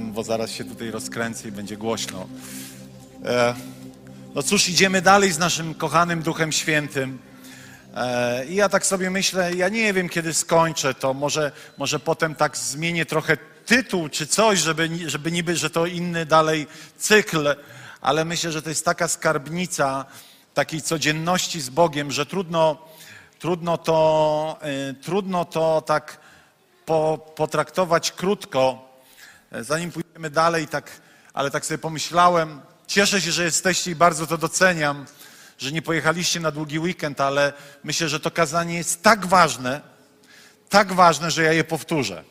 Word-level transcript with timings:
bo 0.00 0.22
zaraz 0.22 0.50
się 0.50 0.64
tutaj 0.64 0.90
rozkręcę 0.90 1.48
i 1.48 1.52
będzie 1.52 1.76
głośno. 1.76 2.26
E, 3.24 3.54
no 4.34 4.42
cóż, 4.42 4.68
idziemy 4.68 5.02
dalej 5.02 5.32
z 5.32 5.38
naszym 5.38 5.74
kochanym 5.74 6.22
Duchem 6.22 6.52
Świętym. 6.52 7.18
E, 7.96 8.46
I 8.46 8.54
ja 8.54 8.68
tak 8.68 8.86
sobie 8.86 9.10
myślę, 9.10 9.54
ja 9.54 9.68
nie 9.68 9.92
wiem, 9.92 10.08
kiedy 10.08 10.34
skończę 10.34 10.94
to, 10.94 11.14
może, 11.14 11.52
może 11.78 12.00
potem 12.00 12.34
tak 12.34 12.56
zmienię 12.56 13.06
trochę 13.06 13.36
tytuł 13.66 14.08
czy 14.08 14.26
coś, 14.26 14.58
żeby, 14.58 14.90
żeby 15.06 15.32
niby, 15.32 15.56
że 15.56 15.70
to 15.70 15.86
inny 15.86 16.26
dalej 16.26 16.66
cykl, 16.98 17.54
ale 18.00 18.24
myślę, 18.24 18.52
że 18.52 18.62
to 18.62 18.68
jest 18.68 18.84
taka 18.84 19.08
skarbnica 19.08 20.04
takiej 20.54 20.82
codzienności 20.82 21.60
z 21.60 21.70
Bogiem, 21.70 22.12
że 22.12 22.26
trudno, 22.26 22.78
trudno, 23.38 23.78
to, 23.78 24.58
y, 24.90 24.94
trudno 24.94 25.44
to 25.44 25.82
tak 25.86 26.18
po, 26.92 27.18
potraktować 27.34 28.12
krótko, 28.12 28.88
zanim 29.60 29.92
pójdziemy 29.92 30.30
dalej, 30.30 30.68
tak, 30.68 30.90
ale 31.34 31.50
tak 31.50 31.66
sobie 31.66 31.78
pomyślałem, 31.78 32.60
cieszę 32.86 33.20
się, 33.20 33.32
że 33.32 33.44
jesteście 33.44 33.90
i 33.90 33.94
bardzo 33.94 34.26
to 34.26 34.38
doceniam, 34.38 35.06
że 35.58 35.72
nie 35.72 35.82
pojechaliście 35.82 36.40
na 36.40 36.50
długi 36.50 36.78
weekend, 36.78 37.20
ale 37.20 37.52
myślę, 37.84 38.08
że 38.08 38.20
to 38.20 38.30
kazanie 38.30 38.74
jest 38.74 39.02
tak 39.02 39.26
ważne, 39.26 39.80
tak 40.68 40.92
ważne, 40.92 41.30
że 41.30 41.42
ja 41.42 41.52
je 41.52 41.64
powtórzę. 41.64 42.24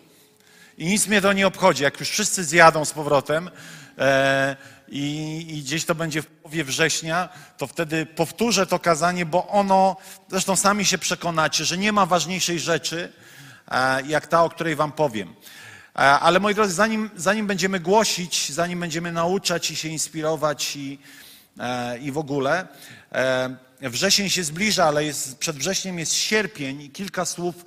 I 0.78 0.86
nic 0.86 1.08
mnie 1.08 1.22
to 1.22 1.34
nie 1.34 1.48
obchodzi. 1.48 1.84
Jak 1.84 2.00
już 2.00 2.09
wszyscy 2.09 2.44
zjadą 2.44 2.86
z 2.86 2.92
powrotem 2.92 3.50
e, 3.98 4.56
i, 4.88 5.45
i, 5.50 5.62
gdzieś 5.62 5.86
to 5.86 5.95
będzie 5.95 6.22
w 6.22 6.28
połowie 6.28 6.64
września, 6.64 7.30
to 7.58 7.67
wtedy 7.67 8.06
powtórzę 8.06 8.67
to 8.67 8.80
kazanie, 8.80 9.26
bo 9.26 9.48
ono, 9.48 9.95
zresztą 10.30 10.56
sami 10.56 10.86
się 10.86 10.98
przekonacie, 10.98 11.66
że 11.66 11.78
nie 11.78 11.92
ma 11.92 12.06
ważniejszej 12.06 12.59
rzeczy, 12.59 13.14
e, 13.28 13.31
jak 14.08 14.27
ta, 14.27 14.44
o 14.44 14.50
której 14.50 14.75
wam 14.75 14.91
powiem. 14.91 15.33
E, 15.95 16.00
ale 16.00 16.39
moi 16.39 16.55
drodzy, 16.55 16.73
zanim, 16.73 17.09
zanim 17.16 17.47
będziemy 17.47 17.80
głosić, 17.80 18.52
zanim 18.52 18.80
będziemy 18.80 19.11
nauczać 19.11 19.72
i 19.72 19.75
się 19.75 19.89
inspirować 19.89 20.75
i, 20.75 21.00
e, 21.59 21.99
i 21.99 22.11
w 22.11 22.17
ogóle, 22.17 22.67
e, 23.11 23.49
wrzesień 23.81 24.30
się 24.30 24.44
zbliża, 24.44 24.86
ale 24.86 25.05
jest, 25.05 25.38
przed 25.38 25.55
wrześniem 25.58 25.99
jest 25.99 26.14
sierpień 26.14 26.81
i 26.81 26.89
kilka 26.89 27.25
słów 27.25 27.66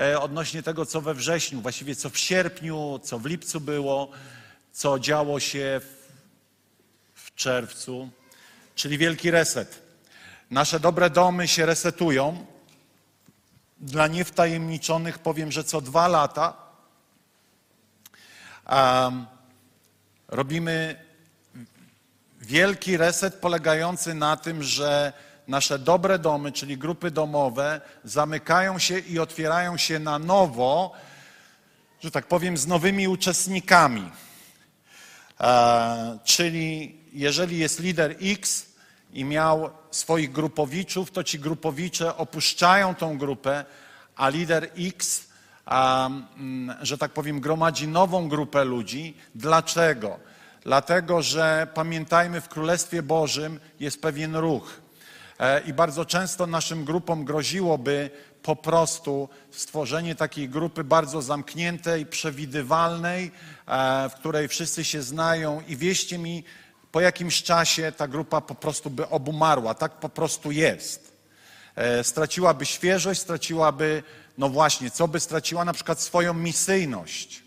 E, 0.00 0.20
odnośnie 0.20 0.62
tego, 0.62 0.86
co 0.86 1.00
we 1.00 1.14
wrześniu, 1.14 1.60
właściwie 1.60 1.96
co 1.96 2.10
w 2.10 2.18
sierpniu, 2.18 3.00
co 3.02 3.18
w 3.18 3.26
lipcu 3.26 3.60
było, 3.60 4.10
co 4.72 4.98
działo 4.98 5.40
się 5.40 5.80
w, 5.84 6.10
w 7.14 7.34
czerwcu, 7.34 8.10
czyli 8.74 8.98
wielki 8.98 9.30
reset. 9.30 9.82
Nasze 10.50 10.80
dobre 10.80 11.10
domy 11.10 11.48
się 11.48 11.66
resetują. 11.66 12.46
Dla 13.80 14.06
niewtajemniczonych 14.06 15.18
powiem, 15.18 15.52
że 15.52 15.64
co 15.64 15.80
dwa 15.80 16.08
lata 16.08 16.56
um, 18.70 19.26
robimy 20.28 21.04
wielki 22.40 22.96
reset 22.96 23.34
polegający 23.34 24.14
na 24.14 24.36
tym, 24.36 24.62
że 24.62 25.12
nasze 25.48 25.78
dobre 25.78 26.18
domy, 26.18 26.52
czyli 26.52 26.78
grupy 26.78 27.10
domowe, 27.10 27.80
zamykają 28.04 28.78
się 28.78 28.98
i 28.98 29.18
otwierają 29.18 29.76
się 29.76 29.98
na 29.98 30.18
nowo, 30.18 30.92
że 32.00 32.10
tak 32.10 32.26
powiem, 32.26 32.56
z 32.56 32.66
nowymi 32.66 33.08
uczestnikami. 33.08 34.10
E, 35.40 36.18
czyli 36.24 36.98
jeżeli 37.12 37.58
jest 37.58 37.80
lider 37.80 38.16
X 38.20 38.69
i 39.12 39.24
miał 39.24 39.70
swoich 39.90 40.32
grupowiczów, 40.32 41.10
to 41.10 41.24
ci 41.24 41.38
grupowicze 41.38 42.16
opuszczają 42.16 42.94
tą 42.94 43.18
grupę, 43.18 43.64
a 44.16 44.28
lider 44.28 44.70
X, 44.78 45.28
że 46.82 46.98
tak 46.98 47.12
powiem, 47.12 47.40
gromadzi 47.40 47.88
nową 47.88 48.28
grupę 48.28 48.64
ludzi. 48.64 49.16
Dlaczego? 49.34 50.18
Dlatego, 50.62 51.22
że 51.22 51.66
pamiętajmy, 51.74 52.40
w 52.40 52.48
Królestwie 52.48 53.02
Bożym 53.02 53.60
jest 53.80 54.02
pewien 54.02 54.36
ruch. 54.36 54.80
E, 55.38 55.60
I 55.60 55.72
bardzo 55.72 56.04
często 56.04 56.46
naszym 56.46 56.84
grupom 56.84 57.24
groziłoby 57.24 58.10
po 58.42 58.56
prostu 58.56 59.28
stworzenie 59.50 60.14
takiej 60.14 60.48
grupy 60.48 60.84
bardzo 60.84 61.22
zamkniętej, 61.22 62.06
przewidywalnej, 62.06 63.30
e, 63.66 64.08
w 64.08 64.14
której 64.14 64.48
wszyscy 64.48 64.84
się 64.84 65.02
znają 65.02 65.62
i 65.68 65.76
wieście 65.76 66.18
mi, 66.18 66.44
po 66.92 67.00
jakimś 67.00 67.42
czasie 67.42 67.92
ta 67.92 68.08
grupa 68.08 68.40
po 68.40 68.54
prostu 68.54 68.90
by 68.90 69.08
obumarła. 69.08 69.74
Tak 69.74 69.92
po 69.92 70.08
prostu 70.08 70.50
jest. 70.50 71.12
E, 71.76 72.04
straciłaby 72.04 72.66
świeżość, 72.66 73.20
straciłaby, 73.20 74.02
no 74.38 74.48
właśnie, 74.48 74.90
co 74.90 75.08
by 75.08 75.20
straciła? 75.20 75.64
Na 75.64 75.72
przykład 75.72 76.00
swoją 76.00 76.34
misyjność. 76.34 77.42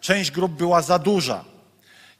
Część 0.00 0.30
grup 0.30 0.52
była 0.52 0.82
za 0.82 0.98
duża. 0.98 1.44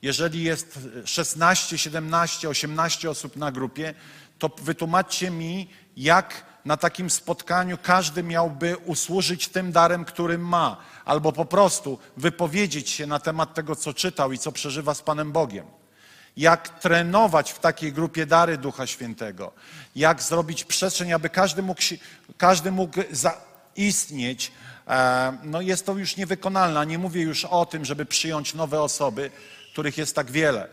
Jeżeli 0.02 0.42
jest 0.42 0.78
16, 1.04 1.78
17, 1.78 2.48
18 2.48 3.10
osób 3.10 3.36
na 3.36 3.52
grupie, 3.52 3.94
to 4.38 4.50
wytłumaczcie 4.62 5.30
mi, 5.30 5.68
jak 5.96 6.44
na 6.64 6.76
takim 6.76 7.10
spotkaniu 7.10 7.78
każdy 7.82 8.22
miałby 8.22 8.76
usłużyć 8.76 9.48
tym 9.48 9.72
darem, 9.72 10.04
którym 10.04 10.48
ma, 10.48 10.76
albo 11.04 11.32
po 11.32 11.44
prostu 11.44 11.98
wypowiedzieć 12.16 12.90
się 12.90 13.06
na 13.06 13.18
temat 13.18 13.54
tego, 13.54 13.76
co 13.76 13.94
czytał 13.94 14.32
i 14.32 14.38
co 14.38 14.52
przeżywa 14.52 14.94
z 14.94 15.02
Panem 15.02 15.32
Bogiem. 15.32 15.66
Jak 16.36 16.80
trenować 16.80 17.52
w 17.52 17.58
takiej 17.58 17.92
grupie 17.92 18.26
dary 18.26 18.58
Ducha 18.58 18.86
Świętego, 18.86 19.52
jak 19.96 20.22
zrobić 20.22 20.64
przestrzeń, 20.64 21.12
aby 21.12 21.28
każdy 21.28 21.62
mógł, 21.62 21.82
każdy 22.38 22.72
mógł 22.72 23.00
zaistnieć. 23.10 24.52
E, 24.88 25.38
no 25.42 25.60
jest 25.60 25.86
to 25.86 25.92
już 25.92 26.16
niewykonalne. 26.16 26.86
Nie 26.86 26.98
mówię 26.98 27.22
już 27.22 27.44
o 27.44 27.66
tym, 27.66 27.84
żeby 27.84 28.06
przyjąć 28.06 28.54
nowe 28.54 28.82
osoby, 28.82 29.30
których 29.72 29.98
jest 29.98 30.14
tak 30.14 30.30
wiele. 30.30 30.68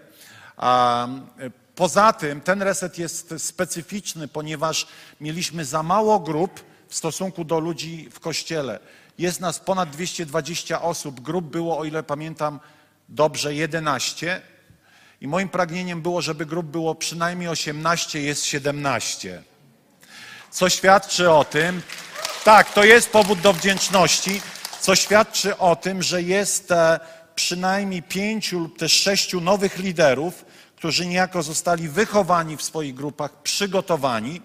Poza 1.77 2.13
tym 2.13 2.41
ten 2.41 2.61
reset 2.61 2.97
jest 2.97 3.33
specyficzny, 3.37 4.27
ponieważ 4.27 4.87
mieliśmy 5.21 5.65
za 5.65 5.83
mało 5.83 6.19
grup 6.19 6.63
w 6.87 6.95
stosunku 6.95 7.43
do 7.43 7.59
ludzi 7.59 8.09
w 8.11 8.19
kościele. 8.19 8.79
Jest 9.17 9.39
nas 9.39 9.59
ponad 9.59 9.89
220 9.89 10.81
osób, 10.81 11.21
grup 11.21 11.45
było, 11.45 11.77
o 11.77 11.85
ile 11.85 12.03
pamiętam 12.03 12.59
dobrze, 13.09 13.55
11. 13.55 14.41
I 15.21 15.27
moim 15.27 15.49
pragnieniem 15.49 16.01
było, 16.01 16.21
żeby 16.21 16.45
grup 16.45 16.67
było 16.67 16.95
przynajmniej 16.95 17.49
18, 17.49 18.21
jest 18.21 18.45
17. 18.45 19.43
Co 20.51 20.69
świadczy 20.69 21.31
o 21.31 21.45
tym, 21.45 21.81
tak, 22.43 22.73
to 22.73 22.83
jest 22.83 23.09
powód 23.09 23.41
do 23.41 23.53
wdzięczności, 23.53 24.41
co 24.81 24.95
świadczy 24.95 25.57
o 25.57 25.75
tym, 25.75 26.03
że 26.03 26.21
jest 26.21 26.71
e, 26.71 26.99
przynajmniej 27.35 28.03
pięciu 28.03 28.59
lub 28.59 28.79
też 28.79 28.91
sześciu 28.91 29.41
nowych 29.41 29.77
liderów, 29.77 30.45
którzy 30.77 31.05
niejako 31.05 31.43
zostali 31.43 31.89
wychowani 31.89 32.57
w 32.57 32.61
swoich 32.61 32.95
grupach, 32.95 33.41
przygotowani 33.41 34.41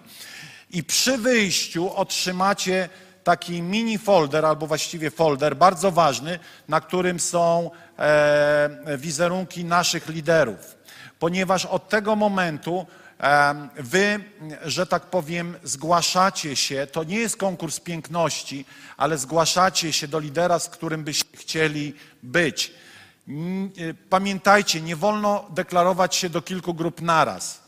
i 0.69 0.83
przy 0.83 1.17
wyjściu 1.17 1.95
otrzymacie 1.95 2.89
taki 3.23 3.61
mini 3.61 3.97
folder, 3.97 4.45
albo 4.45 4.67
właściwie 4.67 5.11
folder 5.11 5.55
bardzo 5.55 5.91
ważny, 5.91 6.39
na 6.67 6.81
którym 6.81 7.19
są 7.19 7.71
e, 7.99 8.97
wizerunki 8.97 9.65
naszych 9.65 10.09
liderów. 10.09 10.77
Ponieważ 11.19 11.65
od 11.65 11.89
tego 11.89 12.15
momentu 12.15 12.85
e, 13.19 13.67
wy, 13.75 14.19
że 14.65 14.85
tak 14.85 15.03
powiem, 15.03 15.55
zgłaszacie 15.63 16.55
się, 16.55 16.87
to 16.91 17.03
nie 17.03 17.17
jest 17.17 17.37
konkurs 17.37 17.79
piękności, 17.79 18.65
ale 18.97 19.17
zgłaszacie 19.17 19.93
się 19.93 20.07
do 20.07 20.19
lidera, 20.19 20.59
z 20.59 20.69
którym 20.69 21.03
byście 21.03 21.37
chcieli 21.37 21.93
być. 22.23 22.82
Y, 23.27 23.95
pamiętajcie, 24.09 24.81
nie 24.81 24.95
wolno 24.95 25.45
deklarować 25.49 26.15
się 26.15 26.29
do 26.29 26.41
kilku 26.41 26.73
grup 26.73 27.01
naraz. 27.01 27.63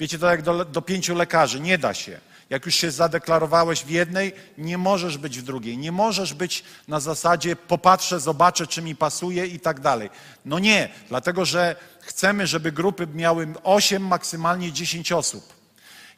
Wiecie, 0.00 0.18
to 0.18 0.30
jak 0.30 0.42
do, 0.42 0.64
do 0.64 0.82
pięciu 0.82 1.14
lekarzy, 1.14 1.60
nie 1.60 1.78
da 1.78 1.94
się. 1.94 2.20
Jak 2.50 2.66
już 2.66 2.74
się 2.74 2.90
zadeklarowałeś 2.90 3.84
w 3.84 3.90
jednej, 3.90 4.32
nie 4.58 4.78
możesz 4.78 5.18
być 5.18 5.38
w 5.38 5.42
drugiej. 5.42 5.78
Nie 5.78 5.92
możesz 5.92 6.34
być 6.34 6.64
na 6.88 7.00
zasadzie 7.00 7.56
popatrzę, 7.56 8.20
zobaczę, 8.20 8.66
czy 8.66 8.82
mi 8.82 8.96
pasuje 8.96 9.46
i 9.46 9.60
tak 9.60 9.80
dalej. 9.80 10.10
No 10.44 10.58
nie, 10.58 10.88
dlatego 11.08 11.44
że 11.44 11.76
chcemy, 12.00 12.46
żeby 12.46 12.72
grupy 12.72 13.06
miały 13.14 13.48
8, 13.62 14.06
maksymalnie 14.06 14.72
10 14.72 15.12
osób. 15.12 15.55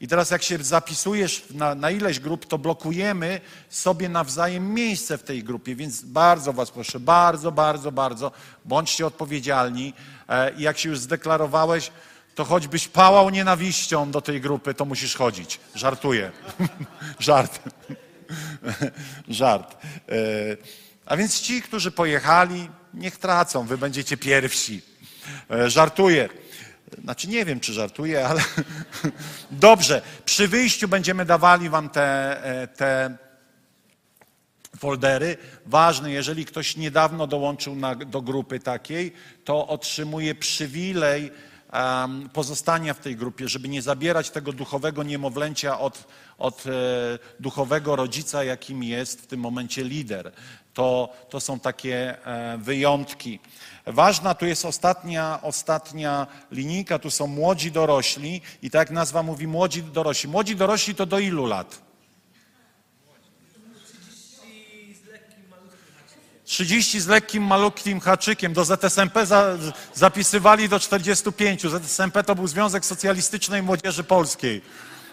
I 0.00 0.08
teraz 0.08 0.30
jak 0.30 0.42
się 0.42 0.58
zapisujesz 0.58 1.44
na, 1.50 1.74
na 1.74 1.90
ileś 1.90 2.20
grup, 2.20 2.46
to 2.46 2.58
blokujemy 2.58 3.40
sobie 3.68 4.08
nawzajem 4.08 4.74
miejsce 4.74 5.18
w 5.18 5.22
tej 5.22 5.44
grupie, 5.44 5.74
więc 5.76 6.02
bardzo 6.02 6.52
was 6.52 6.70
proszę, 6.70 7.00
bardzo, 7.00 7.52
bardzo, 7.52 7.92
bardzo, 7.92 8.32
bądźcie 8.64 9.06
odpowiedzialni 9.06 9.94
e, 10.28 10.54
i 10.54 10.62
jak 10.62 10.78
się 10.78 10.88
już 10.88 10.98
zdeklarowałeś, 10.98 11.90
to 12.34 12.44
choćbyś 12.44 12.88
pałał 12.88 13.30
nienawiścią 13.30 14.10
do 14.10 14.20
tej 14.20 14.40
grupy, 14.40 14.74
to 14.74 14.84
musisz 14.84 15.16
chodzić. 15.16 15.60
Żartuję. 15.74 16.30
Żart. 17.18 17.60
Żart. 19.28 19.76
E, 20.08 20.16
a 21.06 21.16
więc 21.16 21.40
ci, 21.40 21.62
którzy 21.62 21.90
pojechali, 21.90 22.70
niech 22.94 23.16
tracą, 23.16 23.66
wy 23.66 23.78
będziecie 23.78 24.16
pierwsi. 24.16 24.82
E, 25.50 25.70
żartuję. 25.70 26.28
Znaczy 27.02 27.29
nie 27.29 27.44
wiem, 27.44 27.61
czy 27.61 27.73
żartuję, 27.73 28.29
ale 28.29 28.43
dobrze. 29.50 30.02
Przy 30.25 30.49
wyjściu 30.49 30.88
będziemy 30.88 31.25
dawali 31.25 31.69
wam 31.69 31.90
te, 31.90 32.44
e, 32.44 32.69
te 32.69 33.17
foldery. 34.79 35.37
Ważne, 35.67 36.12
jeżeli 36.12 36.44
ktoś 36.44 36.76
niedawno 36.76 37.26
dołączył 37.26 37.75
na, 37.75 37.94
do 37.94 38.23
grupy 38.23 38.61
takiej, 38.61 39.12
to 39.44 39.69
otrzymuje 39.69 40.35
przywilej 40.35 41.31
um, 41.73 42.29
pozostania 42.29 42.94
w 42.94 43.00
tej 43.00 43.17
grupie, 43.17 43.49
żeby 43.49 43.69
nie 43.69 43.82
zabierać 43.82 44.31
tego 44.31 44.52
duchowego 44.52 45.02
niemowlęcia 45.02 45.79
od, 45.79 46.05
od 46.38 46.64
e, 46.67 46.70
duchowego 47.40 47.96
rodzica, 47.96 48.44
jakim 48.44 48.82
jest 48.82 49.23
w 49.23 49.26
tym 49.26 49.40
momencie 49.40 49.85
lider. 49.85 50.32
To, 50.78 51.08
to 51.30 51.40
są 51.40 51.60
takie 51.60 52.26
e, 52.26 52.58
wyjątki. 52.58 53.40
Ważna 53.86 54.34
tu 54.34 54.46
jest 54.46 54.64
ostatnia, 54.64 55.38
ostatnia 55.42 56.26
linijka, 56.50 56.98
tu 56.98 57.10
są 57.10 57.26
młodzi 57.26 57.72
dorośli 57.72 58.40
i 58.62 58.70
tak 58.70 58.90
nazwa 58.90 59.22
mówi 59.22 59.46
młodzi 59.46 59.82
dorośli. 59.82 60.30
Młodzi 60.30 60.56
dorośli 60.56 60.94
to 60.94 61.06
do 61.06 61.19
ilu 61.19 61.46
lat? 61.46 61.82
30 66.44 67.00
z 67.00 67.06
lekkim, 67.06 67.42
malutkim 67.42 68.00
haczykiem. 68.00 68.52
Do 68.52 68.64
ZSMP 68.64 69.26
za, 69.26 69.56
zapisywali 69.94 70.69
do 70.69 70.80
45. 70.80 71.62
ZSMP 71.62 72.25
to 72.25 72.34
był 72.34 72.46
Związek 72.46 72.84
Socjalistycznej 72.84 73.62
Młodzieży 73.62 74.04
Polskiej. 74.04 74.62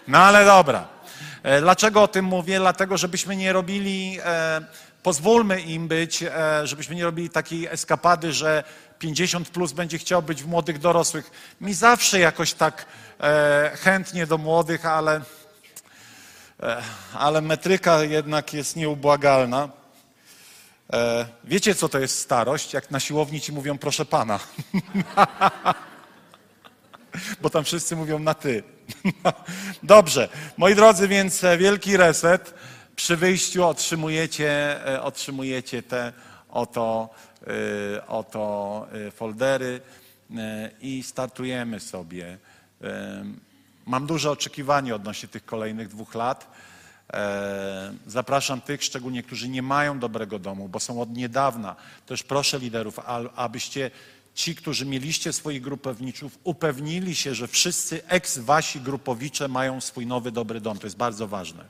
No 0.08 0.18
ale 0.18 0.44
dobra. 0.44 0.96
E, 1.42 1.60
dlaczego 1.60 2.02
o 2.02 2.08
tym 2.08 2.24
mówię? 2.24 2.58
Dlatego, 2.58 2.96
żebyśmy 2.96 3.36
nie 3.36 3.52
robili, 3.52 4.18
e, 4.24 4.60
pozwólmy 5.06 5.60
im 5.60 5.88
być, 5.88 6.22
e, 6.22 6.66
żebyśmy 6.66 6.94
nie 6.94 7.04
robili 7.04 7.30
takiej 7.30 7.66
eskapady, 7.66 8.32
że 8.32 8.64
50 8.98 9.48
plus 9.48 9.72
będzie 9.72 9.98
chciał 9.98 10.22
być 10.22 10.42
w 10.42 10.46
młodych 10.46 10.78
dorosłych. 10.78 11.30
Mi 11.60 11.74
zawsze 11.74 12.18
jakoś 12.18 12.52
tak 12.52 12.86
e, 13.20 13.70
chętnie 13.80 14.26
do 14.26 14.38
młodych, 14.38 14.86
ale, 14.86 15.20
e, 16.62 16.82
ale 17.12 17.40
metryka 17.40 18.02
jednak 18.02 18.54
jest 18.54 18.76
nieubłagalna. 18.76 19.68
Wiecie, 21.44 21.74
co 21.74 21.88
to 21.88 21.98
jest 21.98 22.18
starość? 22.18 22.72
Jak 22.72 22.90
na 22.90 23.00
siłowni 23.00 23.40
ci 23.40 23.52
mówią, 23.52 23.78
proszę 23.78 24.04
pana. 24.04 24.40
Bo 27.42 27.50
tam 27.50 27.64
wszyscy 27.64 27.96
mówią 27.96 28.18
na 28.18 28.34
ty. 28.34 28.62
Dobrze. 29.82 30.28
Moi 30.56 30.74
drodzy, 30.74 31.08
więc 31.08 31.42
wielki 31.58 31.96
reset. 31.96 32.54
Przy 32.96 33.16
wyjściu 33.16 33.64
otrzymujecie, 33.64 34.50
e, 34.86 35.02
otrzymujecie 35.02 35.82
te 35.82 36.12
oto, 36.48 37.10
oto 38.08 38.86
foldery 39.14 39.80
i 40.80 41.02
startujemy 41.02 41.80
sobie. 41.80 42.38
Mam 43.86 44.06
duże 44.06 44.30
oczekiwanie 44.30 44.94
odnośnie 44.94 45.28
tych 45.28 45.44
kolejnych 45.44 45.88
dwóch 45.88 46.14
lat. 46.14 46.50
E, 47.12 47.94
zapraszam 48.06 48.60
tych, 48.60 48.84
szczególnie, 48.84 49.22
którzy 49.22 49.48
nie 49.48 49.62
mają 49.62 49.98
dobrego 49.98 50.38
domu, 50.38 50.68
bo 50.68 50.80
są 50.80 51.00
od 51.00 51.10
niedawna. 51.10 51.76
Też 52.06 52.22
proszę 52.22 52.58
liderów, 52.58 52.98
abyście 53.36 53.90
ci, 54.34 54.54
którzy 54.54 54.86
mieliście 54.86 55.32
swoich 55.32 55.62
grupowniczów, 55.62 56.38
upewnili 56.44 57.14
się, 57.14 57.34
że 57.34 57.48
wszyscy 57.48 58.06
eks-wasi 58.08 58.80
grupowicze 58.80 59.48
mają 59.48 59.80
swój 59.80 60.06
nowy, 60.06 60.32
dobry 60.32 60.60
dom. 60.60 60.78
To 60.78 60.86
jest 60.86 60.96
bardzo 60.96 61.28
ważne. 61.28 61.64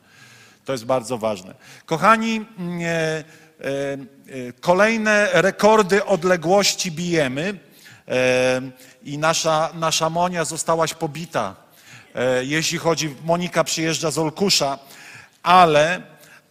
To 0.66 0.72
jest 0.72 0.84
bardzo 0.84 1.18
ważne. 1.18 1.54
Kochani, 1.86 2.44
mm, 2.58 2.80
e, 2.80 2.86
e, 2.86 3.24
kolejne 4.60 5.28
rekordy 5.32 6.04
odległości 6.04 6.92
bijemy 6.92 7.58
e, 8.08 8.60
i 9.02 9.18
nasza, 9.18 9.70
nasza 9.74 10.10
Monia 10.10 10.44
zostałaś 10.44 10.94
pobita. 10.94 11.54
Jeśli 12.42 12.78
chodzi, 12.78 13.14
Monika 13.24 13.64
przyjeżdża 13.64 14.10
z 14.10 14.18
Olkusza 14.18 14.78
ale 15.46 16.02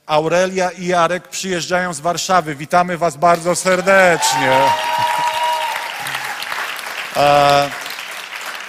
Aurelia 0.06 0.72
i 0.72 0.88
Jarek 0.88 1.28
przyjeżdżają 1.28 1.94
z 1.94 2.00
Warszawy. 2.00 2.56
Witamy 2.56 2.98
Was 2.98 3.18
bardzo 3.18 3.56
serdecznie. 3.56 4.62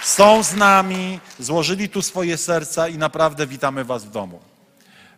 Są 0.03 0.43
z 0.43 0.53
nami, 0.53 1.19
złożyli 1.39 1.89
tu 1.89 2.01
swoje 2.01 2.37
serca 2.37 2.87
i 2.87 2.97
naprawdę 2.97 3.47
witamy 3.47 3.83
Was 3.83 4.05
w 4.05 4.09
domu. 4.09 4.39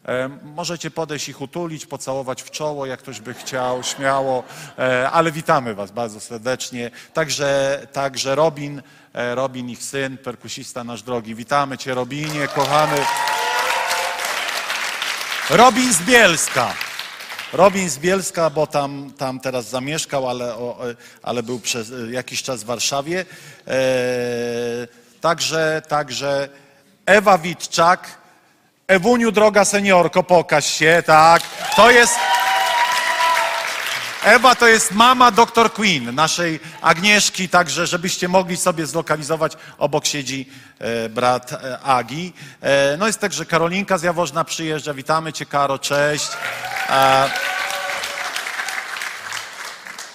E, 0.05 0.29
możecie 0.43 0.91
podejść 0.91 1.29
ich 1.29 1.41
utulić, 1.41 1.85
pocałować 1.85 2.43
w 2.43 2.51
czoło, 2.51 2.85
jak 2.85 2.99
ktoś 2.99 3.19
by 3.19 3.33
chciał, 3.33 3.83
śmiało, 3.83 4.43
e, 4.77 5.11
ale 5.11 5.31
witamy 5.31 5.75
Was 5.75 5.91
bardzo 5.91 6.19
serdecznie. 6.19 6.91
Także, 7.13 7.81
także 7.93 8.35
Robin, 8.35 8.81
Robin, 9.13 9.69
ich 9.69 9.83
syn, 9.83 10.17
perkusista 10.17 10.83
nasz 10.83 11.03
drogi. 11.03 11.35
Witamy 11.35 11.77
Cię, 11.77 11.93
Robinie, 11.93 12.47
kochany. 12.47 12.97
Robin 15.49 15.93
z 15.93 16.01
Bielska. 16.01 16.73
Robin 17.53 17.89
z 17.89 17.97
Bielska, 17.97 18.49
bo 18.49 18.67
tam, 18.67 19.13
tam 19.17 19.39
teraz 19.39 19.69
zamieszkał, 19.69 20.29
ale, 20.29 20.55
ale 21.23 21.43
był 21.43 21.59
przez 21.59 21.91
jakiś 22.11 22.43
czas 22.43 22.63
w 22.63 22.65
Warszawie. 22.65 23.25
E, 23.67 23.77
także, 25.21 25.81
także 25.87 26.49
Ewa 27.05 27.37
Witczak. 27.37 28.18
Ewuniu, 28.89 29.31
droga 29.31 29.65
seniorko, 29.65 30.23
pokaż 30.23 30.65
się, 30.65 31.03
tak. 31.05 31.41
To 31.75 31.91
jest, 31.91 32.13
Ewa 34.23 34.55
to 34.55 34.67
jest 34.67 34.91
mama 34.91 35.31
dr 35.31 35.73
Queen, 35.73 36.15
naszej 36.15 36.59
Agnieszki, 36.81 37.49
także 37.49 37.87
żebyście 37.87 38.27
mogli 38.27 38.57
sobie 38.57 38.85
zlokalizować, 38.85 39.57
obok 39.77 40.05
siedzi 40.05 40.49
e, 40.79 41.09
brat 41.09 41.53
e, 41.53 41.79
Agi. 41.79 42.33
E, 42.61 42.97
no 42.97 43.07
jest 43.07 43.19
także 43.19 43.45
Karolinka 43.45 43.97
z 43.97 44.03
Jaworzna 44.03 44.43
przyjeżdża, 44.43 44.93
witamy 44.93 45.33
Cię 45.33 45.45
Karo, 45.45 45.79
cześć. 45.79 46.27
E, 46.89 47.29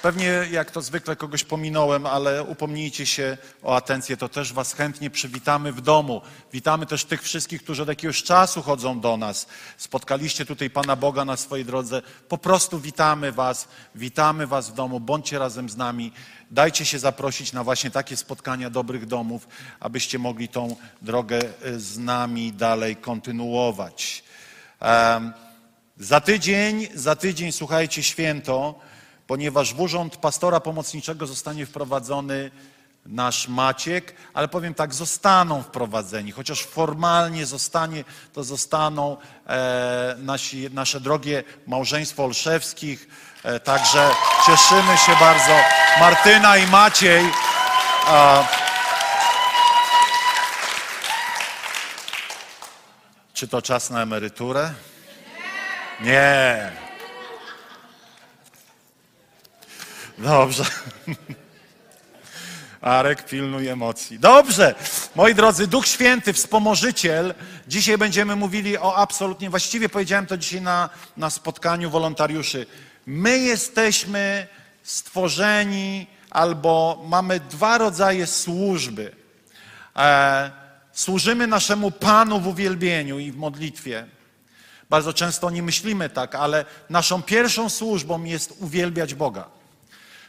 Pewnie 0.04 0.46
jak 0.50 0.70
to 0.70 0.82
zwykle 0.82 1.16
kogoś 1.16 1.44
pominąłem, 1.44 2.06
ale 2.06 2.42
upomnijcie 2.42 3.06
się 3.06 3.38
o 3.62 3.76
atencję, 3.76 4.16
to 4.16 4.28
też 4.28 4.52
Was 4.52 4.72
chętnie 4.72 5.10
przywitamy 5.10 5.72
w 5.72 5.80
domu. 5.80 6.20
Witamy 6.52 6.86
też 6.86 7.04
tych 7.04 7.22
wszystkich, 7.22 7.62
którzy 7.62 7.82
od 7.82 7.88
jakiegoś 7.88 8.22
czasu 8.22 8.62
chodzą 8.62 9.00
do 9.00 9.16
nas. 9.16 9.46
Spotkaliście 9.76 10.46
tutaj 10.46 10.70
Pana 10.70 10.96
Boga 10.96 11.24
na 11.24 11.36
swojej 11.36 11.64
drodze. 11.64 12.02
Po 12.28 12.38
prostu 12.38 12.80
witamy 12.80 13.32
Was, 13.32 13.68
witamy 13.94 14.46
Was 14.46 14.70
w 14.70 14.74
domu, 14.74 15.00
bądźcie 15.00 15.38
razem 15.38 15.68
z 15.68 15.76
nami. 15.76 16.12
Dajcie 16.50 16.84
się 16.84 16.98
zaprosić 16.98 17.52
na 17.52 17.64
właśnie 17.64 17.90
takie 17.90 18.16
spotkania 18.16 18.70
dobrych 18.70 19.06
domów, 19.06 19.48
abyście 19.80 20.18
mogli 20.18 20.48
tą 20.48 20.76
drogę 21.02 21.40
y, 21.66 21.80
z 21.80 21.98
nami 21.98 22.52
dalej 22.52 22.96
kontynuować. 22.96 24.24
Um, 24.80 25.32
za 25.98 26.20
tydzień, 26.20 26.88
za 26.94 27.16
tydzień, 27.16 27.52
słuchajcie, 27.52 28.02
święto 28.02 28.80
ponieważ 29.26 29.74
w 29.74 29.80
urząd 29.80 30.16
pastora 30.16 30.60
pomocniczego 30.60 31.26
zostanie 31.26 31.66
wprowadzony 31.66 32.50
nasz 33.06 33.48
Maciek, 33.48 34.14
ale 34.34 34.48
powiem 34.48 34.74
tak, 34.74 34.94
zostaną 34.94 35.62
wprowadzeni, 35.62 36.32
chociaż 36.32 36.62
formalnie 36.62 37.46
zostanie, 37.46 38.04
to 38.32 38.44
zostaną 38.44 39.16
e, 39.46 40.16
nasi, 40.18 40.70
nasze 40.72 41.00
drogie 41.00 41.44
małżeństwo 41.66 42.24
Olszewskich, 42.24 43.08
e, 43.42 43.60
także 43.60 44.10
cieszymy 44.46 44.98
się 44.98 45.12
bardzo. 45.20 45.52
Martyna 46.00 46.56
i 46.56 46.66
Maciej. 46.66 47.24
A, 48.06 48.44
czy 53.34 53.48
to 53.48 53.62
czas 53.62 53.90
na 53.90 54.02
emeryturę? 54.02 54.74
Nie. 56.00 56.83
Dobrze. 60.18 60.64
Arek, 62.80 63.24
pilnuj 63.24 63.68
emocji. 63.68 64.18
Dobrze, 64.18 64.74
moi 65.14 65.34
drodzy, 65.34 65.66
Duch 65.66 65.86
Święty, 65.86 66.32
wspomożyciel. 66.32 67.34
Dzisiaj 67.68 67.98
będziemy 67.98 68.36
mówili 68.36 68.78
o 68.78 68.96
absolutnie, 68.96 69.50
właściwie 69.50 69.88
powiedziałem 69.88 70.26
to 70.26 70.36
dzisiaj 70.36 70.60
na, 70.60 70.90
na 71.16 71.30
spotkaniu 71.30 71.90
wolontariuszy. 71.90 72.66
My 73.06 73.38
jesteśmy 73.38 74.46
stworzeni 74.82 76.06
albo 76.30 77.02
mamy 77.08 77.40
dwa 77.40 77.78
rodzaje 77.78 78.26
służby. 78.26 79.12
E, 79.96 80.50
służymy 80.92 81.46
naszemu 81.46 81.90
Panu 81.90 82.40
w 82.40 82.46
uwielbieniu 82.46 83.18
i 83.18 83.32
w 83.32 83.36
modlitwie. 83.36 84.06
Bardzo 84.90 85.12
często 85.12 85.50
nie 85.50 85.62
myślimy 85.62 86.10
tak, 86.10 86.34
ale 86.34 86.64
naszą 86.90 87.22
pierwszą 87.22 87.70
służbą 87.70 88.24
jest 88.24 88.54
uwielbiać 88.60 89.14
Boga. 89.14 89.53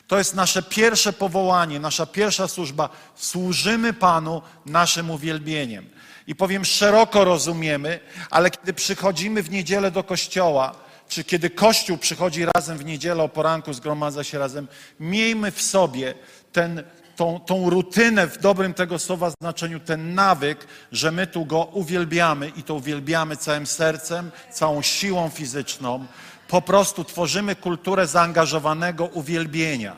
To 0.07 0.17
jest 0.17 0.35
nasze 0.35 0.63
pierwsze 0.63 1.13
powołanie, 1.13 1.79
nasza 1.79 2.05
pierwsza 2.05 2.47
służba. 2.47 2.89
Służymy 3.15 3.93
Panu 3.93 4.41
naszym 4.65 5.11
uwielbieniem. 5.11 5.89
I 6.27 6.35
powiem, 6.35 6.65
szeroko 6.65 7.25
rozumiemy, 7.25 7.99
ale 8.29 8.51
kiedy 8.51 8.73
przychodzimy 8.73 9.43
w 9.43 9.51
niedzielę 9.51 9.91
do 9.91 10.03
kościoła, 10.03 10.75
czy 11.07 11.23
kiedy 11.23 11.49
Kościół 11.49 11.97
przychodzi 11.97 12.45
razem 12.55 12.77
w 12.77 12.85
niedzielę 12.85 13.23
o 13.23 13.29
poranku, 13.29 13.73
zgromadza 13.73 14.23
się 14.23 14.39
razem, 14.39 14.67
miejmy 14.99 15.51
w 15.51 15.61
sobie 15.61 16.13
ten, 16.51 16.83
tą, 17.15 17.39
tą 17.39 17.69
rutynę 17.69 18.27
w 18.27 18.37
dobrym 18.37 18.73
tego 18.73 18.99
słowa 18.99 19.31
znaczeniu, 19.41 19.79
ten 19.79 20.15
nawyk, 20.15 20.67
że 20.91 21.11
my 21.11 21.27
tu 21.27 21.45
Go 21.45 21.63
uwielbiamy 21.63 22.49
i 22.49 22.63
to 22.63 22.75
uwielbiamy 22.75 23.37
całym 23.37 23.65
sercem, 23.65 24.31
całą 24.51 24.81
siłą 24.81 25.29
fizyczną. 25.29 26.05
Po 26.47 26.61
prostu 26.61 27.03
tworzymy 27.03 27.55
kulturę 27.55 28.07
zaangażowanego 28.07 29.05
uwielbienia. 29.05 29.95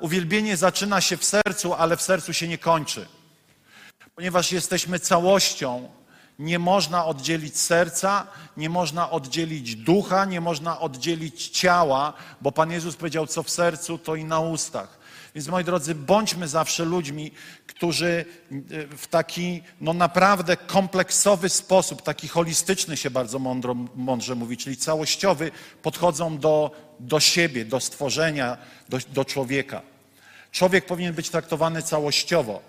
Uwielbienie 0.00 0.56
zaczyna 0.56 1.00
się 1.00 1.16
w 1.16 1.24
sercu, 1.24 1.74
ale 1.74 1.96
w 1.96 2.02
sercu 2.02 2.32
się 2.32 2.48
nie 2.48 2.58
kończy. 2.58 3.06
Ponieważ 4.14 4.52
jesteśmy 4.52 4.98
całością, 4.98 5.88
nie 6.38 6.58
można 6.58 7.06
oddzielić 7.06 7.58
serca, 7.58 8.26
nie 8.56 8.70
można 8.70 9.10
oddzielić 9.10 9.76
ducha, 9.76 10.24
nie 10.24 10.40
można 10.40 10.80
oddzielić 10.80 11.48
ciała, 11.48 12.12
bo 12.40 12.52
Pan 12.52 12.70
Jezus 12.70 12.96
powiedział, 12.96 13.26
co 13.26 13.42
w 13.42 13.50
sercu, 13.50 13.98
to 13.98 14.14
i 14.14 14.24
na 14.24 14.40
ustach. 14.40 14.97
Więc 15.38 15.48
moi 15.48 15.64
drodzy, 15.64 15.94
bądźmy 15.94 16.48
zawsze 16.48 16.84
ludźmi, 16.84 17.32
którzy 17.66 18.24
e, 18.50 18.96
w 18.96 19.06
taki 19.06 19.62
no 19.80 19.92
naprawdę 19.92 20.56
kompleksowy 20.56 21.48
sposób, 21.48 22.02
taki 22.02 22.28
holistyczny 22.28 22.96
się 22.96 23.10
bardzo 23.10 23.38
mądro, 23.38 23.74
mądrze 23.94 24.34
mówi, 24.34 24.56
czyli 24.56 24.76
całościowy, 24.76 25.50
podchodzą 25.82 26.38
do, 26.38 26.70
do 27.00 27.20
siebie, 27.20 27.64
do 27.64 27.80
stworzenia, 27.80 28.58
do, 28.88 28.98
do 29.08 29.24
człowieka. 29.24 29.82
Człowiek 30.52 30.86
powinien 30.86 31.14
być 31.14 31.30
traktowany 31.30 31.82
całościowo. 31.82 32.62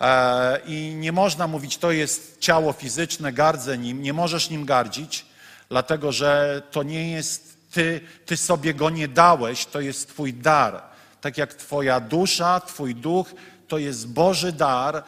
E, 0.00 0.60
I 0.66 0.94
nie 0.94 1.12
można 1.12 1.46
mówić, 1.46 1.78
to 1.78 1.92
jest 1.92 2.38
ciało 2.38 2.72
fizyczne, 2.72 3.32
gardzę 3.32 3.78
nim, 3.78 4.02
nie 4.02 4.12
możesz 4.12 4.50
nim 4.50 4.64
gardzić, 4.64 5.26
dlatego 5.68 6.12
że 6.12 6.62
to 6.70 6.82
nie 6.82 7.10
jest 7.10 7.56
ty, 7.70 8.00
ty 8.26 8.36
sobie 8.36 8.74
go 8.74 8.90
nie 8.90 9.08
dałeś, 9.08 9.66
to 9.66 9.80
jest 9.80 10.08
Twój 10.08 10.34
dar. 10.34 10.95
Tak 11.20 11.38
jak 11.38 11.54
Twoja 11.54 12.00
dusza, 12.00 12.60
Twój 12.60 12.94
duch, 12.94 13.34
to 13.68 13.78
jest 13.78 14.08
Boży 14.08 14.52
dar, 14.52 14.96
e, 14.96 15.02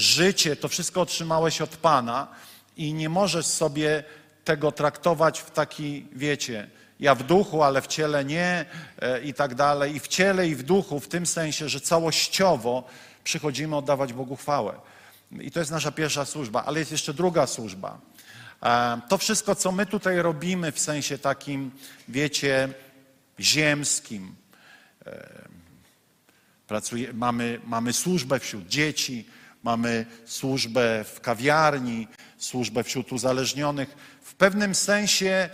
życie, 0.00 0.56
to 0.56 0.68
wszystko 0.68 1.00
otrzymałeś 1.00 1.60
od 1.60 1.76
Pana 1.76 2.28
i 2.76 2.94
nie 2.94 3.08
możesz 3.08 3.46
sobie 3.46 4.04
tego 4.44 4.72
traktować 4.72 5.40
w 5.40 5.50
taki, 5.50 6.06
wiecie, 6.12 6.70
ja 7.00 7.14
w 7.14 7.22
duchu, 7.22 7.62
ale 7.62 7.82
w 7.82 7.86
ciele 7.86 8.24
nie 8.24 8.64
e, 8.98 9.22
i 9.22 9.34
tak 9.34 9.54
dalej. 9.54 9.96
I 9.96 10.00
w 10.00 10.08
ciele, 10.08 10.48
i 10.48 10.54
w 10.54 10.62
duchu, 10.62 11.00
w 11.00 11.08
tym 11.08 11.26
sensie, 11.26 11.68
że 11.68 11.80
całościowo 11.80 12.84
przychodzimy 13.24 13.76
oddawać 13.76 14.12
Bogu 14.12 14.36
chwałę. 14.36 14.74
I 15.40 15.50
to 15.50 15.58
jest 15.58 15.70
nasza 15.70 15.92
pierwsza 15.92 16.24
służba, 16.24 16.64
ale 16.64 16.78
jest 16.78 16.92
jeszcze 16.92 17.14
druga 17.14 17.46
służba. 17.46 17.98
E, 18.62 19.00
to 19.08 19.18
wszystko, 19.18 19.54
co 19.54 19.72
my 19.72 19.86
tutaj 19.86 20.22
robimy 20.22 20.72
w 20.72 20.80
sensie 20.80 21.18
takim, 21.18 21.70
wiecie, 22.08 22.68
ziemskim. 23.40 24.34
Pracuje, 26.66 27.12
mamy, 27.12 27.60
mamy 27.66 27.92
służbę 27.92 28.40
wśród 28.40 28.68
dzieci, 28.68 29.26
mamy 29.62 30.06
służbę 30.26 31.04
w 31.04 31.20
kawiarni, 31.20 32.08
służbę 32.38 32.84
wśród 32.84 33.12
uzależnionych. 33.12 33.96
W 34.22 34.34
pewnym 34.34 34.74
sensie 34.74 35.48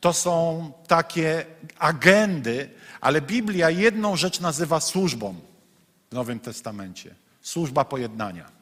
to 0.00 0.12
są 0.12 0.72
takie 0.86 1.46
agendy, 1.78 2.70
ale 3.00 3.20
Biblia 3.20 3.70
jedną 3.70 4.16
rzecz 4.16 4.40
nazywa 4.40 4.80
służbą 4.80 5.34
w 6.10 6.14
Nowym 6.14 6.40
Testamencie. 6.40 7.14
Służba 7.42 7.84
pojednania. 7.84 8.57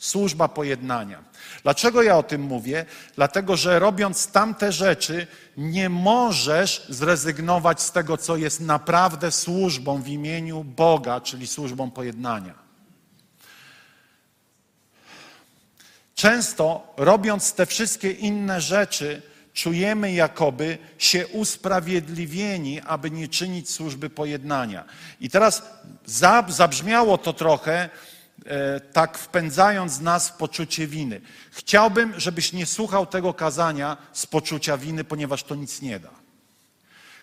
Służba 0.00 0.48
pojednania. 0.48 1.24
Dlaczego 1.62 2.02
ja 2.02 2.18
o 2.18 2.22
tym 2.22 2.42
mówię? 2.42 2.84
Dlatego, 3.16 3.56
że 3.56 3.78
robiąc 3.78 4.26
tamte 4.26 4.72
rzeczy, 4.72 5.26
nie 5.56 5.88
możesz 5.88 6.86
zrezygnować 6.88 7.82
z 7.82 7.92
tego, 7.92 8.16
co 8.16 8.36
jest 8.36 8.60
naprawdę 8.60 9.32
służbą 9.32 10.02
w 10.02 10.08
imieniu 10.08 10.64
Boga, 10.64 11.20
czyli 11.20 11.46
służbą 11.46 11.90
pojednania. 11.90 12.54
Często 16.14 16.94
robiąc 16.96 17.52
te 17.52 17.66
wszystkie 17.66 18.10
inne 18.10 18.60
rzeczy, 18.60 19.22
czujemy 19.52 20.12
jakoby 20.12 20.78
się 20.98 21.26
usprawiedliwieni, 21.26 22.80
aby 22.80 23.10
nie 23.10 23.28
czynić 23.28 23.70
służby 23.70 24.10
pojednania. 24.10 24.84
I 25.20 25.30
teraz 25.30 25.62
zabrzmiało 26.50 27.18
to 27.18 27.32
trochę 27.32 27.90
tak 28.92 29.18
wpędzając 29.18 30.00
nas 30.00 30.28
w 30.28 30.32
poczucie 30.32 30.86
winy. 30.86 31.20
Chciałbym, 31.50 32.20
żebyś 32.20 32.52
nie 32.52 32.66
słuchał 32.66 33.06
tego 33.06 33.34
kazania 33.34 33.96
z 34.12 34.26
poczucia 34.26 34.76
winy, 34.76 35.04
ponieważ 35.04 35.42
to 35.42 35.54
nic 35.54 35.82
nie 35.82 36.00
da. 36.00 36.10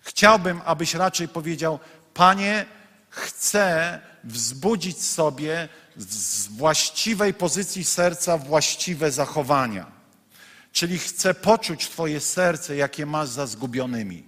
Chciałbym, 0.01 0.61
abyś 0.65 0.93
raczej 0.93 1.27
powiedział, 1.27 1.79
Panie, 2.13 2.65
chcę 3.09 3.99
wzbudzić 4.23 5.03
sobie 5.03 5.69
z 5.97 6.47
właściwej 6.47 7.33
pozycji 7.33 7.83
serca 7.83 8.37
właściwe 8.37 9.11
zachowania. 9.11 9.91
Czyli 10.71 10.99
chcę 10.99 11.33
poczuć 11.33 11.89
Twoje 11.89 12.19
serce, 12.19 12.75
jakie 12.75 13.05
masz 13.05 13.29
za 13.29 13.47
zgubionymi. 13.47 14.23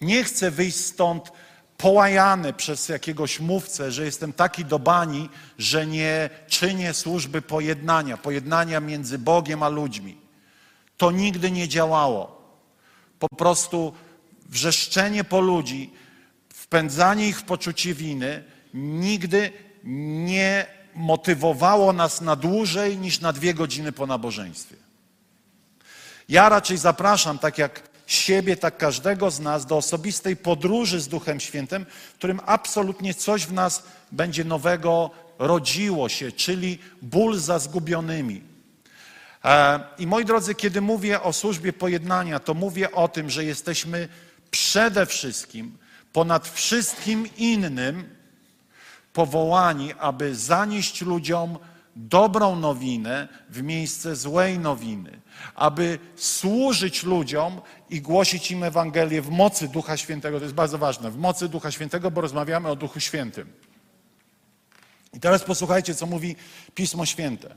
Nie 0.00 0.24
chcę 0.24 0.50
wyjść 0.50 0.76
stąd 0.76 1.32
połajany 1.78 2.52
przez 2.52 2.88
jakiegoś 2.88 3.40
mówcę, 3.40 3.92
że 3.92 4.04
jestem 4.04 4.32
taki 4.32 4.64
do 4.64 4.78
bani, 4.78 5.28
że 5.58 5.86
nie 5.86 6.30
czynię 6.48 6.94
służby 6.94 7.42
pojednania, 7.42 8.16
pojednania 8.16 8.80
między 8.80 9.18
Bogiem 9.18 9.62
a 9.62 9.68
ludźmi. 9.68 10.18
To 10.96 11.10
nigdy 11.10 11.50
nie 11.50 11.68
działało. 11.68 12.42
Po 13.18 13.28
prostu 13.28 13.92
wrzeszczenie 14.48 15.24
po 15.24 15.40
ludzi, 15.40 15.92
wpędzanie 16.54 17.28
ich 17.28 17.38
w 17.38 17.44
poczucie 17.44 17.94
winy 17.94 18.44
nigdy 18.74 19.52
nie 20.24 20.66
motywowało 20.94 21.92
nas 21.92 22.20
na 22.20 22.36
dłużej 22.36 22.98
niż 22.98 23.20
na 23.20 23.32
dwie 23.32 23.54
godziny 23.54 23.92
po 23.92 24.06
nabożeństwie. 24.06 24.76
Ja 26.28 26.48
raczej 26.48 26.76
zapraszam, 26.76 27.38
tak 27.38 27.58
jak 27.58 27.87
siebie, 28.08 28.56
tak 28.56 28.76
każdego 28.76 29.30
z 29.30 29.40
nas, 29.40 29.66
do 29.66 29.76
osobistej 29.76 30.36
podróży 30.36 31.00
z 31.00 31.08
Duchem 31.08 31.40
Świętym, 31.40 31.86
w 32.14 32.14
którym 32.14 32.40
absolutnie 32.46 33.14
coś 33.14 33.46
w 33.46 33.52
nas 33.52 33.82
będzie 34.12 34.44
nowego 34.44 35.10
rodziło 35.38 36.08
się, 36.08 36.32
czyli 36.32 36.78
ból 37.02 37.38
za 37.38 37.58
zgubionymi. 37.58 38.42
E, 39.44 39.80
I 39.98 40.06
moi 40.06 40.24
drodzy, 40.24 40.54
kiedy 40.54 40.80
mówię 40.80 41.22
o 41.22 41.32
służbie 41.32 41.72
pojednania, 41.72 42.38
to 42.38 42.54
mówię 42.54 42.92
o 42.92 43.08
tym, 43.08 43.30
że 43.30 43.44
jesteśmy 43.44 44.08
przede 44.50 45.06
wszystkim, 45.06 45.78
ponad 46.12 46.48
wszystkim 46.48 47.28
innym, 47.36 48.16
powołani, 49.12 49.92
aby 49.98 50.34
zanieść 50.34 51.02
ludziom 51.02 51.58
dobrą 51.98 52.56
nowinę 52.56 53.28
w 53.50 53.62
miejsce 53.62 54.16
złej 54.16 54.58
nowiny, 54.58 55.20
aby 55.54 55.98
służyć 56.16 57.02
ludziom 57.02 57.60
i 57.90 58.00
głosić 58.00 58.50
im 58.50 58.64
Ewangelię 58.64 59.22
w 59.22 59.30
mocy 59.30 59.68
Ducha 59.68 59.96
Świętego. 59.96 60.38
To 60.38 60.44
jest 60.44 60.54
bardzo 60.54 60.78
ważne, 60.78 61.10
w 61.10 61.16
mocy 61.16 61.48
Ducha 61.48 61.70
Świętego, 61.70 62.10
bo 62.10 62.20
rozmawiamy 62.20 62.68
o 62.68 62.76
Duchu 62.76 63.00
Świętym. 63.00 63.52
I 65.12 65.20
teraz 65.20 65.44
posłuchajcie, 65.44 65.94
co 65.94 66.06
mówi 66.06 66.36
Pismo 66.74 67.06
Święte. 67.06 67.54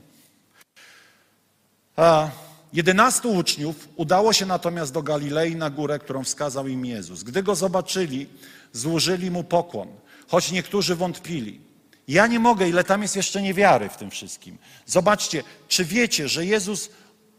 A, 1.96 2.30
jedenastu 2.72 3.32
uczniów 3.32 3.88
udało 3.96 4.32
się 4.32 4.46
natomiast 4.46 4.92
do 4.92 5.02
Galilei 5.02 5.56
na 5.56 5.70
górę, 5.70 5.98
którą 5.98 6.24
wskazał 6.24 6.68
im 6.68 6.86
Jezus. 6.86 7.22
Gdy 7.22 7.42
go 7.42 7.54
zobaczyli, 7.54 8.26
złożyli 8.72 9.30
mu 9.30 9.44
pokłon, 9.44 9.88
choć 10.28 10.52
niektórzy 10.52 10.96
wątpili. 10.96 11.71
Ja 12.08 12.26
nie 12.26 12.40
mogę, 12.40 12.68
ile 12.68 12.84
tam 12.84 13.02
jest 13.02 13.16
jeszcze 13.16 13.42
niewiary 13.42 13.88
w 13.88 13.96
tym 13.96 14.10
wszystkim. 14.10 14.58
Zobaczcie, 14.86 15.42
czy 15.68 15.84
wiecie, 15.84 16.28
że 16.28 16.46
Jezus 16.46 16.90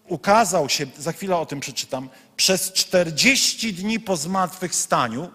ukazał 0.08 0.70
się, 0.70 0.86
za 0.98 1.12
chwilę 1.12 1.38
o 1.38 1.46
tym 1.46 1.60
przeczytam, 1.60 2.10
przez 2.36 2.74
40 2.74 3.74
dni 3.74 4.00
po 4.00 4.17
zmartwychwstaniu, 4.17 5.32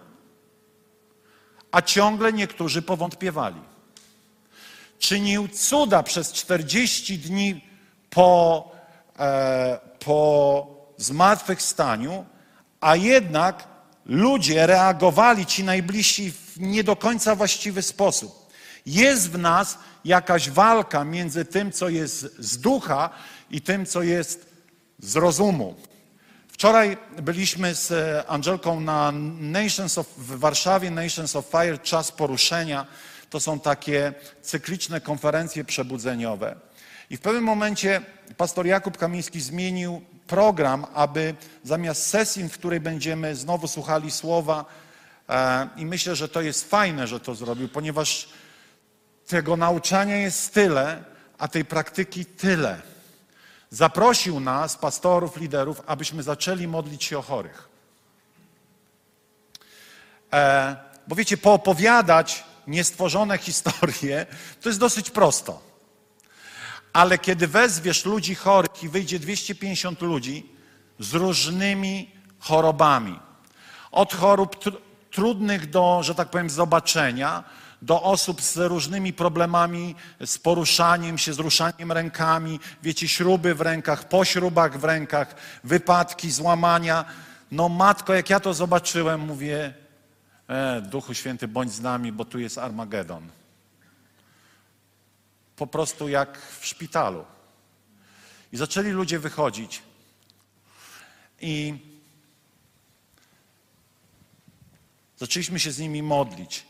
a 1.70 1.82
ciągle 1.82 2.32
niektórzy 2.32 2.82
powątpiewali. 2.82 3.60
Czynił 4.98 5.48
cuda 5.48 6.02
przez 6.02 6.32
40 6.32 7.18
dni 7.18 7.64
po, 8.10 8.70
e, 9.18 9.78
po 9.98 10.66
zmartwychwstaniu, 10.96 12.26
a 12.80 12.96
jednak 12.96 13.68
ludzie 14.06 14.66
reagowali, 14.66 15.46
ci 15.46 15.64
najbliżsi, 15.64 16.32
w 16.32 16.60
nie 16.60 16.84
do 16.84 16.96
końca 16.96 17.34
właściwy 17.34 17.82
sposób. 17.82 18.47
Jest 18.86 19.30
w 19.30 19.38
nas 19.38 19.78
jakaś 20.04 20.50
walka 20.50 21.04
między 21.04 21.44
tym, 21.44 21.72
co 21.72 21.88
jest 21.88 22.36
z 22.38 22.58
ducha 22.58 23.10
i 23.50 23.60
tym, 23.60 23.86
co 23.86 24.02
jest 24.02 24.46
z 24.98 25.16
rozumu. 25.16 25.74
Wczoraj 26.48 26.96
byliśmy 27.22 27.74
z 27.74 27.92
Angelką 28.28 28.80
na 28.80 29.12
Nations 29.40 29.98
of, 29.98 30.06
w 30.16 30.38
Warszawie, 30.38 30.90
Nations 30.90 31.36
of 31.36 31.46
Fire, 31.46 31.78
czas 31.78 32.12
poruszenia. 32.12 32.86
To 33.30 33.40
są 33.40 33.60
takie 33.60 34.12
cykliczne 34.42 35.00
konferencje 35.00 35.64
przebudzeniowe. 35.64 36.56
I 37.10 37.16
w 37.16 37.20
pewnym 37.20 37.44
momencie 37.44 38.00
pastor 38.36 38.66
Jakub 38.66 38.96
Kamiński 38.96 39.40
zmienił 39.40 40.02
program, 40.26 40.86
aby 40.94 41.34
zamiast 41.64 42.06
sesji, 42.06 42.48
w 42.48 42.52
której 42.52 42.80
będziemy 42.80 43.36
znowu 43.36 43.68
słuchali 43.68 44.10
słowa, 44.10 44.64
e, 45.28 45.68
i 45.76 45.86
myślę, 45.86 46.16
że 46.16 46.28
to 46.28 46.42
jest 46.42 46.70
fajne, 46.70 47.06
że 47.06 47.20
to 47.20 47.34
zrobił, 47.34 47.68
ponieważ 47.68 48.28
tego 49.28 49.56
nauczania 49.56 50.16
jest 50.16 50.54
tyle, 50.54 51.04
a 51.38 51.48
tej 51.48 51.64
praktyki 51.64 52.24
tyle. 52.24 52.82
Zaprosił 53.70 54.40
nas, 54.40 54.76
pastorów, 54.76 55.36
liderów, 55.36 55.82
abyśmy 55.86 56.22
zaczęli 56.22 56.68
modlić 56.68 57.04
się 57.04 57.18
o 57.18 57.22
chorych. 57.22 57.68
E, 60.32 60.76
bo 61.08 61.14
wiecie, 61.14 61.36
poopowiadać 61.36 62.44
niestworzone 62.66 63.38
historie 63.38 64.26
to 64.60 64.68
jest 64.68 64.78
dosyć 64.78 65.10
prosto. 65.10 65.62
Ale 66.92 67.18
kiedy 67.18 67.46
wezwiesz 67.46 68.04
ludzi 68.04 68.34
chorych 68.34 68.82
i 68.82 68.88
wyjdzie 68.88 69.18
250 69.18 70.02
ludzi 70.02 70.52
z 70.98 71.14
różnymi 71.14 72.10
chorobami, 72.38 73.20
od 73.90 74.14
chorób 74.14 74.62
tr 74.62 74.72
trudnych 75.10 75.70
do, 75.70 76.02
że 76.02 76.14
tak 76.14 76.30
powiem, 76.30 76.50
zobaczenia, 76.50 77.44
do 77.82 78.02
osób 78.02 78.42
z 78.42 78.56
różnymi 78.56 79.12
problemami, 79.12 79.94
z 80.26 80.38
poruszaniem 80.38 81.18
się, 81.18 81.32
z 81.32 81.38
ruszaniem 81.38 81.92
rękami, 81.92 82.60
wiecie, 82.82 83.08
śruby 83.08 83.54
w 83.54 83.60
rękach, 83.60 84.08
po 84.08 84.24
śrubach 84.24 84.78
w 84.78 84.84
rękach, 84.84 85.34
wypadki, 85.64 86.30
złamania. 86.30 87.04
No 87.50 87.68
matko, 87.68 88.14
jak 88.14 88.30
ja 88.30 88.40
to 88.40 88.54
zobaczyłem, 88.54 89.20
mówię, 89.20 89.74
e, 90.48 90.80
Duchu 90.80 91.14
Święty, 91.14 91.48
bądź 91.48 91.72
z 91.72 91.80
nami, 91.80 92.12
bo 92.12 92.24
tu 92.24 92.38
jest 92.38 92.58
Armagedon. 92.58 93.28
Po 95.56 95.66
prostu 95.66 96.08
jak 96.08 96.38
w 96.60 96.66
szpitalu. 96.66 97.24
I 98.52 98.56
zaczęli 98.56 98.90
ludzie 98.90 99.18
wychodzić. 99.18 99.82
I 101.40 101.74
zaczęliśmy 105.16 105.60
się 105.60 105.72
z 105.72 105.78
nimi 105.78 106.02
modlić. 106.02 106.67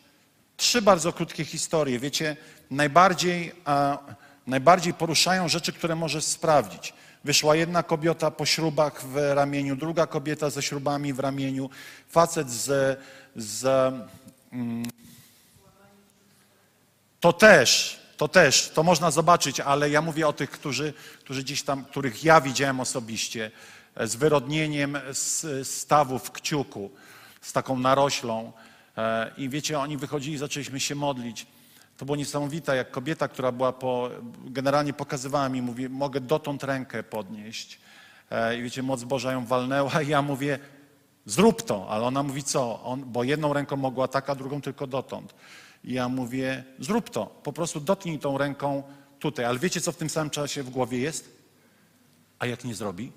Trzy 0.58 0.82
bardzo 0.82 1.12
krótkie 1.12 1.44
historie. 1.44 1.98
Wiecie, 1.98 2.36
najbardziej, 2.70 3.52
a, 3.64 3.98
najbardziej 4.46 4.94
poruszają 4.94 5.48
rzeczy, 5.48 5.72
które 5.72 5.94
możesz 5.96 6.24
sprawdzić. 6.24 6.94
Wyszła 7.24 7.56
jedna 7.56 7.82
kobieta 7.82 8.30
po 8.30 8.46
śrubach 8.46 9.04
w 9.04 9.16
ramieniu, 9.34 9.76
druga 9.76 10.06
kobieta 10.06 10.50
ze 10.50 10.62
śrubami 10.62 11.12
w 11.12 11.18
ramieniu, 11.18 11.70
facet 12.08 12.50
z. 12.50 12.98
z 13.36 13.64
mm, 14.52 14.82
to 17.20 17.32
też, 17.32 18.00
to 18.16 18.28
też, 18.28 18.70
to 18.74 18.82
można 18.82 19.10
zobaczyć, 19.10 19.60
ale 19.60 19.90
ja 19.90 20.02
mówię 20.02 20.28
o 20.28 20.32
tych, 20.32 20.50
którzy, 20.50 20.94
którzy 21.20 21.42
gdzieś 21.42 21.62
tam, 21.62 21.84
których 21.84 22.24
ja 22.24 22.40
widziałem 22.40 22.80
osobiście, 22.80 23.50
z 23.96 24.16
wyrodnieniem 24.16 24.98
z 25.12 25.86
w 26.22 26.30
kciuku, 26.30 26.90
z 27.40 27.52
taką 27.52 27.78
naroślą. 27.78 28.52
E, 28.98 29.30
I 29.36 29.48
wiecie, 29.48 29.78
oni 29.78 29.96
wychodzili, 29.96 30.38
zaczęliśmy 30.38 30.80
się 30.80 30.94
modlić. 30.94 31.46
To 31.96 32.04
było 32.04 32.16
niesamowite, 32.16 32.76
jak 32.76 32.90
kobieta, 32.90 33.28
która 33.28 33.52
była 33.52 33.72
po, 33.72 34.10
generalnie 34.44 34.92
pokazywała 34.92 35.48
mi, 35.48 35.62
mówi, 35.62 35.88
mogę 35.88 36.20
dotąd 36.20 36.64
rękę 36.64 37.02
podnieść. 37.02 37.80
E, 38.30 38.58
I 38.58 38.62
wiecie, 38.62 38.82
moc 38.82 39.04
Boża 39.04 39.32
ją 39.32 39.46
walnęła 39.46 40.02
i 40.06 40.08
ja 40.08 40.22
mówię, 40.22 40.58
zrób 41.26 41.62
to. 41.62 41.88
Ale 41.88 42.04
ona 42.04 42.22
mówi, 42.22 42.42
co? 42.42 42.82
On, 42.82 43.04
bo 43.04 43.24
jedną 43.24 43.52
ręką 43.52 43.76
mogła 43.76 44.08
tak, 44.08 44.30
a 44.30 44.34
drugą 44.34 44.60
tylko 44.60 44.86
dotąd. 44.86 45.34
I 45.84 45.92
ja 45.92 46.08
mówię, 46.08 46.64
zrób 46.78 47.10
to. 47.10 47.26
Po 47.26 47.52
prostu 47.52 47.80
dotknij 47.80 48.18
tą 48.18 48.38
ręką 48.38 48.82
tutaj. 49.18 49.44
Ale 49.44 49.58
wiecie, 49.58 49.80
co 49.80 49.92
w 49.92 49.96
tym 49.96 50.10
samym 50.10 50.30
czasie 50.30 50.62
w 50.62 50.70
głowie 50.70 50.98
jest? 50.98 51.38
A 52.38 52.46
jak 52.46 52.64
nie 52.64 52.74
zrobi? 52.74 53.12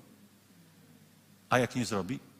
A 1.50 1.58
jak 1.58 1.76
nie 1.76 1.84
zrobi? 1.84 2.31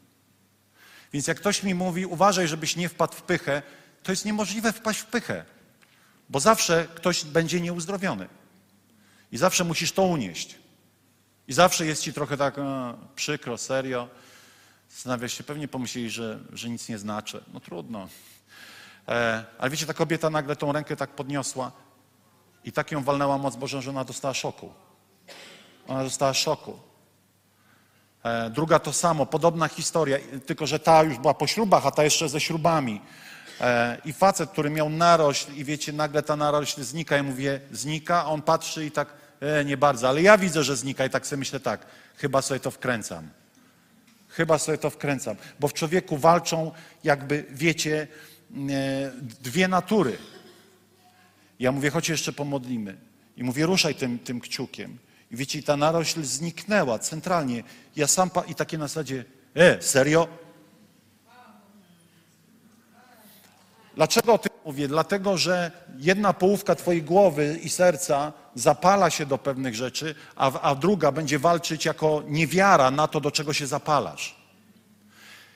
Więc 1.13 1.27
jak 1.27 1.37
ktoś 1.37 1.63
mi 1.63 1.75
mówi, 1.75 2.05
uważaj, 2.05 2.47
żebyś 2.47 2.75
nie 2.75 2.89
wpadł 2.89 3.13
w 3.13 3.21
pychę, 3.21 3.61
to 4.03 4.11
jest 4.11 4.25
niemożliwe 4.25 4.73
wpaść 4.73 4.99
w 4.99 5.05
pychę, 5.05 5.45
bo 6.29 6.39
zawsze 6.39 6.87
ktoś 6.95 7.25
będzie 7.25 7.61
nieuzdrowiony. 7.61 8.27
I 9.31 9.37
zawsze 9.37 9.63
musisz 9.63 9.91
to 9.91 10.03
unieść. 10.03 10.55
I 11.47 11.53
zawsze 11.53 11.85
jest 11.85 12.03
ci 12.03 12.13
trochę 12.13 12.37
tak 12.37 12.57
e, 12.57 12.93
przykro, 13.15 13.57
serio. 13.57 14.09
Zastanawiasz 14.89 15.33
się, 15.33 15.43
pewnie 15.43 15.67
pomyśleli, 15.67 16.09
że, 16.09 16.39
że 16.53 16.69
nic 16.69 16.89
nie 16.89 16.97
znaczy. 16.97 17.43
No 17.53 17.59
trudno. 17.59 18.07
E, 19.07 19.45
ale 19.59 19.71
wiecie, 19.71 19.85
ta 19.85 19.93
kobieta 19.93 20.29
nagle 20.29 20.55
tą 20.55 20.71
rękę 20.71 20.95
tak 20.95 21.09
podniosła 21.09 21.71
i 22.63 22.71
tak 22.71 22.91
ją 22.91 23.03
walnęła 23.03 23.37
moc 23.37 23.55
Boża, 23.55 23.81
że 23.81 23.89
ona 23.89 24.03
dostała 24.03 24.33
szoku. 24.33 24.73
Ona 25.87 26.03
dostała 26.03 26.33
szoku. 26.33 26.79
E, 28.23 28.49
druga 28.49 28.79
to 28.79 28.93
samo, 28.93 29.25
podobna 29.25 29.67
historia, 29.67 30.17
tylko 30.45 30.67
że 30.67 30.79
ta 30.79 31.03
już 31.03 31.17
była 31.17 31.33
po 31.33 31.47
śrubach, 31.47 31.85
a 31.85 31.91
ta 31.91 32.03
jeszcze 32.03 32.29
ze 32.29 32.39
śrubami. 32.39 33.01
E, 33.61 33.97
I 34.05 34.13
facet, 34.13 34.49
który 34.49 34.69
miał 34.69 34.89
narośl 34.89 35.53
i 35.55 35.63
wiecie, 35.63 35.93
nagle 35.93 36.23
ta 36.23 36.35
narośl 36.35 36.83
znika. 36.83 37.15
Ja 37.15 37.23
mówię, 37.23 37.59
znika, 37.71 38.23
a 38.23 38.25
on 38.25 38.41
patrzy 38.41 38.85
i 38.85 38.91
tak, 38.91 39.13
e, 39.39 39.65
nie 39.65 39.77
bardzo, 39.77 40.09
ale 40.09 40.21
ja 40.21 40.37
widzę, 40.37 40.63
że 40.63 40.75
znika 40.75 41.05
i 41.05 41.09
tak 41.09 41.27
sobie 41.27 41.39
myślę 41.39 41.59
tak, 41.59 41.85
chyba 42.17 42.41
sobie 42.41 42.59
to 42.59 42.71
wkręcam. 42.71 43.29
Chyba 44.29 44.57
sobie 44.57 44.77
to 44.77 44.89
wkręcam, 44.89 45.35
bo 45.59 45.67
w 45.67 45.73
człowieku 45.73 46.17
walczą 46.17 46.71
jakby, 47.03 47.45
wiecie, 47.49 48.07
e, 48.69 49.11
dwie 49.41 49.67
natury. 49.67 50.17
Ja 51.59 51.71
mówię, 51.71 51.89
chodź 51.89 52.09
jeszcze 52.09 52.33
pomodlimy. 52.33 52.97
I 53.37 53.43
mówię, 53.43 53.65
ruszaj 53.65 53.95
tym, 53.95 54.19
tym 54.19 54.41
kciukiem. 54.41 54.97
I 55.33 55.35
wiecie, 55.35 55.63
ta 55.63 55.77
narośl 55.77 56.23
zniknęła 56.23 56.99
centralnie. 56.99 57.63
Ja 57.95 58.07
sam 58.07 58.29
pa... 58.29 58.41
i 58.41 58.55
takie 58.55 58.77
na 58.77 58.87
zasadzie, 58.87 59.25
e, 59.55 59.81
serio? 59.81 60.27
Dlaczego 63.95 64.33
o 64.33 64.37
tym 64.37 64.51
mówię? 64.65 64.87
Dlatego, 64.87 65.37
że 65.37 65.71
jedna 65.97 66.33
połówka 66.33 66.75
twojej 66.75 67.03
głowy 67.03 67.59
i 67.63 67.69
serca 67.69 68.33
zapala 68.55 69.09
się 69.09 69.25
do 69.25 69.37
pewnych 69.37 69.75
rzeczy, 69.75 70.15
a, 70.35 70.61
a 70.61 70.75
druga 70.75 71.11
będzie 71.11 71.39
walczyć 71.39 71.85
jako 71.85 72.23
niewiara 72.27 72.91
na 72.91 73.07
to, 73.07 73.21
do 73.21 73.31
czego 73.31 73.53
się 73.53 73.67
zapalasz. 73.67 74.35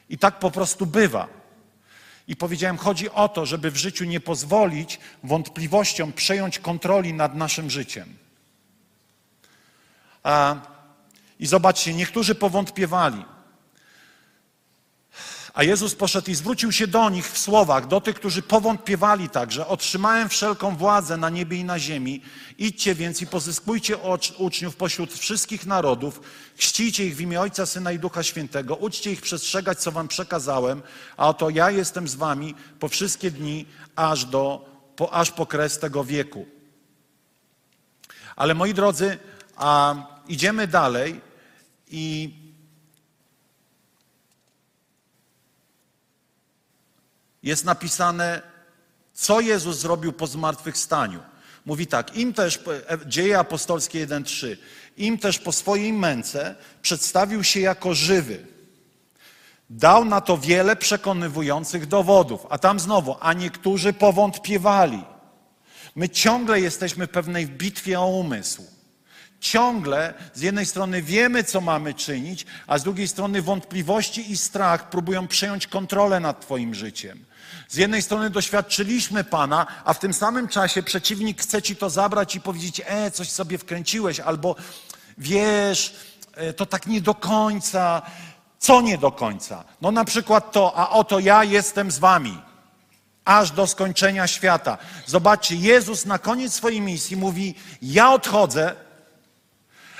I 0.09 0.17
tak 0.17 0.39
po 0.39 0.51
prostu 0.51 0.85
bywa. 0.85 1.27
I 2.27 2.35
powiedziałem, 2.35 2.77
chodzi 2.77 3.09
o 3.09 3.29
to, 3.29 3.45
żeby 3.45 3.71
w 3.71 3.77
życiu 3.77 4.05
nie 4.05 4.19
pozwolić 4.19 4.99
wątpliwościom 5.23 6.13
przejąć 6.13 6.59
kontroli 6.59 7.13
nad 7.13 7.35
naszym 7.35 7.69
życiem. 7.69 8.26
I 11.39 11.47
zobaczcie, 11.47 11.93
niektórzy 11.93 12.35
powątpiewali. 12.35 13.25
A 15.57 15.63
Jezus 15.63 15.95
poszedł 15.95 16.31
i 16.31 16.35
zwrócił 16.35 16.71
się 16.71 16.87
do 16.87 17.09
nich 17.09 17.31
w 17.31 17.37
słowach, 17.37 17.87
do 17.87 18.01
tych, 18.01 18.15
którzy 18.15 18.41
powątpiewali 18.41 19.29
także. 19.29 19.67
Otrzymałem 19.67 20.29
wszelką 20.29 20.75
władzę 20.75 21.17
na 21.17 21.29
niebie 21.29 21.57
i 21.57 21.63
na 21.63 21.79
ziemi. 21.79 22.21
Idźcie 22.57 22.95
więc 22.95 23.21
i 23.21 23.27
pozyskujcie 23.27 23.97
uczniów 24.37 24.75
pośród 24.75 25.13
wszystkich 25.13 25.65
narodów, 25.65 26.21
chrzcijcie 26.57 27.05
ich 27.05 27.15
w 27.15 27.21
imię 27.21 27.41
Ojca, 27.41 27.65
Syna 27.65 27.91
i 27.91 27.99
Ducha 27.99 28.23
Świętego, 28.23 28.75
uczcie 28.75 29.11
ich 29.11 29.21
przestrzegać, 29.21 29.79
co 29.79 29.91
wam 29.91 30.07
przekazałem, 30.07 30.81
a 31.17 31.29
oto 31.29 31.49
ja 31.49 31.71
jestem 31.71 32.07
z 32.07 32.15
wami 32.15 32.55
po 32.79 32.87
wszystkie 32.87 33.31
dni, 33.31 33.65
aż, 33.95 34.25
do, 34.25 34.69
po, 34.95 35.13
aż 35.13 35.31
po 35.31 35.45
kres 35.45 35.79
tego 35.79 36.03
wieku. 36.03 36.45
Ale 38.35 38.53
moi 38.53 38.73
drodzy, 38.73 39.17
a 39.55 39.95
idziemy 40.29 40.67
dalej 40.67 41.21
i 41.87 42.33
jest 47.43 47.65
napisane, 47.65 48.41
co 49.13 49.39
Jezus 49.39 49.77
zrobił 49.77 50.13
po 50.13 50.27
zmartwychwstaniu. 50.27 51.19
Mówi 51.65 51.87
tak, 51.87 52.15
im 52.15 52.33
też, 52.33 52.59
dzieje 53.05 53.39
apostolskie 53.39 54.07
1.3, 54.07 54.57
im 54.97 55.17
też 55.17 55.39
po 55.39 55.51
swojej 55.51 55.93
męce 55.93 56.55
przedstawił 56.81 57.43
się 57.43 57.59
jako 57.59 57.93
żywy. 57.93 58.47
Dał 59.69 60.05
na 60.05 60.21
to 60.21 60.37
wiele 60.37 60.75
przekonywujących 60.75 61.85
dowodów. 61.85 62.45
A 62.49 62.57
tam 62.57 62.79
znowu, 62.79 63.15
a 63.19 63.33
niektórzy 63.33 63.93
powątpiewali. 63.93 65.03
My 65.95 66.09
ciągle 66.09 66.61
jesteśmy 66.61 67.07
w 67.07 67.11
pewnej 67.11 67.47
bitwie 67.47 67.99
o 67.99 68.07
umysł. 68.07 68.76
Ciągle 69.39 70.13
z 70.33 70.41
jednej 70.41 70.65
strony 70.65 71.01
wiemy, 71.01 71.43
co 71.43 71.61
mamy 71.61 71.93
czynić, 71.93 72.45
a 72.67 72.77
z 72.77 72.83
drugiej 72.83 73.07
strony 73.07 73.41
wątpliwości 73.41 74.31
i 74.31 74.37
strach 74.37 74.89
próbują 74.89 75.27
przejąć 75.27 75.67
kontrolę 75.67 76.19
nad 76.19 76.41
Twoim 76.41 76.75
życiem. 76.75 77.25
Z 77.67 77.75
jednej 77.75 78.01
strony 78.01 78.29
doświadczyliśmy 78.29 79.23
Pana, 79.23 79.67
a 79.85 79.93
w 79.93 79.99
tym 79.99 80.13
samym 80.13 80.47
czasie 80.47 80.83
przeciwnik 80.83 81.41
chce 81.41 81.61
Ci 81.61 81.75
to 81.75 81.89
zabrać 81.89 82.35
i 82.35 82.41
powiedzieć, 82.41 82.81
e, 82.85 83.11
coś 83.11 83.29
sobie 83.29 83.57
wkręciłeś, 83.57 84.19
albo 84.19 84.55
wiesz, 85.17 85.95
e, 86.33 86.53
to 86.53 86.65
tak 86.65 86.87
nie 86.87 87.01
do 87.01 87.15
końca. 87.15 88.01
Co 88.59 88.81
nie 88.81 88.97
do 88.97 89.11
końca? 89.11 89.63
No 89.81 89.91
na 89.91 90.05
przykład 90.05 90.51
to, 90.51 90.73
a 90.75 90.89
oto 90.89 91.19
ja 91.19 91.43
jestem 91.43 91.91
z 91.91 91.99
Wami 91.99 92.41
aż 93.25 93.51
do 93.51 93.67
skończenia 93.67 94.27
świata. 94.27 94.77
Zobaczcie, 95.05 95.55
Jezus 95.55 96.05
na 96.05 96.19
koniec 96.19 96.53
swojej 96.53 96.81
misji 96.81 97.17
mówi: 97.17 97.55
Ja 97.81 98.11
odchodzę, 98.11 98.75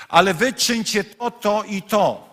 ale 0.08 0.34
wy 0.34 0.52
czyńcie 0.52 1.04
to, 1.04 1.30
to 1.30 1.62
i 1.62 1.82
to. 1.82 2.28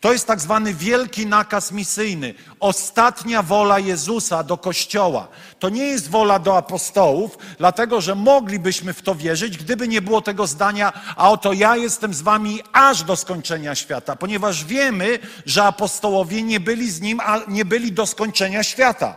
To 0.00 0.12
jest 0.12 0.26
tak 0.26 0.40
zwany 0.40 0.74
wielki 0.74 1.26
nakaz 1.26 1.72
misyjny. 1.72 2.34
Ostatnia 2.60 3.42
wola 3.42 3.78
Jezusa 3.78 4.44
do 4.44 4.56
Kościoła. 4.56 5.28
To 5.58 5.68
nie 5.68 5.84
jest 5.84 6.10
wola 6.10 6.38
do 6.38 6.56
apostołów, 6.56 7.38
dlatego 7.58 8.00
że 8.00 8.14
moglibyśmy 8.14 8.92
w 8.92 9.02
to 9.02 9.14
wierzyć, 9.14 9.58
gdyby 9.58 9.88
nie 9.88 10.02
było 10.02 10.20
tego 10.20 10.46
zdania, 10.46 10.92
a 11.16 11.30
oto 11.30 11.52
ja 11.52 11.76
jestem 11.76 12.14
z 12.14 12.22
wami 12.22 12.60
aż 12.72 13.02
do 13.02 13.16
skończenia 13.16 13.74
świata, 13.74 14.16
ponieważ 14.16 14.64
wiemy, 14.64 15.18
że 15.46 15.64
apostołowie 15.64 16.42
nie 16.42 16.60
byli 16.60 16.90
z 16.90 17.00
nim, 17.00 17.20
a 17.20 17.40
nie 17.48 17.64
byli 17.64 17.92
do 17.92 18.06
skończenia 18.06 18.62
świata. 18.62 19.16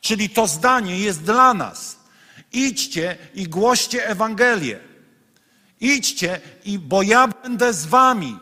Czyli 0.00 0.30
to 0.30 0.46
zdanie 0.46 0.98
jest 0.98 1.22
dla 1.22 1.54
nas. 1.54 1.96
Idźcie 2.52 3.16
i 3.34 3.48
głoście 3.48 4.06
Ewangelię. 4.06 4.91
Idźcie, 5.82 6.40
i, 6.64 6.78
bo 6.78 7.02
ja 7.02 7.28
będę 7.28 7.72
z 7.72 7.86
wami. 7.86 8.38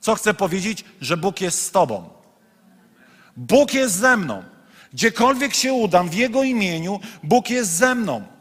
Co 0.00 0.14
chcę 0.14 0.34
powiedzieć? 0.34 0.84
Że 1.00 1.16
Bóg 1.16 1.40
jest 1.40 1.62
z 1.62 1.70
Tobą. 1.70 2.10
Bóg 3.36 3.74
jest 3.74 3.94
ze 3.94 4.16
mną. 4.16 4.42
Gdziekolwiek 4.92 5.54
się 5.54 5.72
udam 5.72 6.08
w 6.08 6.14
Jego 6.14 6.42
imieniu, 6.42 7.00
Bóg 7.22 7.50
jest 7.50 7.70
ze 7.70 7.94
mną. 7.94 8.35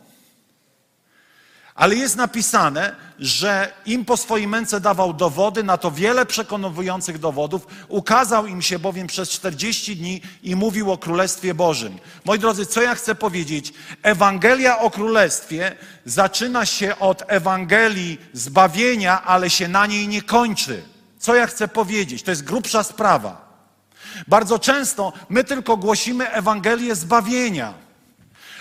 Ale 1.76 1.96
jest 1.96 2.16
napisane, 2.16 2.96
że 3.20 3.74
im 3.86 4.06
po 4.06 4.18
swojej 4.18 4.48
męce 4.48 4.80
dawał 4.80 5.14
dowody, 5.14 5.64
na 5.64 5.78
to 5.78 5.92
wiele 5.92 6.26
przekonujących 6.26 7.20
dowodów, 7.20 7.68
ukazał 7.88 8.48
im 8.48 8.62
się 8.62 8.80
bowiem 8.80 9.08
przez 9.08 9.30
40 9.30 9.96
dni 9.96 10.22
i 10.44 10.56
mówił 10.56 10.92
o 10.92 10.98
Królestwie 10.98 11.54
Bożym. 11.54 12.00
Moi 12.26 12.40
drodzy, 12.40 12.66
co 12.66 12.82
ja 12.82 12.96
chcę 12.96 13.16
powiedzieć? 13.16 13.74
Ewangelia 14.04 14.80
o 14.80 14.92
Królestwie 14.92 15.76
zaczyna 16.06 16.66
się 16.66 17.00
od 17.00 17.24
Ewangelii 17.28 18.18
zbawienia, 18.34 19.24
ale 19.24 19.50
się 19.50 19.68
na 19.68 19.86
niej 19.86 20.08
nie 20.08 20.22
kończy. 20.22 20.84
Co 21.20 21.36
ja 21.36 21.48
chcę 21.48 21.68
powiedzieć? 21.68 22.24
To 22.24 22.32
jest 22.32 22.44
grubsza 22.44 22.84
sprawa. 22.84 23.46
Bardzo 24.28 24.60
często 24.60 25.14
my 25.30 25.44
tylko 25.44 25.78
głosimy 25.78 26.30
Ewangelię 26.30 26.96
zbawienia, 26.96 27.85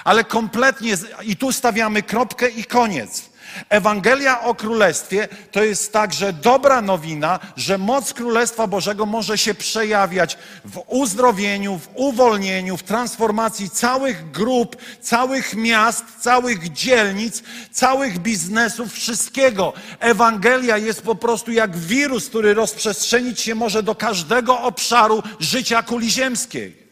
ale 0.05 0.25
kompletnie, 0.25 0.97
i 1.23 1.37
tu 1.37 1.53
stawiamy 1.53 2.03
kropkę 2.03 2.49
i 2.49 2.65
koniec. 2.65 3.35
Ewangelia 3.69 4.41
o 4.41 4.55
Królestwie 4.55 5.29
to 5.53 5.65
jest 5.65 5.93
także 5.93 6.33
dobra 6.33 6.83
nowina, 6.83 7.39
że 7.57 7.79
moc 7.79 8.15
Królestwa 8.15 8.67
Bożego 8.67 9.07
może 9.07 9.39
się 9.39 9.55
przejawiać 9.55 10.39
w 10.65 10.83
uzdrowieniu, 10.87 11.79
w 11.79 11.89
uwolnieniu, 11.95 12.77
w 12.77 12.83
transformacji 12.83 13.71
całych 13.71 14.31
grup, 14.31 14.77
całych 15.01 15.55
miast, 15.55 16.05
całych 16.21 16.73
dzielnic, 16.73 17.43
całych 17.73 18.19
biznesów, 18.19 18.93
wszystkiego. 18.93 19.73
Ewangelia 20.01 20.79
jest 20.79 21.03
po 21.03 21.15
prostu 21.15 21.53
jak 21.53 21.77
wirus, 21.77 22.29
który 22.29 22.55
rozprzestrzenić 22.55 23.41
się 23.41 23.55
może 23.55 23.83
do 23.83 23.95
każdego 23.95 24.61
obszaru 24.61 25.23
życia 25.41 25.83
kuli 25.83 26.11
ziemskiej. 26.11 26.84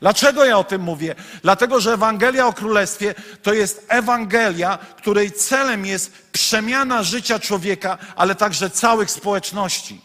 Dlaczego 0.00 0.44
ja 0.44 0.58
o 0.58 0.64
tym 0.64 0.82
mówię? 0.82 1.14
Dlatego, 1.42 1.80
że 1.80 1.92
Ewangelia 1.92 2.46
o 2.46 2.52
Królestwie 2.52 3.14
to 3.42 3.52
jest 3.52 3.86
Ewangelia, 3.88 4.78
której 4.96 5.32
celem 5.32 5.86
jest 5.86 6.12
przemiana 6.32 7.02
życia 7.02 7.38
człowieka, 7.38 7.98
ale 8.16 8.34
także 8.34 8.70
całych 8.70 9.10
społeczności, 9.10 10.00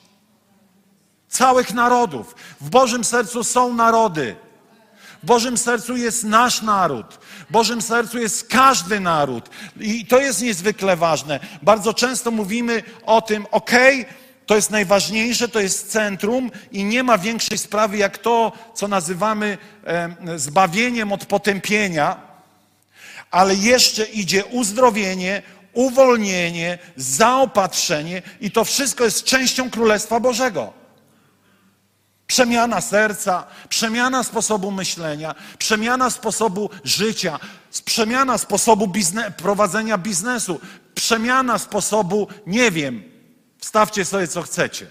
całych 1.28 1.74
narodów. 1.74 2.36
W 2.62 2.70
Bożym 2.70 3.04
sercu 3.04 3.44
są 3.44 3.74
narody. 3.74 4.36
W 5.24 5.26
Bożym 5.26 5.58
sercu 5.58 5.96
jest 5.96 6.24
nasz 6.24 6.62
naród. 6.62 7.20
W 7.50 7.52
Bożym 7.52 7.82
sercu 7.82 8.18
jest 8.18 8.48
każdy 8.48 9.00
naród. 9.00 9.50
I 9.80 10.06
to 10.06 10.20
jest 10.20 10.42
niezwykle 10.42 10.96
ważne. 10.96 11.40
Bardzo 11.62 11.94
często 11.94 12.32
mówimy 12.32 12.84
o 13.06 13.22
tym, 13.22 13.46
okej, 13.52 14.02
okay, 14.02 14.14
to 14.46 14.56
jest 14.56 14.72
najważniejsze, 14.72 15.48
to 15.48 15.60
jest 15.60 15.92
centrum 15.92 16.52
i 16.72 16.84
nie 16.84 17.04
ma 17.04 17.18
większej 17.18 17.58
sprawy 17.58 17.98
jak 17.98 18.18
to, 18.18 18.52
co 18.74 18.88
nazywamy 18.88 19.58
zbawieniem 20.36 21.14
od 21.14 21.26
potępienia, 21.26 22.18
ale 23.32 23.56
jeszcze 23.56 24.06
idzie 24.06 24.46
uzdrowienie, 24.46 25.42
uwolnienie, 25.74 26.78
zaopatrzenie 26.96 28.22
i 28.42 28.52
to 28.52 28.66
wszystko 28.66 29.04
jest 29.04 29.24
częścią 29.24 29.70
Królestwa 29.70 30.20
Bożego. 30.20 30.74
Przemiana 32.28 32.82
serca, 32.82 33.44
przemiana 33.70 34.24
sposobu 34.24 34.72
myślenia, 34.72 35.36
przemiana 35.58 36.10
sposobu 36.10 36.70
życia, 36.84 37.40
przemiana 37.86 38.38
sposobu 38.38 38.88
bizne 38.88 39.32
prowadzenia 39.32 39.98
biznesu, 39.98 40.60
przemiana 40.96 41.58
sposobu, 41.58 42.28
nie 42.48 42.72
wiem, 42.72 43.15
Stawcie 43.66 44.06
sobie, 44.06 44.28
co 44.28 44.42
chcecie. 44.42 44.88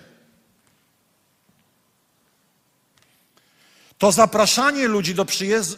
To 3.98 4.12
zapraszanie 4.12 4.88
ludzi 4.88 5.14
do 5.14 5.24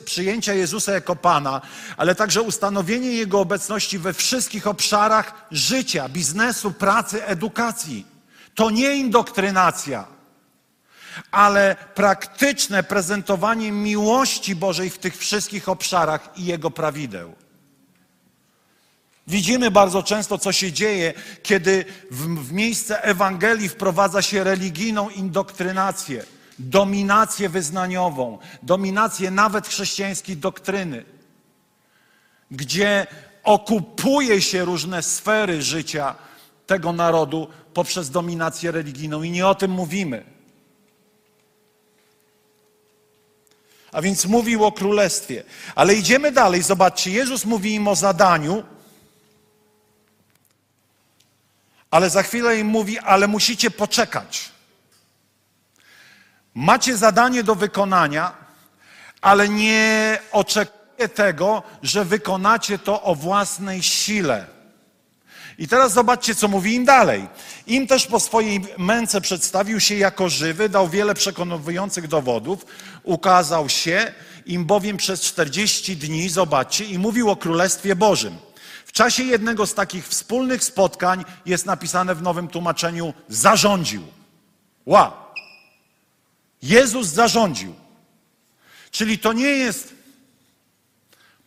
przyjęcia 0.04 0.54
Jezusa 0.54 0.92
jako 0.92 1.16
Pana, 1.16 1.61
ale 1.96 2.14
także 2.14 2.42
ustanowienie 2.42 3.12
Jego 3.12 3.40
obecności 3.40 3.98
we 3.98 4.12
wszystkich 4.12 4.66
obszarach 4.66 5.46
życia, 5.50 6.09
biznesu, 6.09 6.72
pracy, 6.72 7.26
edukacji. 7.26 8.06
To 8.54 8.70
nie 8.70 8.96
indoktrynacja, 8.96 10.06
ale 11.30 11.76
praktyczne 11.94 12.82
prezentowanie 12.82 13.72
miłości 13.72 14.54
Bożej 14.54 14.90
w 14.90 14.98
tych 14.98 15.16
wszystkich 15.16 15.68
obszarach 15.68 16.28
i 16.37 16.44
Jego 16.44 16.70
prawideł. 16.70 17.45
Widzimy 19.28 19.70
bardzo 19.70 20.02
często, 20.02 20.38
co 20.38 20.52
się 20.52 20.72
dzieje, 20.72 21.14
kiedy 21.42 21.84
w, 22.10 22.46
w 22.48 22.52
miejsce 22.52 23.02
Ewangelii 23.02 23.68
wprowadza 23.68 24.22
się 24.22 24.44
religijną 24.44 25.10
indoktrynację, 25.10 26.24
dominację 26.58 27.48
wyznaniową, 27.48 28.38
dominację 28.62 29.30
nawet 29.30 29.68
chrześcijańskiej 29.68 30.36
doktryny, 30.36 31.04
gdzie 32.50 33.06
okupuje 33.42 34.42
się 34.42 34.64
różne 34.64 35.02
sfery 35.02 35.62
życia 35.62 36.14
tego 36.66 36.92
narodu 36.92 37.48
poprzez 37.74 38.10
dominację 38.10 38.70
religijną. 38.70 39.22
I 39.22 39.30
nie 39.30 39.46
o 39.46 39.54
tym 39.54 39.70
mówimy. 39.70 40.24
A 43.92 44.02
więc 44.02 44.26
mówił 44.26 44.64
o 44.64 44.72
królestwie. 44.72 45.44
Ale 45.74 45.94
idziemy 45.94 46.32
dalej. 46.32 46.62
Zobaczcie, 46.62 47.10
Jezus 47.10 47.44
mówi 47.44 47.74
im 47.74 47.88
o 47.88 47.94
zadaniu, 47.96 48.62
ale 51.96 52.11
za 52.11 52.22
chwilę 52.22 52.59
im 52.59 52.66
mówi, 52.66 52.98
ale 52.98 53.26
musicie 53.26 53.70
poczekać. 53.70 54.50
Macie 56.54 56.96
zadanie 56.96 57.42
do 57.42 57.54
wykonania, 57.54 58.32
ale 59.20 59.48
nie 59.48 60.18
oczekuję 60.32 61.09
tego, 61.09 61.62
że 61.82 62.04
wykonacie 62.04 62.78
to 62.78 63.02
o 63.02 63.14
własnej 63.14 63.82
sile. 63.82 64.46
I 65.59 65.68
teraz 65.68 65.92
zobaczcie, 65.92 66.35
co 66.35 66.48
mówi 66.48 66.74
im 66.74 66.85
dalej. 66.85 67.28
Im 67.66 67.87
też 67.87 68.06
po 68.06 68.20
swojej 68.20 68.64
męce 68.78 69.20
przedstawił 69.20 69.80
się 69.80 69.94
jako 69.94 70.28
żywy, 70.28 70.68
dał 70.68 70.88
wiele 70.88 71.14
przekonujących 71.14 72.09
dowodów, 72.09 72.66
ukazał 73.02 73.68
się 73.68 74.12
im 74.46 74.64
bowiem 74.64 74.96
przez 74.96 75.20
40 75.20 75.96
dni, 75.96 76.28
zobaczcie, 76.28 76.85
i 76.85 76.98
mówił 76.98 77.30
o 77.30 77.37
Królestwie 77.37 77.96
Bożym 77.96 78.45
czasie 78.96 79.22
jednego 79.22 79.66
z 79.66 79.74
takich 79.74 80.09
wspólnych 80.09 80.64
spotkań 80.64 81.24
jest 81.46 81.66
napisane 81.66 82.14
w 82.14 82.22
nowym 82.22 82.48
tłumaczeniu 82.48 83.14
zarządził. 83.28 84.02
Ła! 84.87 85.32
Jezus 86.62 87.06
zarządził. 87.06 87.74
Czyli 88.90 89.18
to 89.18 89.32
nie 89.32 89.48
jest 89.48 89.94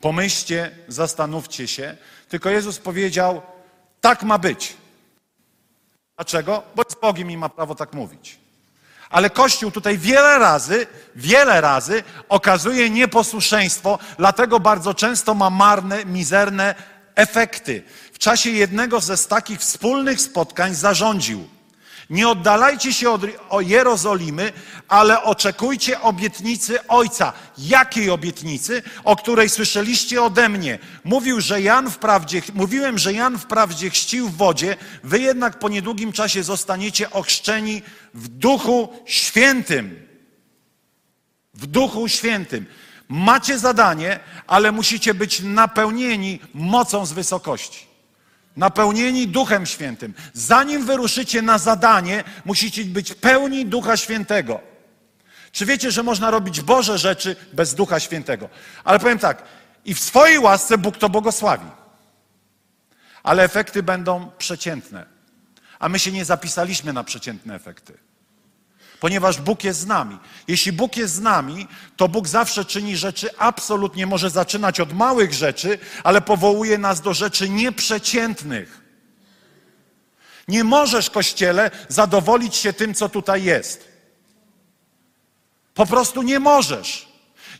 pomyślcie, 0.02 0.72
zastanówcie 0.88 1.68
się, 1.68 1.98
tylko 2.30 2.50
Jezus 2.50 2.80
powiedział, 2.80 3.42
tak 4.02 4.24
ma 4.24 4.38
być. 4.38 4.78
Dlaczego? 6.16 6.64
Bo 6.76 6.84
jest 6.84 7.02
Bogiem 7.02 7.32
i 7.32 7.38
ma 7.38 7.50
prawo 7.50 7.76
tak 7.76 7.94
mówić. 7.94 8.40
Ale 9.10 9.30
Kościół 9.30 9.72
tutaj 9.72 9.98
wiele 9.98 10.40
razy, 10.40 10.88
wiele 11.16 11.62
razy 11.62 12.04
okazuje 12.30 12.90
nieposłuszeństwo, 12.90 14.00
dlatego 14.18 14.60
bardzo 14.60 14.94
często 14.94 15.34
ma 15.36 15.50
marne, 15.50 16.06
mizerne 16.06 16.76
Efekty. 17.20 17.84
W 18.14 18.18
czasie 18.20 18.50
jednego 18.50 19.00
ze 19.00 19.18
takich 19.18 19.60
wspólnych 19.60 20.22
spotkań 20.22 20.76
zarządził. 20.76 21.48
Nie 22.10 22.30
oddalajcie 22.30 22.94
się 22.94 23.10
od 23.10 23.22
Jerozolimy, 23.60 24.54
ale 24.88 25.24
oczekujcie 25.24 26.02
obietnicy 26.02 26.88
Ojca. 26.88 27.34
Jakiej 27.58 28.10
obietnicy? 28.10 28.84
O 29.04 29.16
której 29.16 29.50
słyszeliście 29.50 30.24
ode 30.24 30.50
mnie. 30.50 30.80
Mówił, 31.04 31.42
że 31.42 31.62
Jan 31.62 31.92
wprawdzie, 31.92 32.42
mówiłem, 32.54 32.98
że 32.98 33.14
Jan 33.14 33.40
wprawdzie 33.40 33.90
chrzcił 33.90 34.30
w 34.30 34.38
wodzie, 34.38 34.76
wy 35.04 35.20
jednak 35.20 35.60
po 35.60 35.70
niedługim 35.70 36.12
czasie 36.12 36.44
zostaniecie 36.44 37.12
ochrzczeni 37.12 37.82
w 38.14 38.28
Duchu 38.28 38.90
Świętym. 39.06 40.08
W 41.54 41.68
Duchu 41.68 42.08
Świętym. 42.08 42.66
Macie 43.10 43.60
zadanie, 43.60 44.20
ale 44.48 44.72
musicie 44.72 45.14
być 45.14 45.40
napełnieni 45.40 46.40
mocą 46.54 47.06
z 47.06 47.12
wysokości. 47.12 47.88
Napełnieni 48.58 49.28
Duchem 49.28 49.66
Świętym. 49.66 50.14
Zanim 50.34 50.86
wyruszycie 50.86 51.42
na 51.42 51.58
zadanie, 51.58 52.24
musicie 52.46 52.86
być 52.86 53.14
pełni 53.14 53.66
Ducha 53.66 53.98
Świętego. 53.98 54.62
Czy 55.52 55.66
wiecie, 55.66 55.92
że 55.92 56.04
można 56.04 56.32
robić 56.32 56.62
Boże 56.62 56.98
rzeczy 56.98 57.36
bez 57.54 57.76
Ducha 57.76 58.00
Świętego? 58.00 58.50
Ale 58.84 59.00
powiem 59.00 59.20
tak, 59.20 59.44
i 59.86 59.94
w 59.94 60.00
swojej 60.00 60.40
łasce 60.40 60.78
Bóg 60.78 60.98
to 60.98 61.10
błogosławi. 61.10 61.68
Ale 63.24 63.44
efekty 63.44 63.84
będą 63.84 64.32
przeciętne. 64.38 65.06
A 65.80 65.90
my 65.90 66.00
się 66.00 66.12
nie 66.12 66.26
zapisaliśmy 66.26 66.94
na 66.94 67.04
przeciętne 67.04 67.56
efekty 67.56 68.09
ponieważ 69.00 69.42
Bóg 69.42 69.64
jest 69.64 69.80
z 69.80 69.86
nami. 69.86 70.18
Jeśli 70.48 70.72
Bóg 70.72 70.98
jest 70.98 71.14
z 71.14 71.20
nami, 71.20 71.68
to 71.98 72.08
Bóg 72.08 72.28
zawsze 72.28 72.66
czyni 72.66 72.98
rzeczy 72.98 73.30
absolutnie, 73.38 74.06
może 74.06 74.30
zaczynać 74.30 74.80
od 74.80 74.94
małych 74.94 75.34
rzeczy, 75.34 75.80
ale 76.04 76.22
powołuje 76.22 76.78
nas 76.78 77.02
do 77.02 77.14
rzeczy 77.14 77.50
nieprzeciętnych. 77.50 78.82
Nie 80.48 80.64
możesz, 80.64 81.10
Kościele, 81.10 81.72
zadowolić 81.88 82.56
się 82.56 82.74
tym, 82.74 82.94
co 82.94 83.10
tutaj 83.10 83.44
jest. 83.44 83.88
Po 85.74 85.86
prostu 85.86 86.22
nie 86.22 86.40
możesz. 86.40 87.10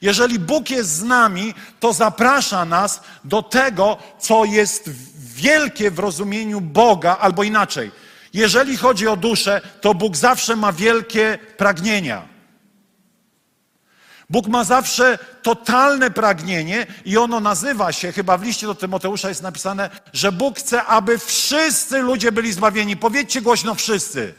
Jeżeli 0.02 0.40
Bóg 0.40 0.70
jest 0.70 0.90
z 0.90 1.04
nami, 1.04 1.54
to 1.80 1.94
zaprasza 1.94 2.66
nas 2.66 3.02
do 3.24 3.42
tego, 3.42 3.98
co 4.20 4.46
jest 4.46 4.90
wielkie 5.36 5.92
w 5.92 6.00
rozumieniu 6.00 6.62
Boga, 6.62 7.18
albo 7.18 7.44
inaczej– 7.44 7.92
jeżeli 8.34 8.78
chodzi 8.78 9.08
o 9.08 9.16
duszę, 9.16 9.62
to 9.82 9.94
Bóg 9.94 10.18
zawsze 10.18 10.56
ma 10.56 10.74
wielkie 10.74 11.40
pragnienia. 11.58 12.28
Bóg 14.30 14.48
ma 14.48 14.64
zawsze 14.64 15.18
totalne 15.42 16.12
pragnienie 16.12 16.88
i 17.06 17.18
ono 17.18 17.40
nazywa 17.40 17.92
się, 17.92 18.12
chyba 18.12 18.38
w 18.38 18.44
liście 18.44 18.68
do 18.68 18.76
Tymoteusza 18.76 19.30
jest 19.30 19.42
napisane, 19.42 19.90
że 20.14 20.32
Bóg 20.32 20.60
chce, 20.60 20.84
aby 20.84 21.18
wszyscy 21.18 22.00
ludzie 22.00 22.32
byli 22.32 22.54
zbawieni. 22.54 22.98
Powiedzcie 22.98 23.42
głośno 23.42 23.76
wszyscy. 23.76 24.34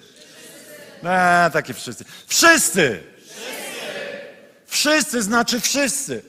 Eee, 1.04 1.50
takie 1.50 1.74
wszyscy. 1.74 2.04
Wszyscy. 2.26 3.02
Wszyscy. 3.26 3.60
Wszyscy 4.66 5.22
znaczy 5.22 5.60
wszyscy. 5.60 6.22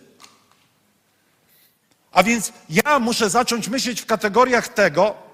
A 2.12 2.24
więc 2.24 2.54
ja 2.69 3.00
muszę 3.00 3.30
zacząć 3.30 3.67
myśleć 3.67 4.02
w 4.02 4.06
kategoriach 4.06 4.67
tego, 4.67 5.30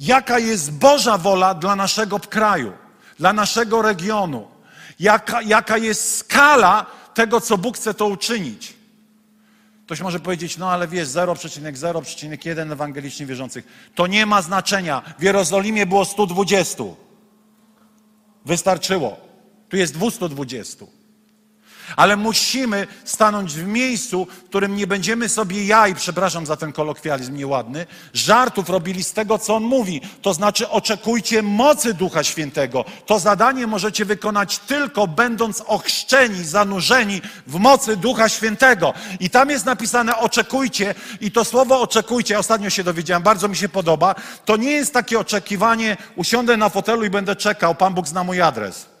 jaka 0.00 0.38
jest 0.38 0.72
Boża 0.72 1.18
wola 1.18 1.54
dla 1.54 1.76
naszego 1.76 2.20
kraju, 2.20 2.72
dla 3.18 3.32
naszego 3.32 3.82
regionu, 3.82 4.48
jaka, 5.00 5.42
jaka 5.42 5.78
jest 5.78 6.16
skala 6.16 6.86
tego, 7.14 7.40
co 7.40 7.58
Bóg 7.58 7.76
chce 7.76 7.94
to 7.94 8.06
uczynić. 8.06 8.74
Ktoś 9.86 10.00
może 10.00 10.20
powiedzieć, 10.20 10.56
no 10.56 10.70
ale 10.70 10.88
wiesz, 10.88 11.08
0,0,1 11.08 12.72
ewangelicznie 12.72 13.26
wierzących. 13.26 13.90
To 13.94 14.06
nie 14.06 14.26
ma 14.26 14.42
znaczenia. 14.42 15.02
W 15.18 15.22
Jerozolimie 15.22 15.86
było 15.86 16.04
120. 16.04 16.84
Wystarczyło. 18.44 19.16
Tu 19.68 19.76
jest 19.76 19.94
220. 19.94 20.86
Ale 21.96 22.16
musimy 22.16 22.86
stanąć 23.04 23.54
w 23.54 23.66
miejscu, 23.66 24.26
w 24.44 24.44
którym 24.44 24.76
nie 24.76 24.86
będziemy 24.86 25.28
sobie 25.28 25.64
jaj, 25.64 25.94
przepraszam 25.94 26.46
za 26.46 26.56
ten 26.56 26.72
kolokwializm 26.72 27.36
nieładny, 27.36 27.86
żartów 28.14 28.68
robili 28.68 29.04
z 29.04 29.12
tego, 29.12 29.38
co 29.38 29.54
on 29.54 29.62
mówi. 29.62 30.00
To 30.22 30.34
znaczy 30.34 30.68
oczekujcie 30.68 31.42
mocy 31.42 31.94
Ducha 31.94 32.24
Świętego. 32.24 32.84
To 33.06 33.18
zadanie 33.18 33.66
możecie 33.66 34.04
wykonać 34.04 34.58
tylko 34.58 35.06
będąc 35.06 35.62
ochrzczeni, 35.66 36.44
zanurzeni 36.44 37.22
w 37.46 37.54
mocy 37.54 37.96
Ducha 37.96 38.28
Świętego. 38.28 38.94
I 39.20 39.30
tam 39.30 39.50
jest 39.50 39.66
napisane 39.66 40.16
oczekujcie 40.16 40.94
i 41.20 41.30
to 41.32 41.44
słowo 41.44 41.80
oczekujcie, 41.80 42.38
ostatnio 42.38 42.70
się 42.70 42.84
dowiedziałem, 42.84 43.22
bardzo 43.22 43.48
mi 43.48 43.56
się 43.56 43.68
podoba, 43.68 44.14
to 44.44 44.56
nie 44.56 44.70
jest 44.70 44.94
takie 44.94 45.18
oczekiwanie, 45.18 45.96
usiądę 46.16 46.56
na 46.56 46.68
fotelu 46.68 47.04
i 47.04 47.10
będę 47.10 47.36
czekał, 47.36 47.74
Pan 47.74 47.94
Bóg 47.94 48.08
zna 48.08 48.24
mój 48.24 48.40
adres. 48.40 48.99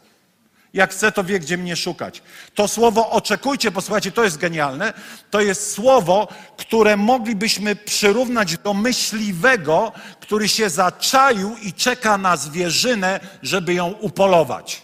Jak 0.72 0.92
chce, 0.92 1.12
to 1.12 1.24
wie, 1.24 1.40
gdzie 1.40 1.58
mnie 1.58 1.76
szukać. 1.76 2.22
To 2.54 2.68
słowo 2.68 3.10
oczekujcie, 3.10 3.70
posłuchajcie, 3.70 4.12
to 4.12 4.24
jest 4.24 4.36
genialne. 4.36 4.92
To 5.30 5.40
jest 5.40 5.72
słowo, 5.72 6.28
które 6.56 6.96
moglibyśmy 6.96 7.76
przyrównać 7.76 8.58
do 8.58 8.74
myśliwego, 8.74 9.92
który 10.20 10.48
się 10.48 10.70
zaczaił 10.70 11.56
i 11.56 11.72
czeka 11.72 12.18
na 12.18 12.36
zwierzynę, 12.36 13.20
żeby 13.42 13.74
ją 13.74 13.88
upolować. 13.88 14.82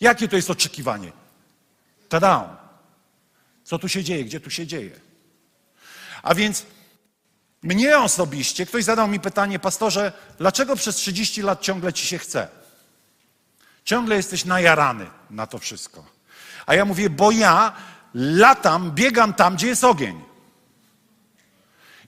Jakie 0.00 0.28
to 0.28 0.36
jest 0.36 0.50
oczekiwanie? 0.50 1.12
Tada! 2.08 2.56
Co 3.64 3.78
tu 3.78 3.88
się 3.88 4.04
dzieje? 4.04 4.24
Gdzie 4.24 4.40
tu 4.40 4.50
się 4.50 4.66
dzieje? 4.66 5.00
A 6.22 6.34
więc 6.34 6.66
mnie 7.62 7.98
osobiście, 7.98 8.66
ktoś 8.66 8.84
zadał 8.84 9.08
mi 9.08 9.20
pytanie, 9.20 9.58
pastorze, 9.58 10.12
dlaczego 10.38 10.76
przez 10.76 10.96
30 10.96 11.42
lat 11.42 11.60
ciągle 11.60 11.92
ci 11.92 12.06
się 12.06 12.18
chce? 12.18 12.59
Ciągle 13.90 14.16
jesteś 14.16 14.44
najarany 14.44 15.06
na 15.30 15.46
to 15.46 15.58
wszystko. 15.58 16.04
A 16.66 16.74
ja 16.74 16.84
mówię, 16.84 17.10
bo 17.10 17.30
ja 17.30 17.72
latam, 18.14 18.90
biegam 18.90 19.34
tam, 19.34 19.56
gdzie 19.56 19.66
jest 19.66 19.84
ogień. 19.84 20.20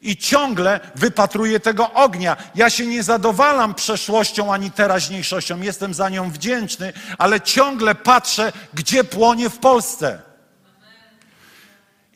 I 0.00 0.16
ciągle 0.16 0.80
wypatruję 0.94 1.60
tego 1.60 1.92
ognia. 1.92 2.36
Ja 2.54 2.70
się 2.70 2.86
nie 2.86 3.02
zadowalam 3.02 3.74
przeszłością 3.74 4.54
ani 4.54 4.70
teraźniejszością, 4.70 5.60
jestem 5.60 5.94
za 5.94 6.08
nią 6.08 6.30
wdzięczny, 6.30 6.92
ale 7.18 7.40
ciągle 7.40 7.94
patrzę, 7.94 8.52
gdzie 8.74 9.04
płonie 9.04 9.50
w 9.50 9.58
Polsce. 9.58 10.22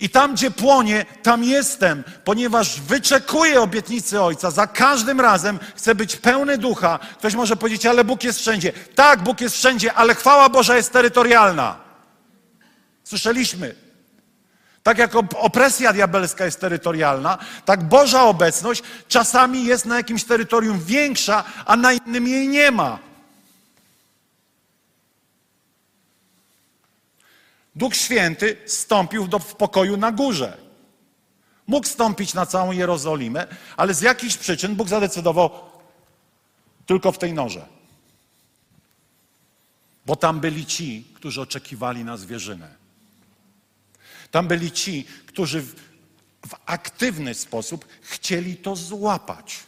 I 0.00 0.10
tam, 0.10 0.34
gdzie 0.34 0.50
płonie, 0.50 1.06
tam 1.22 1.44
jestem, 1.44 2.04
ponieważ 2.24 2.80
wyczekuję 2.80 3.60
obietnicy 3.60 4.22
Ojca. 4.22 4.50
Za 4.50 4.66
każdym 4.66 5.20
razem 5.20 5.58
chcę 5.76 5.94
być 5.94 6.16
pełny 6.16 6.58
ducha. 6.58 6.98
Ktoś 7.18 7.34
może 7.34 7.56
powiedzieć, 7.56 7.86
ale 7.86 8.04
Bóg 8.04 8.24
jest 8.24 8.38
wszędzie. 8.38 8.72
Tak, 8.94 9.22
Bóg 9.22 9.40
jest 9.40 9.56
wszędzie, 9.56 9.94
ale 9.94 10.14
chwała 10.14 10.48
Boża 10.48 10.76
jest 10.76 10.92
terytorialna. 10.92 11.76
Słyszeliśmy. 13.04 13.74
Tak 14.82 14.98
jak 14.98 15.10
opresja 15.34 15.92
diabelska 15.92 16.44
jest 16.44 16.60
terytorialna, 16.60 17.38
tak 17.64 17.84
Boża 17.84 18.22
obecność 18.22 18.82
czasami 19.08 19.64
jest 19.64 19.86
na 19.86 19.96
jakimś 19.96 20.24
terytorium 20.24 20.80
większa, 20.80 21.44
a 21.66 21.76
na 21.76 21.92
innym 21.92 22.28
jej 22.28 22.48
nie 22.48 22.70
ma. 22.70 23.05
Duch 27.76 27.94
Święty 27.94 28.56
stąpił 28.66 29.28
do, 29.28 29.38
w 29.38 29.54
pokoju 29.54 29.96
na 29.96 30.12
górze. 30.12 30.58
Mógł 31.66 31.86
stąpić 31.86 32.34
na 32.34 32.46
całą 32.46 32.72
Jerozolimę, 32.72 33.46
ale 33.76 33.94
z 33.94 34.00
jakichś 34.00 34.36
przyczyn 34.36 34.74
Bóg 34.74 34.88
zadecydował 34.88 35.50
tylko 36.86 37.12
w 37.12 37.18
tej 37.18 37.32
norze. 37.32 37.66
Bo 40.06 40.16
tam 40.16 40.40
byli 40.40 40.66
ci, 40.66 41.06
którzy 41.14 41.40
oczekiwali 41.40 42.04
na 42.04 42.16
zwierzynę. 42.16 42.74
Tam 44.30 44.48
byli 44.48 44.72
ci, 44.72 45.06
którzy 45.26 45.62
w, 45.62 45.74
w 46.48 46.54
aktywny 46.66 47.34
sposób 47.34 47.86
chcieli 48.02 48.56
to 48.56 48.76
złapać. 48.76 49.58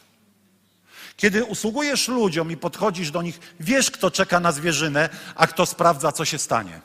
Kiedy 1.16 1.44
usługujesz 1.44 2.08
ludziom 2.08 2.52
i 2.52 2.56
podchodzisz 2.56 3.10
do 3.10 3.22
nich, 3.22 3.40
wiesz, 3.60 3.90
kto 3.90 4.10
czeka 4.10 4.40
na 4.40 4.52
zwierzynę, 4.52 5.08
a 5.34 5.46
kto 5.46 5.66
sprawdza, 5.66 6.12
co 6.12 6.24
się 6.24 6.38
stanie. 6.38 6.80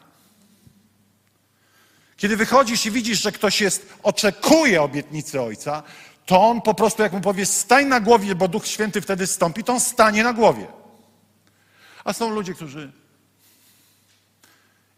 Kiedy 2.24 2.38
wychodzisz 2.38 2.86
i 2.86 2.92
widzisz, 2.92 3.22
że 3.22 3.32
ktoś 3.32 3.62
jest, 3.62 3.94
oczekuje 4.04 4.82
obietnicy 4.82 5.42
Ojca, 5.42 5.84
to 6.26 6.42
on 6.42 6.62
po 6.62 6.74
prostu, 6.74 7.02
jak 7.02 7.14
mu 7.14 7.22
powie, 7.22 7.46
stań 7.46 7.86
na 7.86 8.00
głowie, 8.00 8.36
bo 8.36 8.48
Duch 8.48 8.68
Święty 8.68 9.02
wtedy 9.02 9.28
stąpi, 9.28 9.64
to 9.64 9.74
on 9.74 9.80
stanie 9.80 10.24
na 10.24 10.34
głowie. 10.34 10.68
A 12.04 12.14
są 12.14 12.30
ludzie, 12.30 12.54
którzy. 12.54 12.92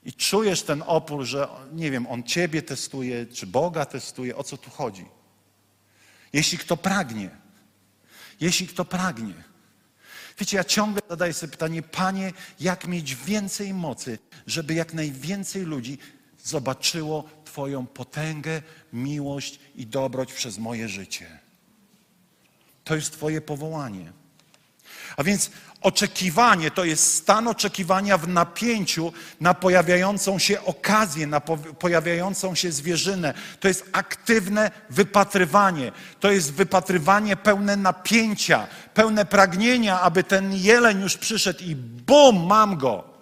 I 0.04 0.14
czujesz 0.14 0.64
ten 0.64 0.84
opór, 0.88 1.24
że 1.24 1.48
nie 1.74 1.92
wiem, 1.92 2.08
on 2.08 2.24
ciebie 2.24 2.62
testuje, 2.62 3.26
czy 3.26 3.48
Boga 3.48 3.86
testuje, 3.86 4.36
o 4.36 4.44
co 4.44 4.58
tu 4.58 4.70
chodzi. 4.70 5.06
Jeśli 6.34 6.58
kto 6.58 6.78
pragnie, 6.78 7.30
jeśli 8.40 8.68
kto 8.68 8.86
pragnie. 8.86 9.34
Wiecie, 10.40 10.58
ja 10.58 10.64
ciągle 10.64 11.02
zadaję 11.10 11.34
sobie 11.34 11.52
pytanie, 11.52 11.82
Panie, 11.82 12.34
jak 12.60 12.88
mieć 12.88 13.16
więcej 13.16 13.74
mocy, 13.74 14.20
żeby 14.48 14.74
jak 14.74 14.94
najwięcej 14.94 15.64
ludzi 15.64 15.98
zobaczyło 16.46 17.24
Twoją 17.46 17.88
potęgę, 17.88 18.62
miłość 18.94 19.60
i 19.76 19.88
dobroć 19.88 20.34
przez 20.34 20.58
moje 20.58 20.90
życie. 20.90 21.40
To 22.84 22.96
jest 22.96 23.12
Twoje 23.12 23.42
powołanie. 23.42 24.12
A 25.18 25.24
więc 25.24 25.52
oczekiwanie 25.82 26.72
to 26.72 26.86
jest 26.86 27.14
stan 27.14 27.48
oczekiwania 27.48 28.18
w 28.18 28.28
napięciu 28.28 29.14
na 29.42 29.54
pojawiającą 29.54 30.40
się 30.40 30.64
okazję, 30.64 31.28
na 31.28 31.42
pojawiającą 31.80 32.56
się 32.56 32.72
zwierzynę. 32.72 33.34
To 33.60 33.68
jest 33.68 33.90
aktywne 33.92 34.72
wypatrywanie. 34.90 35.92
To 36.20 36.32
jest 36.32 36.54
wypatrywanie 36.54 37.36
pełne 37.36 37.78
napięcia, 37.78 38.68
pełne 38.94 39.26
pragnienia, 39.26 40.02
aby 40.02 40.24
ten 40.24 40.54
jeleń 40.54 41.02
już 41.02 41.18
przyszedł 41.18 41.64
i 41.64 41.76
bum, 41.76 42.46
mam 42.46 42.78
go. 42.78 43.15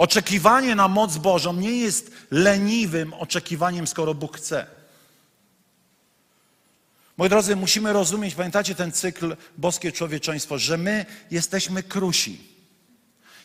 Oczekiwanie 0.00 0.74
na 0.74 0.88
moc 0.88 1.16
Bożą 1.16 1.52
nie 1.52 1.78
jest 1.78 2.12
leniwym 2.30 3.14
oczekiwaniem, 3.14 3.86
skoro 3.86 4.14
Bóg 4.14 4.36
chce. 4.36 4.66
Moi 7.16 7.28
drodzy, 7.28 7.56
musimy 7.56 7.92
rozumieć, 7.92 8.34
pamiętacie 8.34 8.74
ten 8.74 8.92
cykl 8.92 9.36
boskie 9.58 9.92
człowieczeństwo, 9.92 10.58
że 10.58 10.78
my 10.78 11.06
jesteśmy 11.30 11.82
krusi. 11.82 12.48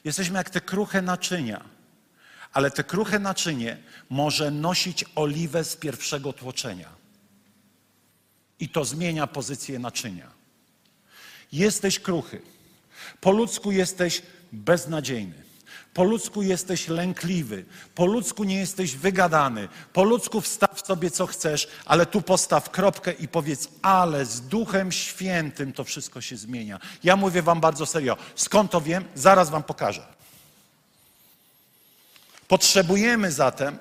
Jesteśmy 0.04 0.38
jak 0.38 0.50
te 0.50 0.62
kruche 0.62 1.02
naczynia. 1.02 1.66
Ale 2.54 2.72
te 2.72 2.84
kruche 2.84 3.20
naczynie 3.20 3.78
może 4.10 4.52
nosić 4.52 5.06
oliwę 5.16 5.64
z 5.64 5.76
pierwszego 5.76 6.34
tłoczenia. 6.34 6.90
I 8.60 8.70
to 8.70 8.86
zmienia 8.86 9.28
pozycję 9.28 9.80
naczynia. 9.80 10.32
Jesteś 11.52 12.00
kruchy. 12.00 12.42
Po 13.22 13.32
ludzku 13.32 13.72
jesteś 13.72 14.22
beznadziejny. 14.52 15.45
Po 15.96 16.04
ludzku 16.04 16.42
jesteś 16.42 16.88
lękliwy, 16.88 17.66
po 17.96 18.06
ludzku 18.06 18.44
nie 18.44 18.56
jesteś 18.56 18.96
wygadany, 18.96 19.68
po 19.94 20.04
ludzku 20.04 20.42
wstaw 20.42 20.88
sobie 20.88 21.12
co 21.12 21.28
chcesz, 21.28 21.68
ale 21.86 22.06
tu 22.06 22.22
postaw 22.22 22.70
kropkę 22.70 23.12
i 23.12 23.28
powiedz, 23.28 23.68
ale 23.82 24.26
z 24.26 24.42
Duchem 24.42 24.92
Świętym 24.92 25.74
to 25.74 25.84
wszystko 25.84 26.22
się 26.22 26.38
zmienia. 26.38 26.80
Ja 27.04 27.16
mówię 27.16 27.42
Wam 27.42 27.62
bardzo 27.62 27.86
serio. 27.86 28.18
Skąd 28.36 28.72
to 28.72 28.82
wiem? 28.82 29.06
Zaraz 29.16 29.50
Wam 29.50 29.64
pokażę. 29.64 30.06
Potrzebujemy 32.48 33.32
zatem, 33.32 33.78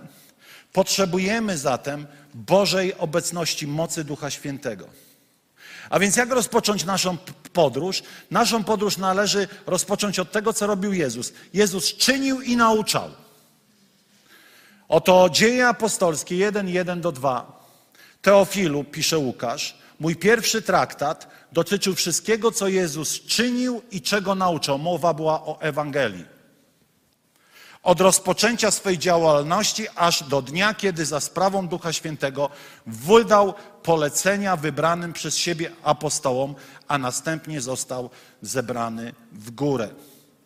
potrzebujemy 0.72 1.59
zatem 1.59 2.07
Bożej 2.35 2.94
obecności, 2.98 3.66
mocy 3.66 4.05
Ducha 4.05 4.31
Świętego. 4.31 4.88
A 5.90 5.99
więc 5.99 6.16
jak 6.16 6.31
rozpocząć 6.31 6.85
naszą 6.85 7.16
podróż? 7.53 8.03
Naszą 8.31 8.64
podróż 8.64 8.97
należy 8.97 9.49
rozpocząć 9.66 10.18
od 10.18 10.33
tego, 10.33 10.53
co 10.53 10.66
robił 10.66 10.92
Jezus. 10.92 11.33
Jezus 11.55 11.94
czynił 11.97 12.40
i 12.40 12.57
nauczał. 12.57 13.11
Oto 14.88 15.29
dzieje 15.31 15.68
apostolskie 15.68 16.37
1, 16.37 16.68
1 16.68 17.01
do 17.01 17.12
2. 17.12 17.64
Teofilu, 18.23 18.85
pisze 18.85 19.18
Łukasz, 19.18 19.79
mój 20.01 20.16
pierwszy 20.16 20.62
traktat 20.62 21.29
dotyczył 21.53 21.94
wszystkiego, 21.94 22.53
co 22.53 22.68
Jezus 22.68 23.20
czynił 23.20 23.83
i 23.90 24.03
czego 24.03 24.35
nauczał. 24.35 24.79
Mowa 24.79 25.14
była 25.14 25.42
o 25.42 25.61
Ewangelii. 25.61 26.34
Od 27.85 28.01
rozpoczęcia 28.01 28.70
swej 28.70 28.99
działalności 28.99 29.87
aż 29.97 30.23
do 30.23 30.42
dnia, 30.42 30.75
kiedy 30.75 31.07
za 31.07 31.20
sprawą 31.20 31.68
Ducha 31.68 31.92
Świętego 31.92 32.51
wydał 32.87 33.55
polecenia 33.83 34.57
wybranym 34.57 35.12
przez 35.12 35.37
siebie 35.37 35.73
apostołom, 35.83 36.55
a 36.88 36.99
następnie 36.99 37.61
został 37.61 38.11
zebrany 38.42 39.14
w 39.33 39.51
górę. 39.51 39.88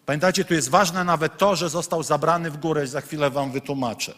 Pamiętajcie, 0.07 0.45
tu 0.45 0.55
jest 0.55 0.69
ważne 0.69 1.05
nawet 1.05 1.39
to, 1.39 1.57
że 1.57 1.69
został 1.69 2.03
zabrany 2.03 2.51
w 2.51 2.57
górę, 2.57 2.87
za 2.87 3.01
chwilę 3.01 3.31
wam 3.31 3.53
wytłumaczę. 3.53 4.15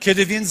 Kiedy 0.00 0.26
więc 0.26 0.48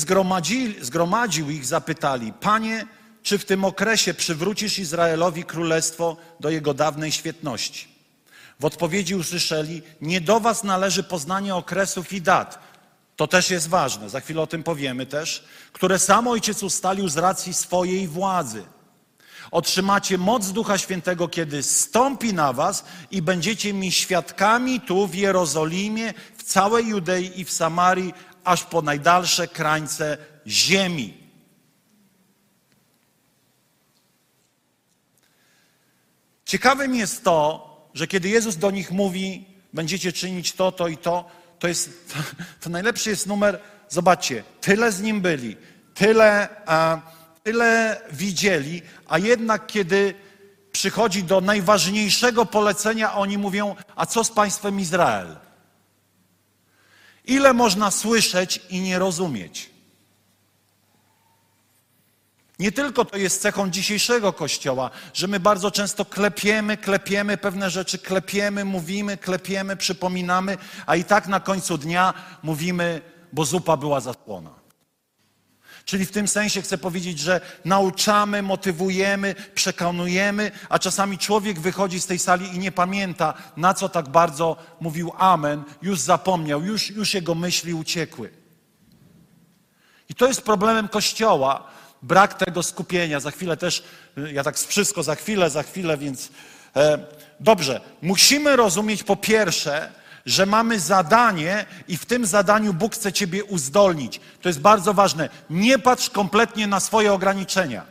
zgromadził 0.81 1.49
ich, 1.49 1.65
zapytali: 1.65 2.33
Panie, 2.33 2.85
czy 3.23 3.37
w 3.37 3.45
tym 3.45 3.65
okresie 3.65 4.13
przywrócisz 4.13 4.79
Izraelowi 4.79 5.43
królestwo 5.43 6.17
do 6.39 6.49
jego 6.49 6.73
dawnej 6.73 7.11
świetności? 7.11 7.87
W 8.59 8.65
odpowiedzi 8.65 9.15
usłyszeli: 9.15 9.81
Nie 10.01 10.21
do 10.21 10.39
was 10.39 10.63
należy 10.63 11.03
poznanie 11.03 11.55
okresów 11.55 12.13
i 12.13 12.21
dat. 12.21 12.59
To 13.15 13.27
też 13.27 13.49
jest 13.49 13.69
ważne, 13.69 14.09
za 14.09 14.19
chwilę 14.19 14.41
o 14.41 14.47
tym 14.47 14.63
powiemy 14.63 15.05
też, 15.05 15.43
które 15.73 15.99
sam 15.99 16.27
ojciec 16.27 16.63
ustalił 16.63 17.09
z 17.09 17.17
racji 17.17 17.53
swojej 17.53 18.07
władzy. 18.07 18.63
Otrzymacie 19.51 20.17
moc 20.17 20.51
Ducha 20.51 20.77
Świętego, 20.77 21.27
kiedy 21.27 21.63
stąpi 21.63 22.33
na 22.33 22.53
was 22.53 22.83
i 23.11 23.21
będziecie 23.21 23.73
mi 23.73 23.91
świadkami 23.91 24.81
tu 24.81 25.07
w 25.07 25.15
Jerozolimie, 25.15 26.13
w 26.37 26.43
całej 26.43 26.87
Judei 26.87 27.39
i 27.39 27.45
w 27.45 27.51
Samarii, 27.51 28.13
aż 28.43 28.63
po 28.63 28.81
najdalsze 28.81 29.47
krańce 29.47 30.17
ziemi. 30.47 31.20
Ciekawym 36.51 36.95
jest 36.95 37.23
to, 37.23 37.67
że 37.93 38.07
kiedy 38.07 38.29
Jezus 38.29 38.57
do 38.57 38.71
nich 38.71 38.91
mówi, 38.91 39.45
będziecie 39.73 40.13
czynić 40.13 40.53
to, 40.53 40.71
to 40.71 40.87
i 40.87 40.97
to, 40.97 41.25
to 41.59 41.67
jest, 41.67 42.13
to, 42.13 42.19
to 42.61 42.69
najlepszy 42.69 43.09
jest 43.09 43.27
numer, 43.27 43.59
zobaczcie, 43.89 44.43
tyle 44.61 44.91
z 44.91 45.01
Nim 45.01 45.21
byli, 45.21 45.57
tyle, 45.93 46.49
a, 46.65 47.01
tyle 47.43 48.01
widzieli, 48.11 48.81
a 49.07 49.17
jednak 49.17 49.67
kiedy 49.67 50.13
przychodzi 50.71 51.23
do 51.23 51.41
najważniejszego 51.41 52.45
polecenia, 52.45 53.13
oni 53.13 53.37
mówią, 53.37 53.75
a 53.95 54.05
co 54.05 54.23
z 54.23 54.31
państwem 54.31 54.79
Izrael? 54.79 55.37
Ile 57.25 57.53
można 57.53 57.91
słyszeć 57.91 58.61
i 58.69 58.79
nie 58.79 58.99
rozumieć? 58.99 59.69
Nie 62.61 62.71
tylko 62.71 63.05
to 63.05 63.17
jest 63.17 63.41
cechą 63.41 63.69
dzisiejszego 63.69 64.33
Kościoła, 64.33 64.89
że 65.13 65.27
my 65.27 65.39
bardzo 65.39 65.71
często 65.71 66.05
klepiemy, 66.05 66.77
klepiemy 66.77 67.37
pewne 67.37 67.69
rzeczy, 67.69 67.97
klepiemy, 67.97 68.65
mówimy, 68.65 69.17
klepiemy, 69.17 69.75
przypominamy, 69.75 70.57
a 70.85 70.95
i 70.95 71.03
tak 71.03 71.27
na 71.27 71.39
końcu 71.39 71.77
dnia 71.77 72.13
mówimy, 72.43 73.01
bo 73.33 73.45
zupa 73.45 73.77
była 73.77 73.99
zasłona. 73.99 74.49
Czyli 75.85 76.05
w 76.05 76.11
tym 76.11 76.27
sensie 76.27 76.61
chcę 76.61 76.77
powiedzieć, 76.77 77.19
że 77.19 77.41
nauczamy, 77.65 78.41
motywujemy, 78.41 79.35
przekonujemy, 79.55 80.51
a 80.69 80.79
czasami 80.79 81.17
człowiek 81.17 81.59
wychodzi 81.59 82.01
z 82.01 82.07
tej 82.07 82.19
sali 82.19 82.55
i 82.55 82.59
nie 82.59 82.71
pamięta, 82.71 83.33
na 83.57 83.73
co 83.73 83.89
tak 83.89 84.09
bardzo 84.09 84.57
mówił 84.79 85.11
Amen, 85.17 85.63
już 85.81 85.99
zapomniał, 85.99 86.63
już, 86.63 86.89
już 86.89 87.13
jego 87.13 87.35
myśli 87.35 87.73
uciekły. 87.73 88.31
I 90.09 90.15
to 90.15 90.27
jest 90.27 90.41
problemem 90.41 90.87
Kościoła, 90.87 91.80
brak 92.03 92.33
tego 92.33 92.63
skupienia. 92.63 93.19
Za 93.19 93.31
chwilę 93.31 93.57
też, 93.57 93.83
y, 94.17 94.31
ja 94.33 94.43
tak 94.43 94.57
wszystko 94.57 95.03
za 95.03 95.15
chwilę, 95.15 95.49
za 95.49 95.63
chwilę, 95.63 95.97
więc 95.97 96.29
e, 96.75 96.97
dobrze. 97.39 97.81
Musimy 98.01 98.55
rozumieć 98.55 99.03
po 99.03 99.15
pierwsze, 99.15 99.91
że 100.25 100.45
mamy 100.45 100.79
zadanie 100.79 101.65
i 101.87 101.97
w 101.97 102.05
tym 102.05 102.25
zadaniu 102.25 102.73
Bóg 102.73 102.95
chce 102.95 103.13
Ciebie 103.13 103.43
uzdolnić. 103.43 104.19
To 104.41 104.49
jest 104.49 104.61
bardzo 104.61 104.93
ważne. 104.93 105.29
Nie 105.49 105.79
patrz 105.79 106.09
kompletnie 106.09 106.67
na 106.67 106.79
swoje 106.79 107.13
ograniczenia. 107.13 107.85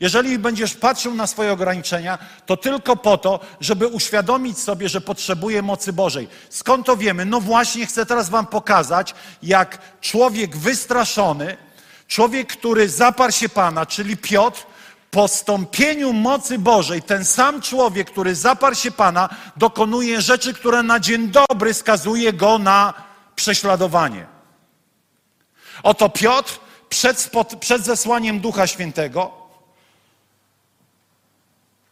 Jeżeli 0.00 0.38
będziesz 0.38 0.74
patrzył 0.74 1.14
na 1.14 1.26
swoje 1.26 1.52
ograniczenia, 1.52 2.18
to 2.46 2.56
tylko 2.56 2.96
po 2.96 3.18
to, 3.18 3.40
żeby 3.60 3.86
uświadomić 3.86 4.58
sobie, 4.58 4.88
że 4.88 5.00
potrzebuje 5.00 5.62
mocy 5.62 5.92
Bożej. 5.92 6.28
Skąd 6.50 6.86
to 6.86 6.96
wiemy? 6.96 7.24
No 7.24 7.40
właśnie 7.40 7.86
chcę 7.86 8.06
teraz 8.06 8.28
Wam 8.28 8.46
pokazać, 8.46 9.14
jak 9.42 9.78
człowiek 10.00 10.56
wystraszony, 10.56 11.56
Człowiek, 12.12 12.52
który 12.52 12.88
zaparł 12.88 13.32
się 13.32 13.48
Pana, 13.48 13.86
czyli 13.86 14.16
Piotr, 14.16 14.66
po 15.10 15.28
stąpieniu 15.28 16.12
mocy 16.12 16.58
Bożej, 16.58 17.02
ten 17.02 17.24
sam 17.24 17.62
człowiek, 17.62 18.10
który 18.10 18.34
zaparł 18.34 18.74
się 18.74 18.90
Pana, 18.90 19.28
dokonuje 19.56 20.20
rzeczy, 20.20 20.54
które 20.54 20.82
na 20.82 21.00
dzień 21.00 21.28
dobry 21.28 21.74
skazuje 21.74 22.32
go 22.32 22.58
na 22.58 22.94
prześladowanie. 23.36 24.26
Oto 25.82 26.08
Piotr 26.08 26.60
przed, 26.88 27.30
przed 27.60 27.84
zesłaniem 27.84 28.40
Ducha 28.40 28.66
Świętego 28.66 29.30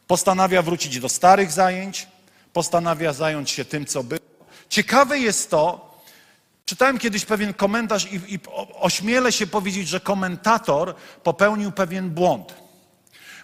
postanawia 0.06 0.62
wrócić 0.62 1.00
do 1.00 1.08
starych 1.08 1.52
zajęć, 1.52 2.08
postanawia 2.52 3.12
zająć 3.12 3.50
się 3.50 3.64
tym, 3.64 3.86
co 3.86 4.02
było. 4.02 4.20
Ciekawe 4.68 5.18
jest 5.18 5.50
to, 5.50 5.89
Czytałem 6.70 6.98
kiedyś 6.98 7.24
pewien 7.24 7.54
komentarz 7.54 8.12
i, 8.12 8.34
i 8.34 8.38
ośmielę 8.74 9.32
się 9.32 9.46
powiedzieć, 9.46 9.88
że 9.88 10.00
komentator 10.00 10.94
popełnił 11.22 11.72
pewien 11.72 12.10
błąd. 12.10 12.54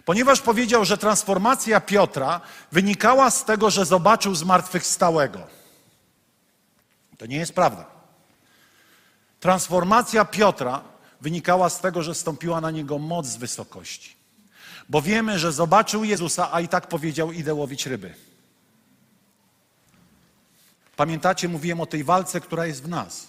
Ponieważ 0.04 0.40
powiedział, 0.40 0.84
że 0.84 0.98
transformacja 0.98 1.80
Piotra 1.80 2.40
wynikała 2.72 3.30
z 3.30 3.44
tego, 3.44 3.70
że 3.70 3.84
zobaczył 3.84 4.34
zmartwychwstałego. 4.34 5.46
To 7.18 7.26
nie 7.26 7.36
jest 7.36 7.52
prawda. 7.54 7.86
Transformacja 9.40 10.24
Piotra 10.24 10.82
wynikała 11.20 11.70
z 11.70 11.80
tego, 11.80 12.02
że 12.02 12.14
stąpiła 12.14 12.60
na 12.60 12.70
niego 12.70 12.98
moc 12.98 13.26
z 13.26 13.36
wysokości. 13.36 14.16
Bo 14.88 15.02
wiemy, 15.02 15.38
że 15.38 15.52
zobaczył 15.52 16.04
Jezusa, 16.04 16.52
a 16.52 16.60
i 16.60 16.68
tak 16.68 16.86
powiedział: 16.86 17.32
Idę 17.32 17.54
łowić 17.54 17.86
ryby. 17.86 18.14
Pamiętacie, 20.96 21.48
mówiłem 21.48 21.80
o 21.80 21.86
tej 21.86 22.04
walce, 22.04 22.40
która 22.40 22.66
jest 22.66 22.82
w 22.82 22.88
nas. 22.88 23.26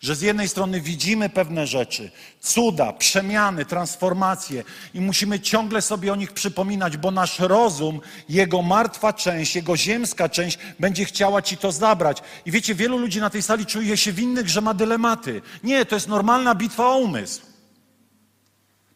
Że 0.00 0.14
z 0.14 0.20
jednej 0.20 0.48
strony 0.48 0.80
widzimy 0.80 1.28
pewne 1.28 1.66
rzeczy, 1.66 2.10
cuda, 2.40 2.92
przemiany, 2.92 3.64
transformacje 3.64 4.64
i 4.94 5.00
musimy 5.00 5.40
ciągle 5.40 5.82
sobie 5.82 6.12
o 6.12 6.16
nich 6.16 6.32
przypominać, 6.32 6.96
bo 6.96 7.10
nasz 7.10 7.38
rozum, 7.38 8.00
jego 8.28 8.62
martwa 8.62 9.12
część, 9.12 9.56
jego 9.56 9.76
ziemska 9.76 10.28
część 10.28 10.58
będzie 10.80 11.04
chciała 11.04 11.42
ci 11.42 11.56
to 11.56 11.72
zabrać. 11.72 12.22
I 12.46 12.50
wiecie, 12.50 12.74
wielu 12.74 12.98
ludzi 12.98 13.20
na 13.20 13.30
tej 13.30 13.42
sali 13.42 13.66
czuje 13.66 13.96
się 13.96 14.12
winnych, 14.12 14.48
że 14.48 14.60
ma 14.60 14.74
dylematy. 14.74 15.42
Nie, 15.62 15.84
to 15.84 15.96
jest 15.96 16.08
normalna 16.08 16.54
bitwa 16.54 16.88
o 16.88 16.98
umysł. 16.98 17.42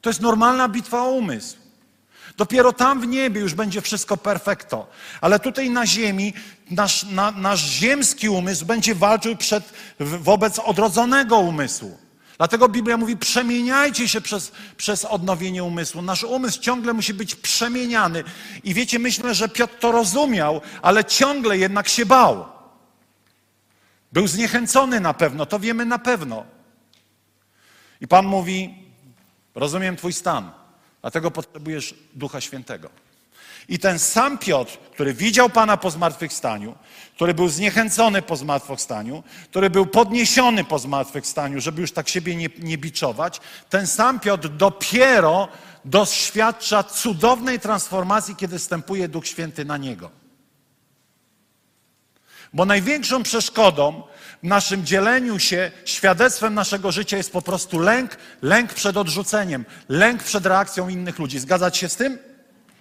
To 0.00 0.10
jest 0.10 0.20
normalna 0.20 0.68
bitwa 0.68 1.02
o 1.02 1.10
umysł. 1.10 1.67
Dopiero 2.38 2.72
tam 2.72 3.00
w 3.00 3.06
niebie 3.06 3.40
już 3.40 3.54
będzie 3.54 3.80
wszystko 3.80 4.16
perfekto. 4.16 4.86
Ale 5.20 5.40
tutaj 5.40 5.70
na 5.70 5.86
ziemi 5.86 6.34
nasz, 6.70 7.02
na, 7.02 7.30
nasz 7.30 7.60
ziemski 7.60 8.28
umysł 8.28 8.66
będzie 8.66 8.94
walczył 8.94 9.36
przed, 9.36 9.72
wobec 10.00 10.58
odrodzonego 10.58 11.38
umysłu. 11.38 11.98
Dlatego 12.36 12.68
Biblia 12.68 12.96
mówi: 12.96 13.16
przemieniajcie 13.16 14.08
się 14.08 14.20
przez, 14.20 14.52
przez 14.76 15.04
odnowienie 15.04 15.64
umysłu. 15.64 16.02
Nasz 16.02 16.24
umysł 16.24 16.60
ciągle 16.60 16.92
musi 16.92 17.14
być 17.14 17.34
przemieniany. 17.34 18.24
I 18.64 18.74
wiecie, 18.74 18.98
myślę, 18.98 19.34
że 19.34 19.48
Piotr 19.48 19.74
to 19.80 19.92
rozumiał, 19.92 20.60
ale 20.82 21.04
ciągle 21.04 21.58
jednak 21.58 21.88
się 21.88 22.06
bał. 22.06 22.46
Był 24.12 24.26
zniechęcony 24.26 25.00
na 25.00 25.14
pewno, 25.14 25.46
to 25.46 25.58
wiemy 25.58 25.84
na 25.84 25.98
pewno. 25.98 26.44
I 28.00 28.08
Pan 28.08 28.26
mówi: 28.26 28.74
Rozumiem 29.54 29.96
Twój 29.96 30.12
stan. 30.12 30.57
Dlatego 31.00 31.30
potrzebujesz 31.30 31.94
Ducha 32.14 32.40
Świętego. 32.40 32.90
I 33.68 33.78
ten 33.78 33.98
sam 33.98 34.38
Piotr, 34.38 34.78
który 34.78 35.14
widział 35.14 35.50
Pana 35.50 35.76
po 35.76 35.90
zmartwychwstaniu, 35.90 36.74
który 37.14 37.34
był 37.34 37.48
zniechęcony 37.48 38.22
po 38.22 38.36
zmartwychwstaniu, 38.36 39.22
który 39.50 39.70
był 39.70 39.86
podniesiony 39.86 40.64
po 40.64 40.78
zmartwychwstaniu, 40.78 41.60
żeby 41.60 41.80
już 41.80 41.92
tak 41.92 42.08
siebie 42.08 42.36
nie, 42.36 42.48
nie 42.58 42.78
biczować, 42.78 43.40
ten 43.70 43.86
sam 43.86 44.20
Piotr 44.20 44.48
dopiero 44.48 45.48
doświadcza 45.84 46.82
cudownej 46.82 47.60
transformacji, 47.60 48.36
kiedy 48.36 48.58
wstępuje 48.58 49.08
Duch 49.08 49.26
Święty 49.26 49.64
na 49.64 49.76
niego. 49.76 50.10
Bo 52.52 52.64
największą 52.64 53.22
przeszkodą 53.22 54.02
naszym 54.42 54.86
dzieleniu 54.86 55.38
się 55.38 55.70
świadectwem 55.84 56.54
naszego 56.54 56.92
życia 56.92 57.16
jest 57.16 57.32
po 57.32 57.42
prostu 57.42 57.78
lęk, 57.78 58.16
lęk 58.42 58.74
przed 58.74 58.96
odrzuceniem, 58.96 59.64
lęk 59.88 60.22
przed 60.22 60.46
reakcją 60.46 60.88
innych 60.88 61.18
ludzi. 61.18 61.38
Zgadzać 61.38 61.76
się 61.76 61.88
z 61.88 61.96
tym? 61.96 62.18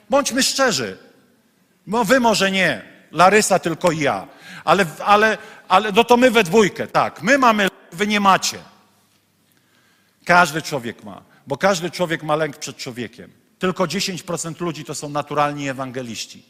Bądźmy 0.10 0.44
szczerzy. 0.44 0.98
No 1.88 2.06
wy 2.06 2.20
może 2.20 2.52
nie, 2.52 2.82
Larysa 3.12 3.60
tylko 3.60 3.92
i 3.92 4.00
ja, 4.00 4.28
ale, 4.66 4.86
ale, 5.06 5.38
ale 5.68 5.92
no 5.92 6.04
to 6.04 6.18
my 6.18 6.32
we 6.32 6.44
dwójkę, 6.44 6.88
tak. 6.88 7.22
My 7.22 7.38
mamy, 7.38 7.68
wy 7.92 8.08
nie 8.08 8.20
macie. 8.20 8.58
Każdy 10.26 10.62
człowiek 10.62 11.04
ma, 11.04 11.22
bo 11.48 11.58
każdy 11.58 11.92
człowiek 11.92 12.24
ma 12.24 12.36
lęk 12.36 12.58
przed 12.58 12.78
człowiekiem. 12.78 13.32
Tylko 13.60 13.84
10% 13.84 14.62
ludzi 14.62 14.86
to 14.86 14.96
są 14.96 15.10
naturalni 15.10 15.70
ewangeliści. 15.70 16.46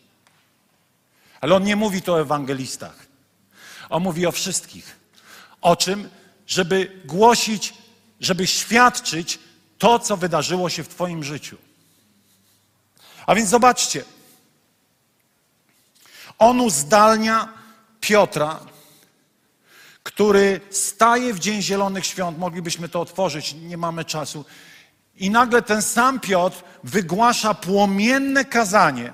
Ale 1.42 1.56
on 1.56 1.64
nie 1.64 1.76
mówi 1.76 2.02
to 2.02 2.14
o 2.14 2.22
ewangelistach. 2.22 3.08
On 3.90 4.04
mówi 4.04 4.26
o 4.26 4.32
wszystkich. 4.32 4.97
O 5.68 5.76
czym? 5.76 6.10
Żeby 6.48 7.02
głosić, 7.06 7.74
żeby 8.20 8.48
świadczyć 8.48 9.40
to, 9.78 10.00
co 10.00 10.18
wydarzyło 10.18 10.70
się 10.70 10.84
w 10.84 10.88
Twoim 10.88 11.24
życiu. 11.24 11.58
A 13.26 13.36
więc 13.36 13.50
zobaczcie. 13.50 14.04
On 16.40 16.62
uzdalnia 16.62 17.54
Piotra, 18.00 18.60
który 20.04 20.62
staje 20.70 21.34
w 21.34 21.40
Dzień 21.40 21.62
Zielonych 21.62 22.06
Świąt. 22.06 22.38
Moglibyśmy 22.38 22.90
to 22.90 23.02
otworzyć, 23.02 23.54
nie 23.54 23.78
mamy 23.78 24.06
czasu. 24.06 24.46
I 25.16 25.30
nagle 25.30 25.62
ten 25.62 25.82
sam 25.82 26.20
Piotr 26.20 26.64
wygłasza 26.84 27.54
płomienne 27.54 28.46
kazanie, 28.46 29.14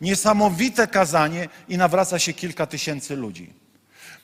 niesamowite 0.00 0.86
kazanie 0.86 1.48
i 1.68 1.76
nawraca 1.76 2.18
się 2.18 2.32
kilka 2.32 2.66
tysięcy 2.66 3.16
ludzi. 3.16 3.57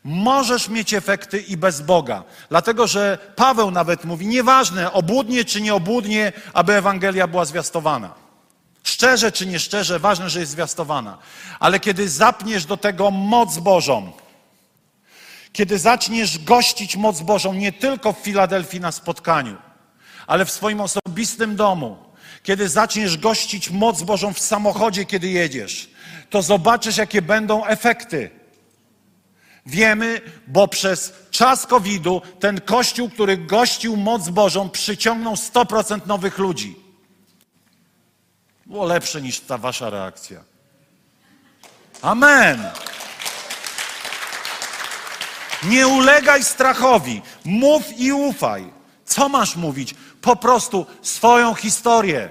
Możesz 0.05 0.69
mieć 0.69 0.95
efekty 0.95 1.41
i 1.41 1.57
bez 1.57 1.81
Boga. 1.81 2.25
Dlatego, 2.49 2.87
że 2.87 3.19
Paweł 3.37 3.71
nawet 3.71 4.05
mówi, 4.05 4.27
nieważne, 4.27 4.93
obłudnie 4.93 5.45
czy 5.45 5.61
nieobłudnie, 5.61 6.33
aby 6.53 6.75
Ewangelia 6.75 7.27
była 7.27 7.45
zwiastowana. 7.45 8.15
Szczerze 8.83 9.33
czy 9.33 9.47
nieszczerze, 9.47 9.99
ważne, 9.99 10.31
że 10.31 10.41
jest 10.41 10.53
zwiastowana. 10.53 11.19
Ale 11.61 11.81
kiedy 11.81 12.09
zapniesz 12.09 12.65
do 12.65 12.77
tego 12.77 13.11
moc 13.11 13.59
Bożą, 13.59 14.13
kiedy 15.53 15.79
zaczniesz 15.79 16.39
gościć 16.39 16.97
moc 16.97 17.21
Bożą 17.21 17.55
nie 17.55 17.73
tylko 17.73 18.13
w 18.13 18.19
Filadelfii 18.19 18.81
na 18.81 18.93
spotkaniu, 18.93 19.57
ale 20.27 20.45
w 20.45 20.51
swoim 20.51 20.81
osobistym 20.81 21.57
domu, 21.57 21.97
kiedy 22.43 22.69
zaczniesz 22.69 23.19
gościć 23.19 23.71
moc 23.71 24.03
Bożą 24.03 24.33
w 24.33 24.39
samochodzie, 24.39 25.05
kiedy 25.05 25.29
jedziesz, 25.29 25.91
to 26.31 26.43
zobaczysz, 26.43 26.97
jakie 26.97 27.23
będą 27.23 27.65
efekty. 27.65 28.44
Wiemy, 29.67 30.21
bo 30.47 30.69
przez 30.69 31.13
czas 31.31 31.67
COVID-u 31.67 32.23
ten 32.41 32.61
kościół, 32.61 33.11
który 33.11 33.37
gościł 33.37 33.97
moc 33.97 34.29
Bożą, 34.29 34.71
przyciągnął 34.71 35.35
100% 35.35 36.07
nowych 36.07 36.39
ludzi. 36.39 36.77
Było 38.67 38.85
lepsze 38.85 39.23
niż 39.23 39.41
ta 39.41 39.59
wasza 39.59 39.91
reakcja. 39.91 40.45
Amen. 42.03 42.71
Nie 45.65 45.89
ulegaj 45.89 46.45
strachowi. 46.45 47.23
Mów 47.45 47.99
i 47.99 48.13
ufaj. 48.13 48.73
Co 49.05 49.29
masz 49.29 49.57
mówić? 49.57 49.95
Po 50.21 50.37
prostu 50.37 50.87
swoją 51.03 51.55
historię. 51.55 52.31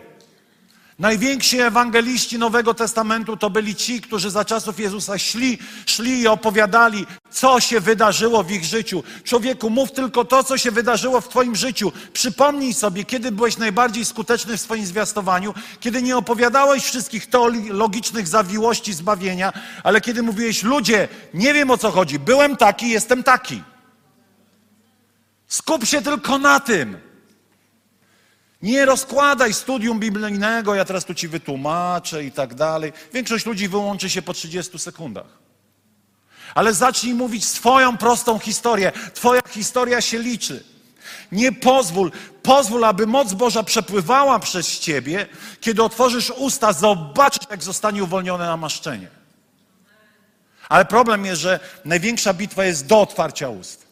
Najwięksi 1.00 1.60
ewangeliści 1.62 2.39
Nowego 2.39 2.74
Testamentu 2.74 3.38
to 3.38 3.50
byli 3.50 3.76
ci, 3.76 4.02
którzy 4.02 4.30
za 4.30 4.46
czasów 4.46 4.80
Jezusa 4.80 5.18
szli, 5.18 5.58
szli 5.86 6.22
i 6.22 6.28
opowiadali, 6.28 7.06
co 7.32 7.60
się 7.60 7.80
wydarzyło 7.80 8.44
w 8.44 8.52
ich 8.52 8.64
życiu. 8.64 9.04
Człowieku, 9.24 9.70
mów 9.70 9.91
tylko 9.91 10.26
to, 10.26 10.44
co 10.44 10.58
się 10.58 10.72
wydarzyło 10.72 11.22
w 11.22 11.30
Twoim 11.30 11.56
życiu. 11.56 11.91
Przypomnij 12.14 12.74
sobie, 12.74 13.06
kiedy 13.06 13.32
byłeś 13.32 13.58
najbardziej 13.58 14.06
skuteczny 14.06 14.58
w 14.58 14.62
swoim 14.62 14.86
zwiastowaniu, 14.86 15.54
kiedy 15.80 16.02
nie 16.02 16.18
opowiadałeś 16.18 16.84
wszystkich 16.84 17.28
teologicznych 17.28 18.28
zawiłości 18.28 18.94
zbawienia, 18.94 19.54
ale 19.84 20.02
kiedy 20.02 20.24
mówiłeś, 20.24 20.64
ludzie, 20.64 21.08
nie 21.34 21.54
wiem 21.54 21.72
o 21.72 21.78
co 21.78 21.91
chodzi, 21.91 22.20
byłem 22.20 22.58
taki, 22.58 22.89
jestem 22.89 23.24
taki. 23.24 23.64
Skup 25.48 25.86
się 25.86 26.02
tylko 26.02 26.38
na 26.38 26.60
tym. 26.60 27.12
Nie 28.64 28.86
rozkładaj 28.86 29.53
studium 29.53 29.99
biblijnego, 29.99 30.76
ja 30.76 30.86
teraz 30.86 31.05
tu 31.05 31.14
ci 31.14 31.28
wytłumaczę 31.28 32.24
i 32.24 32.32
tak 32.32 32.53
dalej. 32.53 32.93
Większość 33.14 33.45
ludzi 33.45 33.68
wyłączy 33.68 34.09
się 34.09 34.22
po 34.22 34.34
30 34.34 34.80
sekundach. 34.80 35.26
Ale 36.55 36.74
zacznij 36.74 37.14
mówić 37.14 37.45
swoją 37.45 37.97
prostą 37.97 38.39
historię. 38.39 38.91
Twoja 39.14 39.41
historia 39.49 40.01
się 40.01 40.20
liczy. 40.20 40.64
Nie 41.32 41.51
pozwól, 41.51 42.11
pozwól, 42.43 42.86
aby 42.86 43.07
moc 43.07 43.34
Boża 43.34 43.64
przepływała 43.64 44.39
przez 44.39 44.80
ciebie. 44.80 45.28
Kiedy 45.61 45.84
otworzysz 45.84 46.30
usta, 46.38 46.74
zobaczysz, 46.74 47.49
jak 47.49 47.64
zostanie 47.64 48.03
uwolnione 48.03 48.45
namaszczenie. 48.45 49.07
Ale 50.70 50.86
problem 50.86 51.26
jest, 51.26 51.41
że 51.41 51.59
największa 51.86 52.34
bitwa 52.34 52.66
jest 52.66 52.88
do 52.88 53.01
otwarcia 53.01 53.49
ust. 53.49 53.82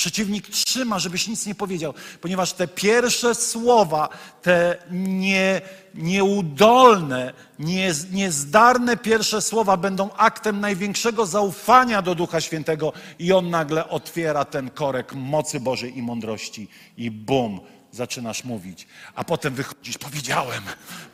Przeciwnik 0.00 0.48
trzyma, 0.48 0.98
żebyś 0.98 1.28
nic 1.28 1.46
nie 1.46 1.54
powiedział, 1.54 1.94
ponieważ 2.20 2.52
te 2.52 2.68
pierwsze 2.68 3.34
słowa, 3.34 4.08
te 4.42 4.76
nie, 4.90 5.60
nieudolne, 5.94 7.32
nie, 7.58 7.92
niezdarne 8.12 8.96
pierwsze 8.96 9.42
słowa 9.42 9.76
będą 9.76 10.10
aktem 10.16 10.60
największego 10.60 11.26
zaufania 11.26 12.02
do 12.02 12.14
Ducha 12.14 12.40
Świętego 12.40 12.92
i 13.18 13.32
on 13.32 13.50
nagle 13.50 13.88
otwiera 13.88 14.44
ten 14.44 14.70
korek 14.70 15.14
mocy 15.14 15.60
Bożej 15.60 15.98
i 15.98 16.02
mądrości 16.02 16.68
i 16.96 17.10
bum, 17.10 17.60
zaczynasz 17.90 18.44
mówić. 18.44 18.86
A 19.14 19.24
potem 19.24 19.54
wychodzisz, 19.54 19.98
powiedziałem, 19.98 20.62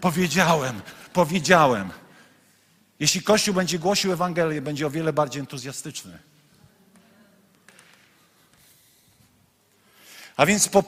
powiedziałem, 0.00 0.80
powiedziałem. 1.12 1.90
Jeśli 3.00 3.22
Kościół 3.22 3.54
będzie 3.54 3.78
głosił 3.78 4.12
Ewangelię, 4.12 4.62
będzie 4.62 4.86
o 4.86 4.90
wiele 4.90 5.12
bardziej 5.12 5.40
entuzjastyczny. 5.40 6.18
A 10.36 10.46
więc, 10.46 10.68
po, 10.68 10.84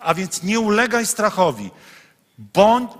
a 0.00 0.14
więc 0.14 0.42
nie 0.42 0.60
ulegaj 0.60 1.06
strachowi. 1.06 1.70
Bądź, 2.38 2.90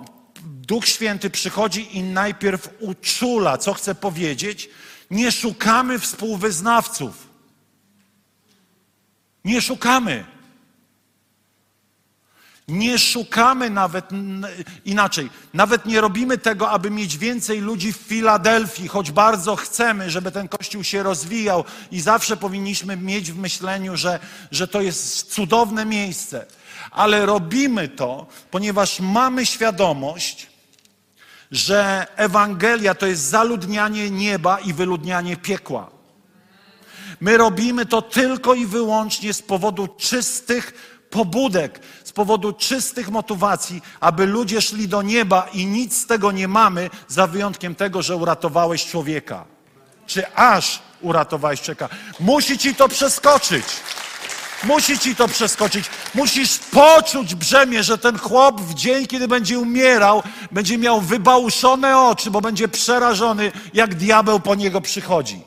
Duch 0.43 0.87
Święty 0.87 1.29
przychodzi 1.29 1.97
i 1.97 2.03
najpierw 2.03 2.69
uczula, 2.79 3.57
co 3.57 3.73
chce 3.73 3.95
powiedzieć. 3.95 4.69
Nie 5.11 5.31
szukamy 5.31 5.99
współwyznawców. 5.99 7.27
Nie 9.45 9.61
szukamy. 9.61 10.25
Nie 12.69 12.99
szukamy 12.99 13.69
nawet 13.69 14.09
inaczej, 14.85 15.29
nawet 15.53 15.85
nie 15.85 16.01
robimy 16.01 16.37
tego, 16.37 16.69
aby 16.69 16.91
mieć 16.91 17.17
więcej 17.17 17.59
ludzi 17.59 17.93
w 17.93 17.97
Filadelfii, 17.97 18.87
choć 18.87 19.11
bardzo 19.11 19.55
chcemy, 19.55 20.09
żeby 20.11 20.31
ten 20.31 20.47
kościół 20.47 20.83
się 20.83 21.03
rozwijał 21.03 21.63
i 21.91 22.01
zawsze 22.01 22.37
powinniśmy 22.37 22.97
mieć 22.97 23.31
w 23.31 23.37
myśleniu, 23.37 23.97
że, 23.97 24.19
że 24.51 24.67
to 24.67 24.81
jest 24.81 25.33
cudowne 25.33 25.85
miejsce. 25.85 26.45
Ale 26.91 27.25
robimy 27.25 27.87
to, 27.87 28.27
ponieważ 28.51 28.99
mamy 28.99 29.45
świadomość, 29.45 30.47
że 31.51 32.07
Ewangelia 32.15 32.95
to 32.95 33.05
jest 33.05 33.23
zaludnianie 33.23 34.09
nieba 34.09 34.59
i 34.59 34.73
wyludnianie 34.73 35.37
piekła. 35.37 35.89
My 37.19 37.37
robimy 37.37 37.85
to 37.85 38.01
tylko 38.01 38.53
i 38.53 38.65
wyłącznie 38.65 39.33
z 39.33 39.41
powodu 39.41 39.87
czystych 39.87 40.73
pobudek, 41.09 41.79
powodu 42.19 42.53
czystych 42.53 43.09
motywacji, 43.09 43.81
aby 43.99 44.25
ludzie 44.25 44.61
szli 44.61 44.87
do 44.87 45.01
nieba 45.01 45.47
i 45.53 45.65
nic 45.65 45.97
z 45.97 46.05
tego 46.05 46.31
nie 46.31 46.47
mamy, 46.47 46.89
za 47.07 47.27
wyjątkiem 47.27 47.75
tego, 47.75 48.01
że 48.01 48.15
uratowałeś 48.15 48.85
człowieka. 48.85 49.45
Czy 50.05 50.35
aż 50.35 50.79
uratowałeś 51.01 51.61
człowieka. 51.61 51.89
Musi 52.19 52.57
ci 52.57 52.75
to 52.75 52.89
przeskoczyć. 52.89 53.65
Musi 54.63 54.99
ci 54.99 55.15
to 55.15 55.27
przeskoczyć. 55.27 55.85
Musisz 56.15 56.57
poczuć 56.57 57.35
brzemię, 57.35 57.83
że 57.83 57.97
ten 57.97 58.17
chłop 58.17 58.61
w 58.61 58.73
dzień, 58.73 59.07
kiedy 59.07 59.27
będzie 59.27 59.59
umierał, 59.59 60.23
będzie 60.51 60.77
miał 60.77 61.01
wybałuszone 61.01 61.99
oczy, 61.99 62.31
bo 62.31 62.41
będzie 62.41 62.67
przerażony, 62.67 63.51
jak 63.73 63.95
diabeł 63.95 64.39
po 64.39 64.55
niego 64.55 64.81
przychodzi. 64.81 65.41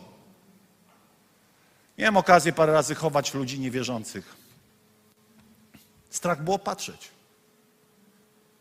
Miałem 1.99 2.17
okazję 2.17 2.53
parę 2.53 2.73
razy 2.73 2.95
chować 2.95 3.35
ludzi 3.35 3.61
niewierzących. 3.61 4.42
Strach 6.13 6.45
było 6.45 6.59
patrzeć. 6.59 7.09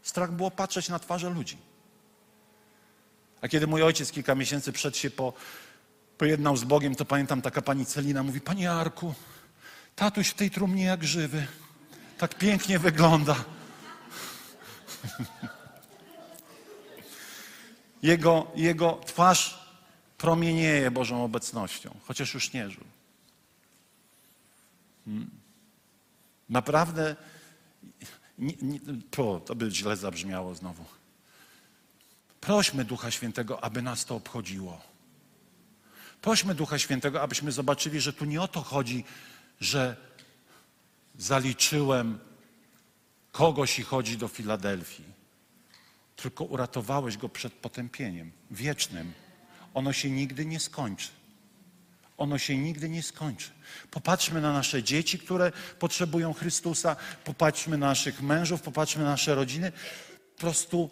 Strach 0.01 0.31
było 0.31 0.51
patrzeć 0.51 0.89
na 0.89 0.99
twarze 0.99 1.29
ludzi. 1.29 1.57
A 3.41 3.47
kiedy 3.47 3.67
mój 3.67 3.83
ojciec 3.83 4.11
kilka 4.11 4.35
miesięcy 4.35 4.71
przed 4.71 4.97
się 4.97 5.09
po, 5.09 5.33
pojednał 6.17 6.57
z 6.57 6.63
Bogiem, 6.63 6.95
to 6.95 7.05
pamiętam 7.05 7.41
taka 7.41 7.61
pani 7.61 7.85
Celina 7.85 8.23
mówi, 8.23 8.41
panie 8.41 8.71
Arku, 8.71 9.13
tatuś 9.95 10.27
w 10.27 10.33
tej 10.33 10.51
trumnie 10.51 10.83
jak 10.83 11.03
żywy. 11.03 11.47
Tak 12.17 12.35
pięknie 12.35 12.79
wygląda. 12.79 13.35
Jego, 18.03 18.51
jego 18.55 18.99
twarz 19.05 19.67
promienieje 20.17 20.91
Bożą 20.91 21.23
obecnością, 21.23 21.95
chociaż 22.05 22.33
już 22.33 22.53
nie 22.53 22.69
żył. 22.69 22.83
Hmm. 25.05 25.29
Naprawdę, 26.49 27.15
nie, 28.41 28.53
nie, 28.61 28.79
to, 29.11 29.39
to 29.39 29.55
by 29.55 29.71
źle 29.71 29.97
zabrzmiało 29.97 30.55
znowu. 30.55 30.85
Prośmy 32.41 32.85
Ducha 32.85 33.11
Świętego, 33.11 33.63
aby 33.63 33.81
nas 33.81 34.05
to 34.05 34.15
obchodziło. 34.15 34.81
Prośmy 36.21 36.55
Ducha 36.55 36.79
Świętego, 36.79 37.21
abyśmy 37.21 37.51
zobaczyli, 37.51 38.01
że 38.01 38.13
tu 38.13 38.25
nie 38.25 38.41
o 38.41 38.47
to 38.47 38.61
chodzi, 38.61 39.03
że 39.59 39.95
zaliczyłem 41.17 42.19
kogoś 43.31 43.79
i 43.79 43.83
chodzi 43.83 44.17
do 44.17 44.27
Filadelfii, 44.27 45.05
tylko 46.15 46.43
uratowałeś 46.43 47.17
go 47.17 47.29
przed 47.29 47.53
potępieniem 47.53 48.31
wiecznym. 48.51 49.13
Ono 49.73 49.93
się 49.93 50.09
nigdy 50.09 50.45
nie 50.45 50.59
skończy. 50.59 51.09
Ono 52.21 52.37
się 52.37 52.57
nigdy 52.57 52.89
nie 52.89 53.03
skończy. 53.03 53.49
Popatrzmy 53.91 54.41
na 54.41 54.53
nasze 54.53 54.83
dzieci, 54.83 55.19
które 55.19 55.51
potrzebują 55.79 56.33
Chrystusa, 56.33 56.95
popatrzmy 57.23 57.77
na 57.77 57.87
naszych 57.87 58.21
mężów, 58.21 58.61
popatrzmy 58.61 59.03
na 59.03 59.09
nasze 59.09 59.35
rodziny. 59.35 59.71
Po 60.35 60.41
prostu 60.41 60.89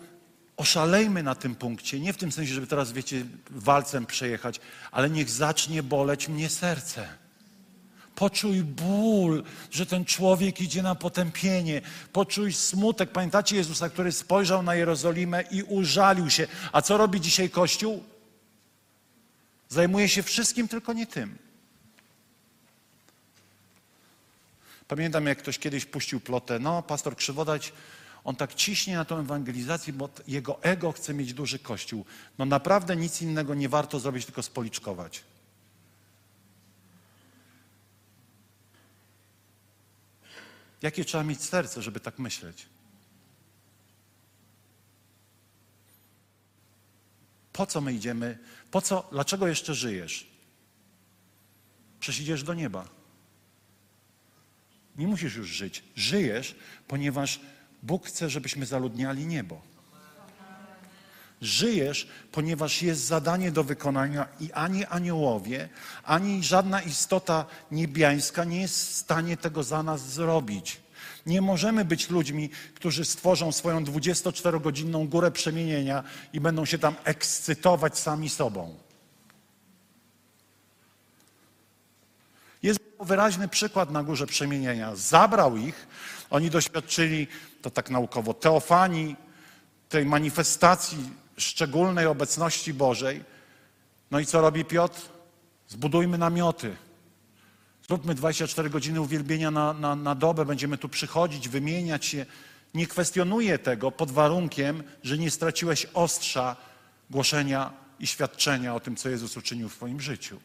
oszalejmy 0.57 1.23
na 1.23 1.35
tym 1.35 1.55
punkcie. 1.55 1.99
Nie 1.99 2.13
w 2.13 2.17
tym 2.17 2.31
sensie, 2.31 2.53
żeby 2.53 2.67
teraz, 2.67 2.91
wiecie, 2.91 3.25
walcem 3.49 4.05
przejechać, 4.05 4.59
ale 4.91 5.09
niech 5.09 5.29
zacznie 5.29 5.83
boleć 5.83 6.27
mnie 6.27 6.49
serce. 6.49 7.07
Poczuj 8.15 8.63
ból, 8.63 9.43
że 9.71 9.85
ten 9.85 10.05
człowiek 10.05 10.61
idzie 10.61 10.83
na 10.83 10.95
potępienie. 10.95 11.81
Poczuj 12.13 12.53
smutek. 12.53 13.11
Pamiętacie 13.11 13.55
Jezusa, 13.55 13.89
który 13.89 14.11
spojrzał 14.11 14.63
na 14.63 14.75
Jerozolimę 14.75 15.43
i 15.51 15.63
użalił 15.63 16.29
się. 16.29 16.47
A 16.71 16.81
co 16.81 16.97
robi 16.97 17.21
dzisiaj 17.21 17.49
Kościół? 17.49 18.03
Zajmuje 19.69 20.09
się 20.09 20.23
wszystkim, 20.23 20.67
tylko 20.67 20.93
nie 20.93 21.07
tym. 21.07 21.37
Pamiętam, 24.87 25.25
jak 25.25 25.37
ktoś 25.37 25.59
kiedyś 25.59 25.85
puścił 25.85 26.19
plotę, 26.19 26.59
no, 26.59 26.83
pastor 26.83 27.15
Krzywodać, 27.15 27.73
on 28.23 28.35
tak 28.35 28.55
ciśnie 28.55 28.95
na 28.95 29.05
tą 29.05 29.19
ewangelizację, 29.19 29.93
bo 29.93 30.09
jego 30.27 30.63
ego 30.63 30.91
chce 30.91 31.13
mieć 31.13 31.33
duży 31.33 31.59
kościół. 31.59 32.05
No 32.37 32.45
naprawdę 32.45 32.95
nic 32.95 33.21
innego 33.21 33.55
nie 33.55 33.69
warto 33.69 33.99
zrobić, 33.99 34.25
tylko 34.25 34.43
spoliczkować. 34.43 35.23
Jakie 40.81 41.05
trzeba 41.05 41.23
mieć 41.23 41.43
serce, 41.43 41.81
żeby 41.81 41.99
tak 41.99 42.19
myśleć? 42.19 42.65
Po 47.53 47.65
co 47.65 47.81
my 47.81 47.93
idziemy? 47.93 48.37
Po 48.71 48.81
co? 48.81 49.07
Dlaczego 49.11 49.47
jeszcze 49.47 49.73
żyjesz? 49.73 50.27
Przecież 51.99 52.21
idziesz 52.21 52.43
do 52.43 52.53
nieba. 52.53 52.85
Nie 54.97 55.07
musisz 55.07 55.35
już 55.35 55.49
żyć. 55.49 55.83
Żyjesz, 55.95 56.55
ponieważ 56.87 57.39
Bóg 57.83 58.07
chce, 58.07 58.29
żebyśmy 58.29 58.65
zaludniali 58.65 59.25
niebo. 59.25 59.61
Żyjesz, 61.41 62.07
ponieważ 62.31 62.81
jest 62.81 63.05
zadanie 63.05 63.51
do 63.51 63.63
wykonania 63.63 64.27
i 64.39 64.51
ani 64.51 64.85
aniołowie, 64.85 65.69
ani 66.03 66.43
żadna 66.43 66.81
istota 66.81 67.45
niebiańska 67.71 68.43
nie 68.43 68.61
jest 68.61 68.89
w 68.89 68.93
stanie 68.93 69.37
tego 69.37 69.63
za 69.63 69.83
nas 69.83 70.09
zrobić. 70.09 70.81
Nie 71.29 71.41
możemy 71.41 71.85
być 71.85 72.09
ludźmi, 72.09 72.49
którzy 72.75 73.05
stworzą 73.05 73.51
swoją 73.51 73.83
24-godzinną 73.83 75.07
górę 75.07 75.31
przemienienia 75.31 76.03
i 76.33 76.39
będą 76.39 76.65
się 76.65 76.77
tam 76.77 76.95
ekscytować 77.03 77.99
sami 77.99 78.29
sobą. 78.29 78.75
Jest 82.63 82.79
wyraźny 82.99 83.47
przykład 83.47 83.91
na 83.91 84.03
górze 84.03 84.27
przemienienia. 84.27 84.95
Zabrał 84.95 85.57
ich, 85.57 85.87
oni 86.29 86.49
doświadczyli, 86.49 87.27
to 87.61 87.69
tak 87.69 87.89
naukowo, 87.89 88.33
teofanii, 88.33 89.15
tej 89.89 90.05
manifestacji 90.05 91.09
szczególnej 91.37 92.05
obecności 92.05 92.73
Bożej. 92.73 93.23
No 94.11 94.19
i 94.19 94.25
co 94.25 94.41
robi 94.41 94.65
Piotr? 94.65 95.01
Zbudujmy 95.67 96.17
namioty. 96.17 96.75
Zróbmy 97.89 98.15
24 98.15 98.69
godziny 98.69 99.01
uwielbienia 99.01 99.51
na, 99.51 99.73
na, 99.73 99.95
na 99.95 100.15
dobę, 100.15 100.45
będziemy 100.45 100.77
tu 100.77 100.89
przychodzić, 100.89 101.49
wymieniać 101.49 102.05
się. 102.05 102.25
Nie 102.73 102.87
kwestionuję 102.87 103.59
tego 103.59 103.91
pod 103.91 104.11
warunkiem, 104.11 104.83
że 105.03 105.17
nie 105.17 105.31
straciłeś 105.31 105.87
ostrza 105.93 106.55
głoszenia 107.09 107.73
i 107.99 108.07
świadczenia 108.07 108.75
o 108.75 108.79
tym, 108.79 108.95
co 108.95 109.09
Jezus 109.09 109.37
uczynił 109.37 109.69
w 109.69 109.75
Twoim 109.75 110.01
życiu. 110.01 110.39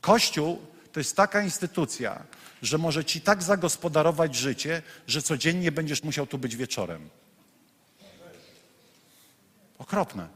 Kościół 0.00 0.62
to 0.92 1.00
jest 1.00 1.16
taka 1.16 1.42
instytucja, 1.42 2.22
że 2.62 2.78
może 2.78 3.04
Ci 3.04 3.20
tak 3.20 3.42
zagospodarować 3.42 4.34
życie, 4.34 4.82
że 5.06 5.22
codziennie 5.22 5.72
będziesz 5.72 6.02
musiał 6.02 6.26
tu 6.26 6.38
być 6.38 6.56
wieczorem. 6.56 7.08
Okropne. 9.78 10.28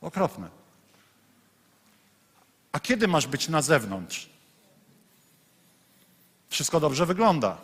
Okropne. 0.00 0.55
A 2.76 2.80
kiedy 2.80 3.08
masz 3.08 3.26
być 3.26 3.48
na 3.48 3.62
zewnątrz? 3.62 4.28
Wszystko 6.48 6.80
dobrze 6.80 7.06
wygląda. 7.06 7.58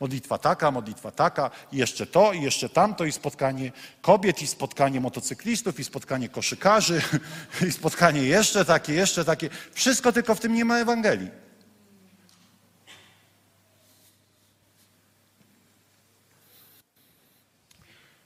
Modlitwa 0.00 0.38
taka, 0.38 0.70
modlitwa 0.70 1.10
taka, 1.10 1.50
i 1.72 1.76
jeszcze 1.76 2.06
to, 2.06 2.32
i 2.32 2.42
jeszcze 2.42 2.68
tamto, 2.68 3.04
i 3.04 3.12
spotkanie 3.12 3.72
kobiet, 4.02 4.42
i 4.42 4.46
spotkanie 4.46 5.00
motocyklistów, 5.00 5.80
i 5.80 5.84
spotkanie 5.84 6.28
koszykarzy, 6.28 7.02
i 7.68 7.72
spotkanie 7.72 8.22
jeszcze 8.22 8.64
takie, 8.64 8.94
jeszcze 8.94 9.24
takie. 9.24 9.50
Wszystko 9.72 10.12
tylko 10.12 10.34
w 10.34 10.40
tym 10.40 10.54
nie 10.54 10.64
ma 10.64 10.78
Ewangelii. 10.78 11.30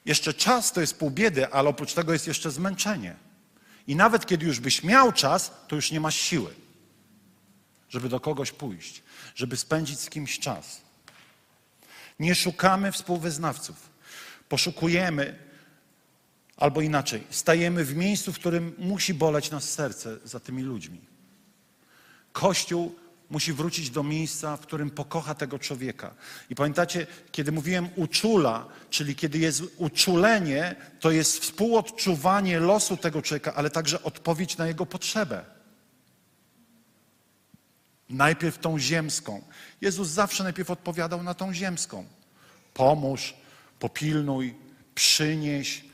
Jeszcze 0.05 0.35
czas 0.35 0.73
to 0.73 0.81
jest 0.81 0.99
pół 0.99 1.11
biedy, 1.11 1.53
ale 1.53 1.69
oprócz 1.69 1.95
tego 1.95 2.12
jest 2.12 2.27
jeszcze 2.27 2.51
zmęczenie. 2.51 3.25
I 3.87 3.97
nawet 3.97 4.26
kiedy 4.26 4.47
już 4.47 4.61
byś 4.61 4.82
miał 4.82 5.12
czas, 5.12 5.53
to 5.68 5.76
już 5.76 5.91
nie 5.91 6.01
masz 6.01 6.16
siły, 6.16 6.55
żeby 7.89 8.09
do 8.09 8.20
kogoś 8.20 8.53
pójść, 8.53 9.03
żeby 9.35 9.57
spędzić 9.57 10.01
z 10.01 10.11
kimś 10.11 10.39
czas. 10.39 10.80
Nie 12.18 12.35
szukamy 12.35 12.93
współwyznawców. 12.93 13.91
Poszukujemy, 14.49 15.39
albo 16.57 16.80
inaczej, 16.80 17.26
stajemy 17.30 17.85
w 17.85 17.97
miejscu, 17.97 18.32
w 18.32 18.39
którym 18.39 18.74
musi 18.78 19.14
boleć 19.14 19.51
nas 19.51 19.70
serce 19.70 20.18
za 20.24 20.41
tymi 20.41 20.62
ludźmi. 20.62 21.01
Kościół 22.32 22.97
musi 23.31 23.53
wrócić 23.53 23.91
do 23.91 24.03
miejsca, 24.03 24.57
w 24.57 24.61
którym 24.61 24.91
pokocha 24.91 25.35
tego 25.35 25.59
człowieka. 25.59 26.14
I 26.51 26.55
pamiętacie, 26.55 27.07
kiedy 27.33 27.53
mówiłem 27.53 27.89
uczula, 27.97 28.66
czyli 28.91 29.16
kiedy 29.16 29.39
jest 29.39 29.62
uczulenie, 29.77 30.77
to 31.01 31.11
jest 31.11 31.39
współodczuwanie 31.39 32.61
losu 32.61 32.97
tego 32.97 33.22
człowieka, 33.22 33.55
ale 33.55 33.70
także 33.70 34.03
odpowiedź 34.03 34.57
na 34.57 34.66
jego 34.66 34.87
potrzebę. 34.87 35.45
Najpierw 38.09 38.59
tą 38.59 38.79
ziemską. 38.79 39.43
Jezus 39.81 40.09
zawsze 40.09 40.45
najpierw 40.45 40.70
odpowiadał 40.70 41.22
na 41.22 41.35
tą 41.35 41.55
ziemską. 41.55 42.07
Pomóż, 42.75 43.35
popilnuj, 43.79 44.55
przynieś, 44.95 45.85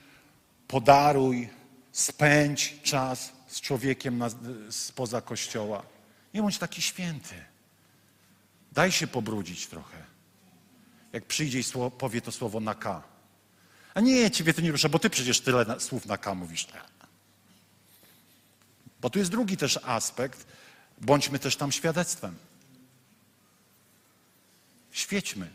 podaruj, 0.69 1.49
spędź 1.93 2.83
czas 2.83 3.33
z 3.49 3.61
człowiekiem 3.61 4.19
na, 4.19 4.29
spoza 4.71 5.21
kościoła. 5.21 5.83
Nie 6.35 6.43
bądź 6.43 6.59
taki 6.59 6.83
święty. 6.83 7.35
Daj 8.73 8.93
się 8.93 9.07
pobrudzić 9.07 9.67
trochę. 9.67 10.05
Jak 11.13 11.27
przyjdzie 11.27 11.59
i 11.59 11.63
słowo, 11.63 11.91
powie 11.91 12.21
to 12.21 12.33
słowo 12.33 12.61
na 12.61 12.75
K. 12.75 13.03
A 13.95 14.01
nie, 14.01 14.31
ciebie 14.31 14.55
to 14.55 14.61
nie 14.61 14.73
rusza, 14.73 14.89
bo 14.89 14.99
ty 14.99 15.11
przecież 15.11 15.41
tyle 15.41 15.65
na, 15.65 15.81
słów 15.81 16.07
na 16.07 16.19
K 16.19 16.35
mówisz. 16.35 16.67
Bo 19.01 19.11
tu 19.11 19.19
jest 19.19 19.31
drugi 19.31 19.57
też 19.57 19.79
aspekt. 19.85 20.47
Bądźmy 21.01 21.39
też 21.39 21.57
tam 21.57 21.73
świadectwem. 21.73 22.35
Świećmy. 24.91 25.51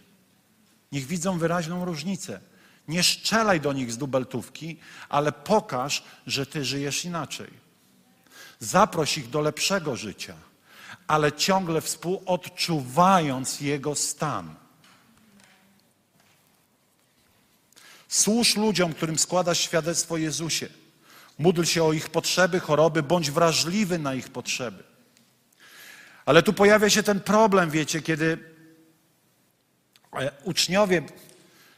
Niech 0.91 1.05
widzą 1.05 1.38
wyraźną 1.38 1.86
różnicę. 1.86 2.41
Nie 2.88 3.03
szczelaj 3.03 3.61
do 3.61 3.73
nich 3.73 3.91
z 3.91 3.97
dubeltówki, 3.97 4.80
ale 5.09 5.32
pokaż, 5.32 6.03
że 6.28 6.45
ty 6.45 6.65
żyjesz 6.65 7.05
inaczej. 7.05 7.65
Zaproś 8.59 9.17
ich 9.17 9.30
do 9.30 9.41
lepszego 9.41 9.95
życia, 9.95 10.36
ale 11.08 11.32
ciągle 11.32 11.82
współodczuwając 11.82 13.62
jego 13.62 13.96
stan. 13.96 14.56
Służ 18.08 18.56
ludziom, 18.56 18.93
którym 18.93 19.20
składasz 19.20 19.60
świadectwo 19.60 20.18
Jezusie. 20.18 20.68
Módl 21.38 21.64
się 21.64 21.84
o 21.84 21.93
ich 21.93 22.10
potrzeby, 22.10 22.60
choroby, 22.60 23.04
bądź 23.04 23.32
wrażliwy 23.32 24.00
na 24.00 24.14
ich 24.14 24.30
potrzeby. 24.30 24.84
Ale 26.26 26.43
tu 26.43 26.54
pojawia 26.54 26.89
się 26.89 27.04
ten 27.04 27.20
problem, 27.20 27.70
wiecie, 27.70 28.02
kiedy 28.02 28.38
e, 30.14 30.32
uczniowie, 30.43 31.04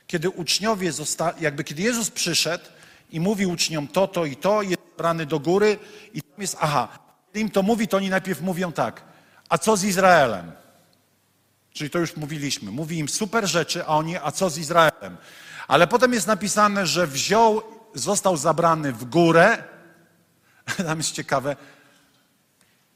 kiedy 0.07 0.29
uczniowie 0.29 0.91
zostali, 0.91 1.43
jakby 1.43 1.63
kiedy 1.63 1.81
Jezus 1.81 2.11
przyszedł 2.11 2.65
i 3.11 3.19
mówi 3.19 3.45
uczniom 3.45 3.87
to, 3.87 4.07
to 4.07 4.25
i 4.25 4.35
to, 4.35 4.61
jest 4.61 4.81
brany 4.97 5.25
do 5.25 5.39
góry 5.39 5.79
i 6.13 6.21
tam 6.21 6.41
jest, 6.41 6.57
aha, 6.59 7.06
im 7.39 7.49
to 7.49 7.63
mówi, 7.63 7.87
to 7.87 7.97
oni 7.97 8.09
najpierw 8.09 8.41
mówią 8.41 8.71
tak, 8.71 9.03
a 9.49 9.57
co 9.57 9.77
z 9.77 9.83
Izraelem? 9.83 10.51
Czyli 11.73 11.89
to 11.89 11.99
już 11.99 12.15
mówiliśmy. 12.15 12.71
Mówi 12.71 12.97
im 12.97 13.09
super 13.09 13.47
rzeczy, 13.47 13.85
a 13.85 13.87
oni, 13.87 14.17
a 14.17 14.31
co 14.31 14.49
z 14.49 14.57
Izraelem? 14.57 15.17
Ale 15.67 15.87
potem 15.87 16.13
jest 16.13 16.27
napisane, 16.27 16.87
że 16.87 17.07
wziął, 17.07 17.61
został 17.93 18.37
zabrany 18.37 18.93
w 18.93 19.05
górę. 19.05 19.63
Tam 20.87 20.97
jest 20.97 21.11
ciekawe. 21.11 21.55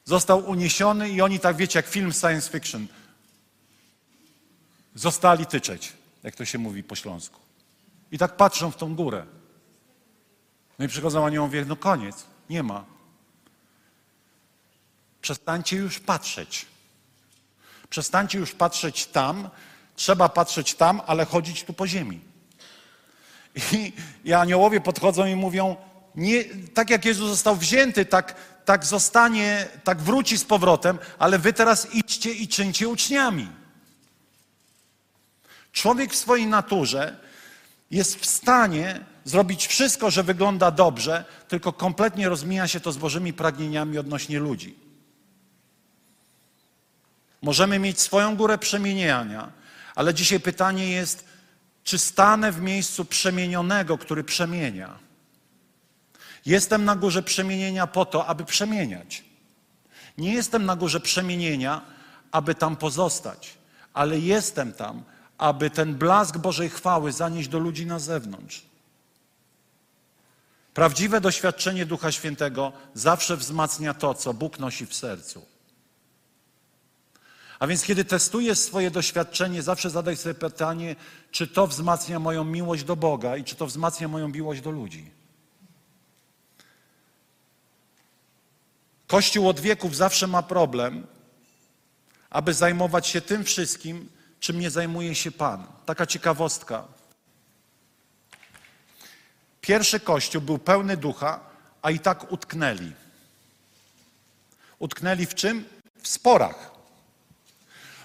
Został 0.05 0.49
uniesiony 0.49 1.09
i 1.09 1.21
oni 1.21 1.39
tak, 1.39 1.55
wiecie, 1.55 1.79
jak 1.79 1.87
film 1.87 2.13
science 2.13 2.51
fiction. 2.51 2.87
Zostali 4.95 5.45
tyczeć, 5.45 5.93
jak 6.23 6.35
to 6.35 6.45
się 6.45 6.57
mówi 6.57 6.83
po 6.83 6.95
śląsku. 6.95 7.39
I 8.11 8.17
tak 8.17 8.37
patrzą 8.37 8.71
w 8.71 8.77
tą 8.77 8.95
górę. 8.95 9.25
No 10.79 10.85
i 10.85 10.87
przychodzą 10.87 11.23
oni 11.23 11.35
i 11.35 11.39
mówią, 11.39 11.65
no 11.67 11.75
koniec, 11.75 12.25
nie 12.49 12.63
ma. 12.63 12.85
Przestańcie 15.21 15.75
już 15.75 15.99
patrzeć. 15.99 16.65
Przestańcie 17.89 18.37
już 18.39 18.51
patrzeć 18.51 19.05
tam, 19.05 19.49
trzeba 19.95 20.29
patrzeć 20.29 20.75
tam, 20.75 21.01
ale 21.07 21.25
chodzić 21.25 21.63
tu 21.63 21.73
po 21.73 21.87
ziemi. 21.87 22.21
I, 23.71 23.93
i 24.23 24.33
aniołowie 24.33 24.81
podchodzą 24.81 25.25
i 25.25 25.35
mówią, 25.35 25.75
nie, 26.15 26.43
tak 26.73 26.89
jak 26.89 27.05
Jezus 27.05 27.29
został 27.29 27.55
wzięty, 27.55 28.05
tak, 28.05 28.35
tak 28.65 28.85
zostanie, 28.85 29.67
tak 29.83 30.01
wróci 30.01 30.37
z 30.37 30.45
powrotem, 30.45 30.99
ale 31.19 31.39
wy 31.39 31.53
teraz 31.53 31.93
idźcie 31.93 32.31
i 32.31 32.47
czyńcie 32.47 32.89
uczniami. 32.89 33.49
Człowiek 35.71 36.13
w 36.13 36.15
swojej 36.15 36.47
naturze 36.47 37.17
jest 37.91 38.15
w 38.15 38.25
stanie 38.25 39.05
zrobić 39.23 39.67
wszystko, 39.67 40.11
że 40.11 40.23
wygląda 40.23 40.71
dobrze, 40.71 41.25
tylko 41.47 41.73
kompletnie 41.73 42.29
rozmija 42.29 42.67
się 42.67 42.79
to 42.79 42.91
z 42.91 42.97
Bożymi 42.97 43.33
pragnieniami 43.33 43.97
odnośnie 43.97 44.39
ludzi. 44.39 44.80
Możemy 47.41 47.79
mieć 47.79 47.99
swoją 47.99 48.35
górę 48.35 48.57
przemieniania, 48.57 49.51
ale 49.95 50.13
dzisiaj 50.13 50.39
pytanie 50.39 50.91
jest, 50.91 51.25
czy 51.83 51.97
stanę 51.97 52.51
w 52.51 52.61
miejscu 52.61 53.05
przemienionego, 53.05 53.97
który 53.97 54.23
przemienia? 54.23 54.99
Jestem 56.45 56.85
na 56.85 56.95
górze 56.95 57.23
przemienienia 57.23 57.87
po 57.87 58.05
to, 58.05 58.25
aby 58.25 58.45
przemieniać. 58.45 59.23
Nie 60.17 60.33
jestem 60.33 60.65
na 60.65 60.75
górze 60.75 60.99
przemienienia, 60.99 61.81
aby 62.31 62.55
tam 62.55 62.75
pozostać, 62.75 63.57
ale 63.93 64.19
jestem 64.19 64.73
tam, 64.73 65.03
aby 65.37 65.69
ten 65.69 65.95
blask 65.95 66.37
Bożej 66.37 66.69
chwały 66.69 67.11
zanieść 67.11 67.49
do 67.49 67.59
ludzi 67.59 67.85
na 67.85 67.99
zewnątrz. 67.99 68.65
Prawdziwe 70.73 71.21
doświadczenie 71.21 71.85
Ducha 71.85 72.11
Świętego 72.11 72.71
zawsze 72.93 73.37
wzmacnia 73.37 73.93
to, 73.93 74.13
co 74.13 74.33
Bóg 74.33 74.59
nosi 74.59 74.85
w 74.85 74.95
sercu. 74.95 75.50
A 77.61 77.67
więc, 77.67 77.83
kiedy 77.83 78.05
testujesz 78.05 78.59
swoje 78.59 78.91
doświadczenie, 78.91 79.61
zawsze 79.61 79.89
zadaj 79.89 80.17
sobie 80.17 80.35
pytanie, 80.35 80.95
czy 81.31 81.47
to 81.47 81.67
wzmacnia 81.67 82.19
moją 82.19 82.43
miłość 82.43 82.83
do 82.83 82.95
Boga 82.95 83.37
i 83.37 83.43
czy 83.43 83.55
to 83.55 83.65
wzmacnia 83.65 84.07
moją 84.07 84.27
miłość 84.27 84.61
do 84.61 84.71
ludzi. 84.71 85.11
Kościół 89.07 89.49
od 89.49 89.59
wieków 89.59 89.95
zawsze 89.95 90.27
ma 90.27 90.43
problem, 90.43 91.07
aby 92.29 92.53
zajmować 92.53 93.07
się 93.07 93.21
tym 93.21 93.43
wszystkim, 93.43 94.09
czym 94.39 94.59
nie 94.59 94.69
zajmuje 94.69 95.15
się 95.15 95.31
Pan. 95.31 95.67
Taka 95.85 96.05
ciekawostka. 96.05 96.83
Pierwszy 99.61 99.99
kościół 99.99 100.41
był 100.41 100.57
pełny 100.57 100.97
ducha, 100.97 101.39
a 101.81 101.91
i 101.91 101.99
tak 101.99 102.31
utknęli. 102.31 102.91
Utknęli 104.79 105.25
w 105.25 105.35
czym? 105.35 105.65
W 106.01 106.07
sporach. 106.07 106.70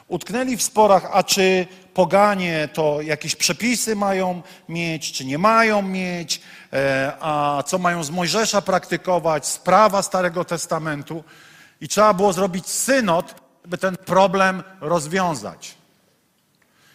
Utknęli 0.09 0.57
w 0.57 0.62
sporach, 0.62 1.09
a 1.12 1.22
czy 1.22 1.66
poganie 1.94 2.68
to 2.72 3.02
jakieś 3.02 3.36
przepisy 3.36 3.96
mają 3.96 4.42
mieć, 4.68 5.12
czy 5.12 5.24
nie 5.24 5.38
mają 5.38 5.82
mieć, 5.82 6.40
e, 6.72 7.12
a 7.20 7.62
co 7.66 7.78
mają 7.78 8.04
z 8.04 8.11
Mojżesza 8.11 8.62
praktykować, 8.62 9.46
z 9.46 9.59
prawa 9.59 10.02
Starego 10.02 10.44
Testamentu. 10.44 11.24
I 11.80 11.88
trzeba 11.88 12.14
było 12.14 12.32
zrobić 12.32 12.66
synod, 12.66 13.34
by 13.66 13.78
ten 13.78 13.96
problem 13.96 14.62
rozwiązać. 14.80 15.74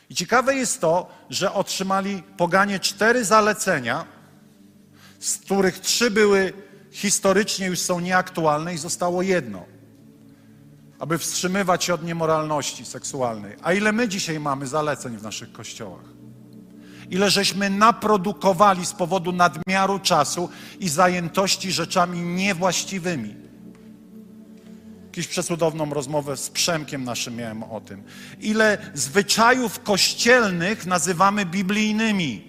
I 0.09 0.16
ciekawe 0.16 0.55
jest 0.55 0.82
to, 0.82 1.09
że 1.30 1.53
otrzymali 1.53 2.24
poganie 2.38 2.80
cztery 2.80 3.26
zalecenia, 3.26 4.05
z 5.20 5.38
których 5.38 5.80
trzy 5.80 6.12
były 6.12 6.53
historycznie 6.91 7.68
już 7.68 7.80
są 7.80 7.99
nieaktualne 7.99 8.74
i 8.74 8.78
zostało 8.78 9.22
jedno. 9.22 9.66
Aby 11.02 11.18
wstrzymywać 11.18 11.84
się 11.84 11.93
od 11.93 12.04
niemoralności 12.04 12.86
seksualnej. 12.86 13.56
A 13.64 13.74
ile 13.74 13.91
my 13.91 14.08
dzisiaj 14.08 14.39
mamy 14.39 14.68
zaleceń 14.68 15.18
w 15.18 15.24
naszych 15.24 15.52
kościołach? 15.52 16.04
Ile 17.10 17.30
żeśmy 17.30 17.70
naprodukowali 17.70 18.86
z 18.86 18.93
powodu 18.93 19.32
nadmiaru 19.32 19.99
czasu 19.99 20.49
i 20.80 20.89
zajętości 20.89 21.72
rzeczami 21.72 22.22
niewłaściwymi. 22.22 23.36
Jakąś 25.06 25.28
przecudowną 25.28 25.89
rozmowę 25.89 26.38
z 26.38 26.49
Przemkiem 26.49 27.04
naszym 27.04 27.36
miałem 27.36 27.64
o 27.64 27.82
tym. 27.82 28.04
Ile 28.39 28.78
zwyczajów 28.93 29.80
kościelnych 29.80 30.86
nazywamy 30.86 31.45
biblijnymi. 31.45 32.43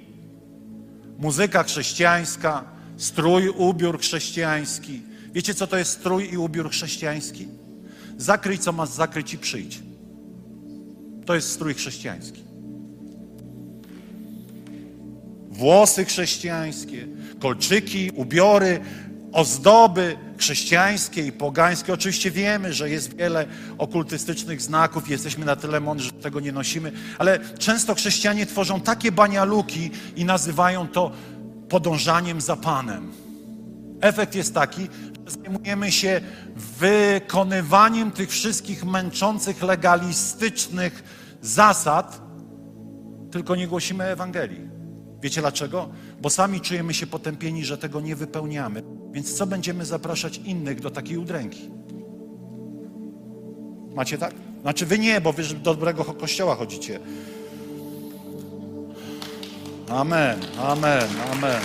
Muzyka 1.18 1.62
chrześcijańska, 1.62 2.64
strój, 2.96 3.48
ubiór 3.48 4.00
chrześcijański. 4.00 5.02
Wiecie, 5.32 5.54
co 5.54 5.66
to 5.66 5.78
jest 5.78 5.90
strój 5.90 6.32
i 6.32 6.38
ubiór 6.38 6.70
chrześcijański? 6.70 7.61
Zakryj, 8.18 8.58
co 8.58 8.72
masz 8.72 8.88
zakryć 8.88 9.34
i 9.34 9.38
przyjdź. 9.38 9.82
To 11.26 11.34
jest 11.34 11.50
strój 11.50 11.74
chrześcijański. 11.74 12.42
Włosy 15.50 16.04
chrześcijańskie, 16.04 17.06
kolczyki, 17.40 18.10
ubiory, 18.14 18.80
ozdoby 19.32 20.16
chrześcijańskie 20.38 21.26
i 21.26 21.32
pogańskie. 21.32 21.92
Oczywiście 21.92 22.30
wiemy, 22.30 22.72
że 22.72 22.90
jest 22.90 23.16
wiele 23.16 23.46
okultystycznych 23.78 24.62
znaków, 24.62 25.08
jesteśmy 25.08 25.44
na 25.44 25.56
tyle 25.56 25.80
mądrzy, 25.80 26.06
że 26.06 26.12
tego 26.12 26.40
nie 26.40 26.52
nosimy, 26.52 26.92
ale 27.18 27.38
często 27.58 27.94
chrześcijanie 27.94 28.46
tworzą 28.46 28.80
takie 28.80 29.12
banialuki 29.12 29.90
i 30.16 30.24
nazywają 30.24 30.88
to 30.88 31.12
podążaniem 31.68 32.40
za 32.40 32.56
Panem. 32.56 33.12
Efekt 34.00 34.34
jest 34.34 34.54
taki, 34.54 34.88
zajmujemy 35.26 35.92
się 35.92 36.20
wykonywaniem 36.56 38.10
tych 38.10 38.30
wszystkich 38.30 38.84
męczących, 38.84 39.62
legalistycznych 39.62 41.04
zasad, 41.42 42.20
tylko 43.30 43.56
nie 43.56 43.68
głosimy 43.68 44.04
Ewangelii. 44.04 44.68
Wiecie 45.22 45.40
dlaczego? 45.40 45.88
Bo 46.20 46.30
sami 46.30 46.60
czujemy 46.60 46.94
się 46.94 47.06
potępieni, 47.06 47.64
że 47.64 47.78
tego 47.78 48.00
nie 48.00 48.16
wypełniamy. 48.16 48.82
Więc 49.12 49.34
co 49.34 49.46
będziemy 49.46 49.84
zapraszać 49.84 50.36
innych 50.36 50.80
do 50.80 50.90
takiej 50.90 51.18
udręki? 51.18 51.70
Macie 53.94 54.18
tak? 54.18 54.34
Znaczy 54.62 54.86
wy 54.86 54.98
nie, 54.98 55.20
bo 55.20 55.32
wy 55.32 55.42
do 55.42 55.54
dobrego 55.54 56.04
kościoła 56.04 56.56
chodzicie. 56.56 57.00
Amen, 59.88 60.40
amen, 60.58 61.08
amen. 61.32 61.62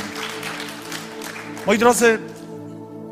Moi 1.68 1.78
drodzy, 1.78 2.20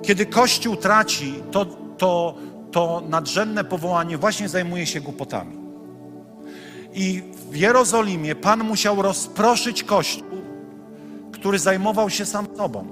kiedy 0.05 0.25
Kościół 0.25 0.75
traci, 0.75 1.33
to, 1.51 1.65
to, 1.97 2.37
to 2.71 3.03
nadrzędne 3.09 3.63
powołanie 3.63 4.17
właśnie 4.17 4.49
zajmuje 4.49 4.85
się 4.85 5.01
głupotami. 5.01 5.57
I 6.93 7.23
w 7.51 7.55
Jerozolimie 7.55 8.35
Pan 8.35 8.63
musiał 8.63 9.01
rozproszyć 9.01 9.83
Kościół, 9.83 10.41
który 11.31 11.59
zajmował 11.59 12.09
się 12.09 12.25
sam 12.25 12.47
sobą. 12.57 12.87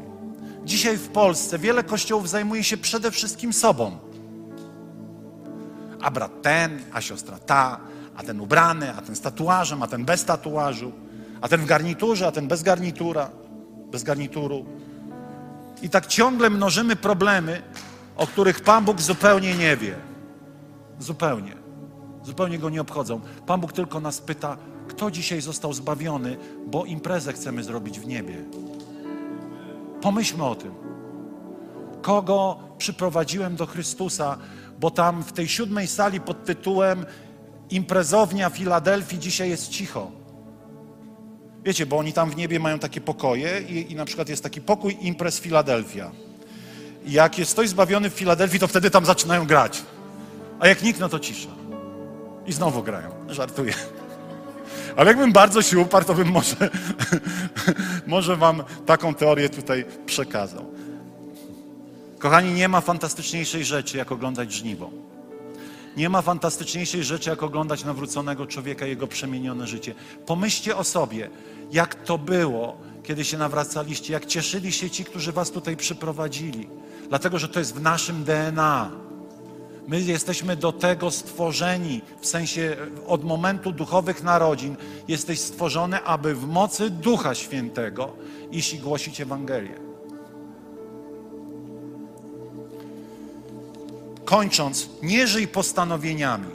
Dzisiaj 0.66 0.98
w 0.98 1.08
Polsce 1.08 1.60
wiele 1.60 1.84
kościołów 1.84 2.30
zajmuje 2.30 2.64
się 2.64 2.78
przede 2.78 3.12
wszystkim 3.12 3.54
sobą. 3.54 3.98
A 6.02 6.12
brat 6.12 6.42
ten, 6.42 6.80
a 6.94 7.02
siostra 7.02 7.40
ta, 7.40 7.80
a 8.16 8.24
ten 8.24 8.42
ubrany, 8.42 8.94
a 8.96 9.02
ten 9.02 9.16
z 9.16 9.22
tatuażem, 9.22 9.84
a 9.84 9.88
ten 9.88 10.06
bez 10.06 10.26
tatuażu, 10.26 10.92
a 11.42 11.48
ten 11.48 11.62
w 11.62 11.66
garniturze, 11.66 12.28
a 12.28 12.32
ten 12.32 12.48
bez 12.48 12.64
garnitura, 12.64 13.30
bez 13.92 14.04
garnituru. 14.04 14.66
I 15.84 15.90
tak 15.90 16.08
ciągle 16.08 16.50
mnożymy 16.50 16.96
problemy, 16.96 17.62
o 18.16 18.28
których 18.28 18.62
Pan 18.62 18.86
Bóg 18.86 19.02
zupełnie 19.02 19.56
nie 19.56 19.78
wie. 19.78 19.96
Zupełnie. 21.00 21.56
Zupełnie 22.24 22.60
go 22.60 22.70
nie 22.70 22.82
obchodzą. 22.82 23.22
Pan 23.46 23.62
Bóg 23.62 23.74
tylko 23.74 24.00
nas 24.00 24.22
pyta, 24.22 24.58
kto 24.88 25.12
dzisiaj 25.12 25.42
został 25.42 25.74
zbawiony, 25.74 26.38
bo 26.68 26.86
imprezę 26.86 27.34
chcemy 27.34 27.64
zrobić 27.64 28.00
w 28.00 28.08
niebie. 28.08 28.46
Pomyślmy 30.02 30.46
o 30.46 30.56
tym. 30.56 30.72
Kogo 32.02 32.60
przyprowadziłem 32.78 33.56
do 33.56 33.66
Chrystusa, 33.66 34.38
bo 34.80 34.92
tam 34.92 35.24
w 35.24 35.32
tej 35.32 35.48
siódmej 35.48 35.88
sali 35.88 36.22
pod 36.22 36.46
tytułem 36.46 37.06
Imprezownia 37.70 38.50
Filadelfii 38.50 39.20
dzisiaj 39.20 39.50
jest 39.50 39.70
cicho. 39.70 40.12
Wiecie, 41.64 41.86
bo 41.86 41.98
oni 41.98 42.14
tam 42.14 42.30
w 42.30 42.36
niebie 42.36 42.60
mają 42.60 42.80
takie 42.80 43.02
pokoje 43.02 43.62
i, 43.62 43.92
i 43.92 43.96
na 43.96 44.06
przykład 44.06 44.30
jest 44.30 44.44
taki 44.44 44.62
pokój 44.62 44.98
imprez 45.02 45.40
Filadelfia. 45.40 46.12
Jak 47.06 47.40
jest 47.40 47.54
ktoś 47.54 47.70
zbawiony 47.70 48.10
w 48.10 48.14
Filadelfii, 48.14 48.60
to 48.60 48.68
wtedy 48.68 48.92
tam 48.92 49.06
zaczynają 49.06 49.46
grać. 49.46 49.82
A 50.60 50.68
jak 50.68 50.84
nikt, 50.84 51.00
no 51.00 51.10
to 51.10 51.20
cisza. 51.20 51.50
I 52.46 52.54
znowu 52.54 52.84
grają. 52.84 53.10
Żartuję. 53.30 53.74
Ale 54.96 55.08
jakbym 55.08 55.34
bardzo 55.34 55.62
się 55.62 55.80
uparł, 55.80 56.06
to 56.06 56.14
bym 56.14 56.32
może, 56.32 56.56
może 58.08 58.36
wam 58.36 58.64
taką 58.86 59.16
teorię 59.16 59.50
tutaj 59.50 59.86
przekazał. 60.06 60.66
Kochani, 62.20 62.54
nie 62.54 62.68
ma 62.68 62.82
fantastyczniejszej 62.82 63.66
rzeczy, 63.66 63.98
jak 63.98 64.12
oglądać 64.12 64.54
żniwo. 64.54 64.90
Nie 65.98 66.10
ma 66.10 66.22
fantastyczniejszej 66.22 67.04
rzeczy, 67.04 67.30
jak 67.30 67.44
oglądać 67.44 67.84
nawróconego 67.84 68.48
człowieka, 68.48 68.86
jego 68.86 69.08
przemienione 69.08 69.68
życie. 69.68 69.96
Pomyślcie 70.26 70.78
o 70.78 70.84
sobie, 70.84 71.30
jak 71.72 71.96
to 71.96 72.18
było, 72.18 72.78
kiedy 73.04 73.26
się 73.26 73.38
nawracaliście, 73.38 74.14
jak 74.14 74.26
cieszyli 74.26 74.72
się 74.72 74.90
ci, 74.90 75.06
którzy 75.06 75.32
was 75.32 75.52
tutaj 75.52 75.78
przyprowadzili. 75.78 76.68
Dlatego, 77.10 77.40
że 77.40 77.48
to 77.48 77.60
jest 77.60 77.76
w 77.76 77.82
naszym 77.82 78.24
DNA. 78.24 78.92
My 79.88 80.02
jesteśmy 80.02 80.56
do 80.56 80.72
tego 80.72 81.12
stworzeni, 81.12 82.02
w 82.22 82.28
sensie 82.28 82.76
od 83.08 83.24
momentu 83.24 83.72
duchowych 83.72 84.24
narodzin 84.24 84.76
jesteś 85.08 85.40
stworzony, 85.40 86.04
aby 86.04 86.36
w 86.36 86.48
mocy 86.48 86.90
Ducha 86.90 87.36
Świętego 87.36 88.14
iść 88.52 88.74
i 88.74 88.80
głosić 88.80 89.22
Ewangelię. 89.22 89.93
Kończąc, 94.26 94.90
nie 95.02 95.28
żyj 95.28 95.48
postanowieniami, 95.48 96.50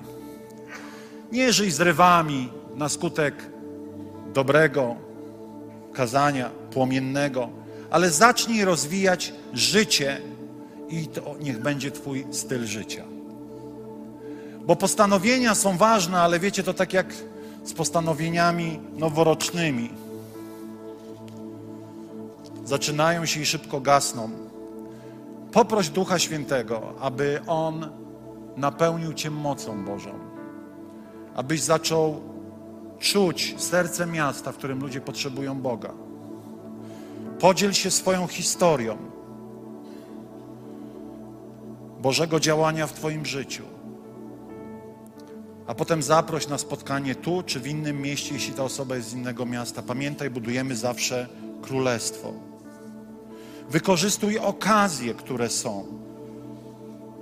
nie 1.32 1.52
żyj 1.52 1.70
zrywami 1.70 2.52
na 2.74 2.88
skutek 2.88 3.34
dobrego 4.34 4.96
kazania, 5.92 6.50
płomiennego, 6.70 7.48
ale 7.90 8.10
zacznij 8.10 8.64
rozwijać 8.64 9.32
życie 9.52 10.20
i 10.88 11.06
to 11.06 11.34
niech 11.40 11.58
będzie 11.62 11.90
Twój 11.90 12.26
styl 12.30 12.66
życia. 12.66 13.04
Bo 14.66 14.76
postanowienia 14.76 15.54
są 15.54 15.76
ważne, 15.76 16.20
ale 16.20 16.40
wiecie, 16.40 16.62
to 16.62 16.74
tak 16.74 16.92
jak 16.92 17.14
z 17.64 17.72
postanowieniami 17.72 18.80
noworocznymi. 18.96 19.90
Zaczynają 22.64 23.26
się 23.26 23.40
i 23.40 23.46
szybko 23.46 23.80
gasną. 23.80 24.47
Poproś 25.52 25.88
Ducha 25.88 26.18
Świętego, 26.18 26.94
aby 27.00 27.40
On 27.46 27.90
napełnił 28.56 29.14
Cię 29.14 29.30
mocą 29.30 29.84
Bożą. 29.84 30.10
Abyś 31.34 31.62
zaczął 31.62 32.20
czuć 32.98 33.54
serce 33.58 34.06
miasta, 34.06 34.52
w 34.52 34.56
którym 34.56 34.80
ludzie 34.80 35.00
potrzebują 35.00 35.60
Boga. 35.60 35.92
Podziel 37.38 37.72
się 37.72 37.90
swoją 37.90 38.26
historią 38.26 38.96
Bożego 42.00 42.40
działania 42.40 42.86
w 42.86 42.92
Twoim 42.92 43.26
życiu 43.26 43.64
a 45.68 45.74
potem 45.74 46.02
zaproś 46.02 46.48
na 46.48 46.58
spotkanie 46.58 47.14
tu 47.14 47.42
czy 47.46 47.60
w 47.60 47.66
innym 47.66 48.02
mieście, 48.02 48.34
jeśli 48.34 48.54
ta 48.54 48.64
osoba 48.64 48.96
jest 48.96 49.08
z 49.08 49.14
innego 49.14 49.46
miasta. 49.46 49.82
Pamiętaj, 49.82 50.30
budujemy 50.30 50.76
zawsze 50.76 51.28
królestwo. 51.62 52.32
Wykorzystuj 53.70 54.38
okazje, 54.38 55.14
które 55.14 55.50
są. 55.50 55.86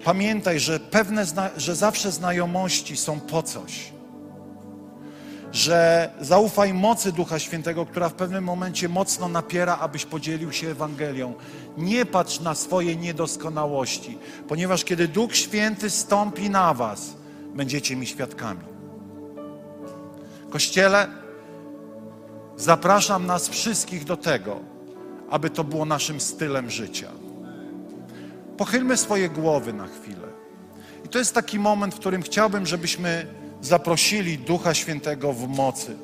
Pamiętaj, 0.05 0.61
że 0.61 0.81
pewne, 0.81 1.25
że 1.57 1.77
zawsze 1.77 2.13
znajomości 2.13 2.97
są 2.97 3.21
po 3.21 3.43
coś. 3.43 3.93
Że 5.53 6.11
zaufaj 6.21 6.75
mocy 6.75 7.13
Ducha 7.13 7.39
Świętego, 7.39 7.87
która 7.87 8.09
w 8.09 8.15
pewnym 8.15 8.45
momencie 8.45 8.89
mocno 8.89 9.29
napiera, 9.29 9.79
abyś 9.79 10.05
podzielił 10.05 10.53
się 10.53 10.69
Ewangelią. 10.69 11.35
Nie 11.77 12.07
patrz 12.07 12.41
na 12.41 12.55
swoje 12.55 12.97
niedoskonałości, 12.97 14.19
ponieważ 14.49 14.85
kiedy 14.85 15.09
Duch 15.09 15.37
Święty 15.37 15.91
stąpi 15.91 16.51
na 16.51 16.75
Was, 16.75 17.15
będziecie 17.55 17.97
mi 17.97 18.07
świadkami. 18.07 18.65
Kościele, 20.51 21.09
zapraszam 22.57 23.27
nas 23.27 23.49
wszystkich 23.49 24.05
do 24.05 24.17
tego, 24.17 24.76
aby 25.31 25.51
to 25.51 25.65
było 25.65 25.85
naszym 25.85 26.21
stylem 26.21 26.71
życia. 26.71 27.11
Pochylmy 28.57 28.97
swoje 28.97 29.29
głowy 29.29 29.73
na 29.73 29.87
chwilę. 29.87 30.29
I 31.05 31.09
to 31.09 31.19
jest 31.19 31.35
taki 31.35 31.59
moment, 31.59 31.95
w 31.95 31.99
którym 31.99 32.23
chciałbym, 32.23 32.67
żebyśmy 32.67 33.27
zaprosili 33.61 34.39
Ducha 34.39 34.75
Świętego 34.75 35.33
w 35.33 35.49
mocy. 35.49 35.97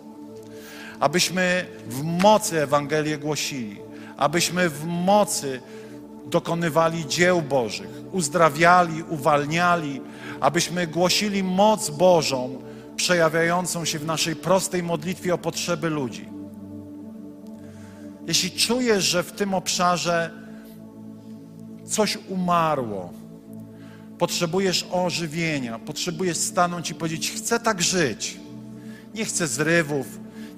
Abyśmy 1.00 1.66
w 1.88 2.02
mocy 2.02 2.62
Ewangelię 2.62 3.18
głosili. 3.18 3.78
Abyśmy 4.16 4.68
w 4.68 4.86
mocy 4.86 5.60
dokonywali 6.26 7.06
dzieł 7.06 7.42
Bożych, 7.42 7.90
uzdrawiali, 8.12 9.02
uwalniali, 9.02 10.00
abyśmy 10.40 10.86
głosili 10.86 11.42
moc 11.42 11.90
Bożą 11.90 12.62
przejawiającą 12.96 13.84
się 13.84 13.98
w 13.98 14.06
naszej 14.06 14.36
prostej 14.36 14.82
modlitwie 14.82 15.34
o 15.34 15.38
potrzeby 15.38 15.90
ludzi. 15.90 16.31
Jeśli 18.26 18.50
czujesz, 18.50 19.04
że 19.04 19.22
w 19.22 19.32
tym 19.32 19.54
obszarze 19.54 20.30
coś 21.86 22.18
umarło, 22.28 23.12
potrzebujesz 24.18 24.86
ożywienia, 24.90 25.78
potrzebujesz 25.78 26.36
stanąć 26.36 26.90
i 26.90 26.94
powiedzieć: 26.94 27.30
Chcę 27.30 27.60
tak 27.60 27.82
żyć. 27.82 28.40
Nie 29.14 29.24
chcę 29.24 29.46
zrywów, 29.46 30.06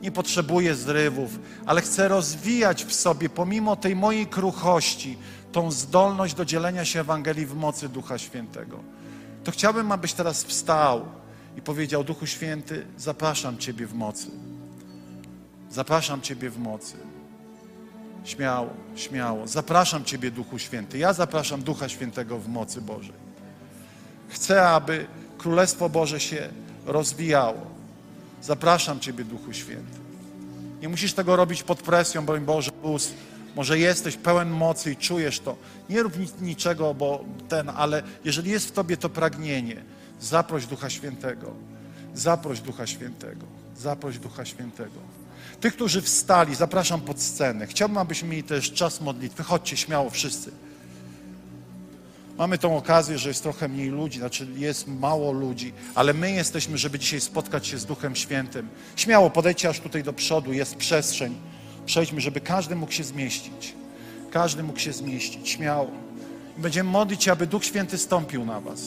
nie 0.02 0.12
potrzebuję 0.12 0.74
zrywów, 0.74 1.38
ale 1.66 1.80
chcę 1.80 2.08
rozwijać 2.08 2.84
w 2.84 2.94
sobie, 2.94 3.28
pomimo 3.28 3.76
tej 3.76 3.96
mojej 3.96 4.26
kruchości, 4.26 5.18
tą 5.52 5.70
zdolność 5.70 6.34
do 6.34 6.44
dzielenia 6.44 6.84
się 6.84 7.00
Ewangelii 7.00 7.46
w 7.46 7.54
mocy 7.54 7.88
Ducha 7.88 8.18
Świętego. 8.18 8.78
To 9.44 9.50
chciałbym, 9.50 9.92
abyś 9.92 10.12
teraz 10.12 10.44
wstał 10.44 11.04
i 11.56 11.62
powiedział: 11.62 12.04
Duchu 12.04 12.26
Święty, 12.26 12.86
zapraszam 12.96 13.58
Ciebie 13.58 13.86
w 13.86 13.94
mocy. 13.94 14.26
Zapraszam 15.70 16.20
Ciebie 16.20 16.50
w 16.50 16.58
mocy. 16.58 17.13
Śmiało, 18.24 18.70
śmiało. 18.96 19.46
Zapraszam 19.46 20.04
Ciebie, 20.04 20.30
Duchu 20.30 20.58
Święty. 20.58 20.98
Ja 20.98 21.12
zapraszam 21.12 21.62
Ducha 21.62 21.88
Świętego 21.88 22.38
w 22.38 22.48
mocy 22.48 22.80
Bożej. 22.80 23.14
Chcę, 24.28 24.68
aby 24.68 25.06
Królestwo 25.38 25.88
Boże 25.88 26.20
się 26.20 26.48
rozwijało. 26.86 27.66
Zapraszam 28.42 29.00
Ciebie, 29.00 29.24
Duchu 29.24 29.52
Święty. 29.52 29.98
Nie 30.80 30.88
musisz 30.88 31.12
tego 31.12 31.36
robić 31.36 31.62
pod 31.62 31.82
presją, 31.82 32.26
broń 32.26 32.40
Boże, 32.40 32.70
luz 32.82 33.12
Może 33.56 33.78
jesteś 33.78 34.16
pełen 34.16 34.50
mocy 34.50 34.92
i 34.92 34.96
czujesz 34.96 35.40
to. 35.40 35.56
Nie 35.90 36.02
rób 36.02 36.18
nic, 36.18 36.32
niczego, 36.40 36.94
bo 36.94 37.24
ten, 37.48 37.70
ale 37.76 38.02
jeżeli 38.24 38.50
jest 38.50 38.68
w 38.68 38.72
tobie 38.72 38.96
to 38.96 39.08
pragnienie, 39.08 39.82
zaproś 40.20 40.66
Ducha 40.66 40.90
Świętego. 40.90 41.54
Zaproś 42.14 42.60
Ducha 42.60 42.86
Świętego. 42.86 43.46
Zaproś 43.76 44.18
Ducha 44.18 44.44
Świętego. 44.44 45.00
Tych, 45.64 45.74
którzy 45.74 46.02
wstali, 46.02 46.54
zapraszam 46.54 47.00
pod 47.00 47.20
scenę. 47.20 47.66
Chciałbym, 47.66 47.98
abyśmy 47.98 48.28
mieli 48.28 48.42
też 48.42 48.72
czas 48.72 49.00
modlitwy. 49.00 49.42
Chodźcie 49.42 49.76
śmiało 49.76 50.10
wszyscy. 50.10 50.50
Mamy 52.38 52.58
tą 52.58 52.76
okazję, 52.76 53.18
że 53.18 53.28
jest 53.28 53.42
trochę 53.42 53.68
mniej 53.68 53.88
ludzi, 53.88 54.18
znaczy 54.18 54.46
jest 54.56 54.88
mało 54.88 55.32
ludzi, 55.32 55.72
ale 55.94 56.14
my 56.14 56.32
jesteśmy, 56.32 56.78
żeby 56.78 56.98
dzisiaj 56.98 57.20
spotkać 57.20 57.66
się 57.66 57.78
z 57.78 57.86
Duchem 57.86 58.16
Świętym. 58.16 58.68
Śmiało 58.96 59.30
podejdźcie 59.30 59.68
aż 59.68 59.80
tutaj 59.80 60.02
do 60.02 60.12
przodu, 60.12 60.52
jest 60.52 60.76
przestrzeń. 60.76 61.34
Przejdźmy, 61.86 62.20
żeby 62.20 62.40
każdy 62.40 62.76
mógł 62.76 62.92
się 62.92 63.04
zmieścić. 63.04 63.74
Każdy 64.30 64.62
mógł 64.62 64.78
się 64.78 64.92
zmieścić, 64.92 65.48
śmiało. 65.48 65.90
Będziemy 66.58 66.90
modlić 66.90 67.28
aby 67.28 67.46
Duch 67.46 67.64
Święty 67.64 67.98
stąpił 67.98 68.44
na 68.44 68.60
Was. 68.60 68.80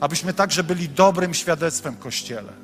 Abyśmy 0.00 0.32
także 0.32 0.64
byli 0.64 0.88
dobrym 0.88 1.34
świadectwem 1.34 1.96
Kościele. 1.96 2.63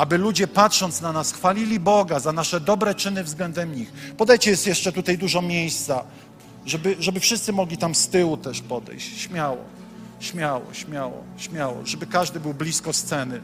Aby 0.00 0.18
ludzie 0.18 0.48
patrząc 0.48 1.00
na 1.00 1.12
nas 1.12 1.32
chwalili 1.32 1.80
Boga 1.80 2.20
za 2.20 2.32
nasze 2.32 2.60
dobre 2.60 2.94
czyny 2.94 3.24
względem 3.24 3.74
nich. 3.74 3.92
Podejdźcie, 4.16 4.50
jest 4.50 4.66
jeszcze 4.66 4.92
tutaj 4.92 5.18
dużo 5.18 5.42
miejsca, 5.42 6.04
żeby, 6.66 6.96
żeby 6.98 7.20
wszyscy 7.20 7.52
mogli 7.52 7.76
tam 7.76 7.94
z 7.94 8.08
tyłu 8.08 8.36
też 8.36 8.60
podejść. 8.60 9.20
Śmiało, 9.20 9.58
śmiało, 10.20 10.64
śmiało, 10.72 11.24
śmiało. 11.36 11.86
Żeby 11.86 12.06
każdy 12.06 12.40
był 12.40 12.54
blisko 12.54 12.92
sceny. 12.92 13.40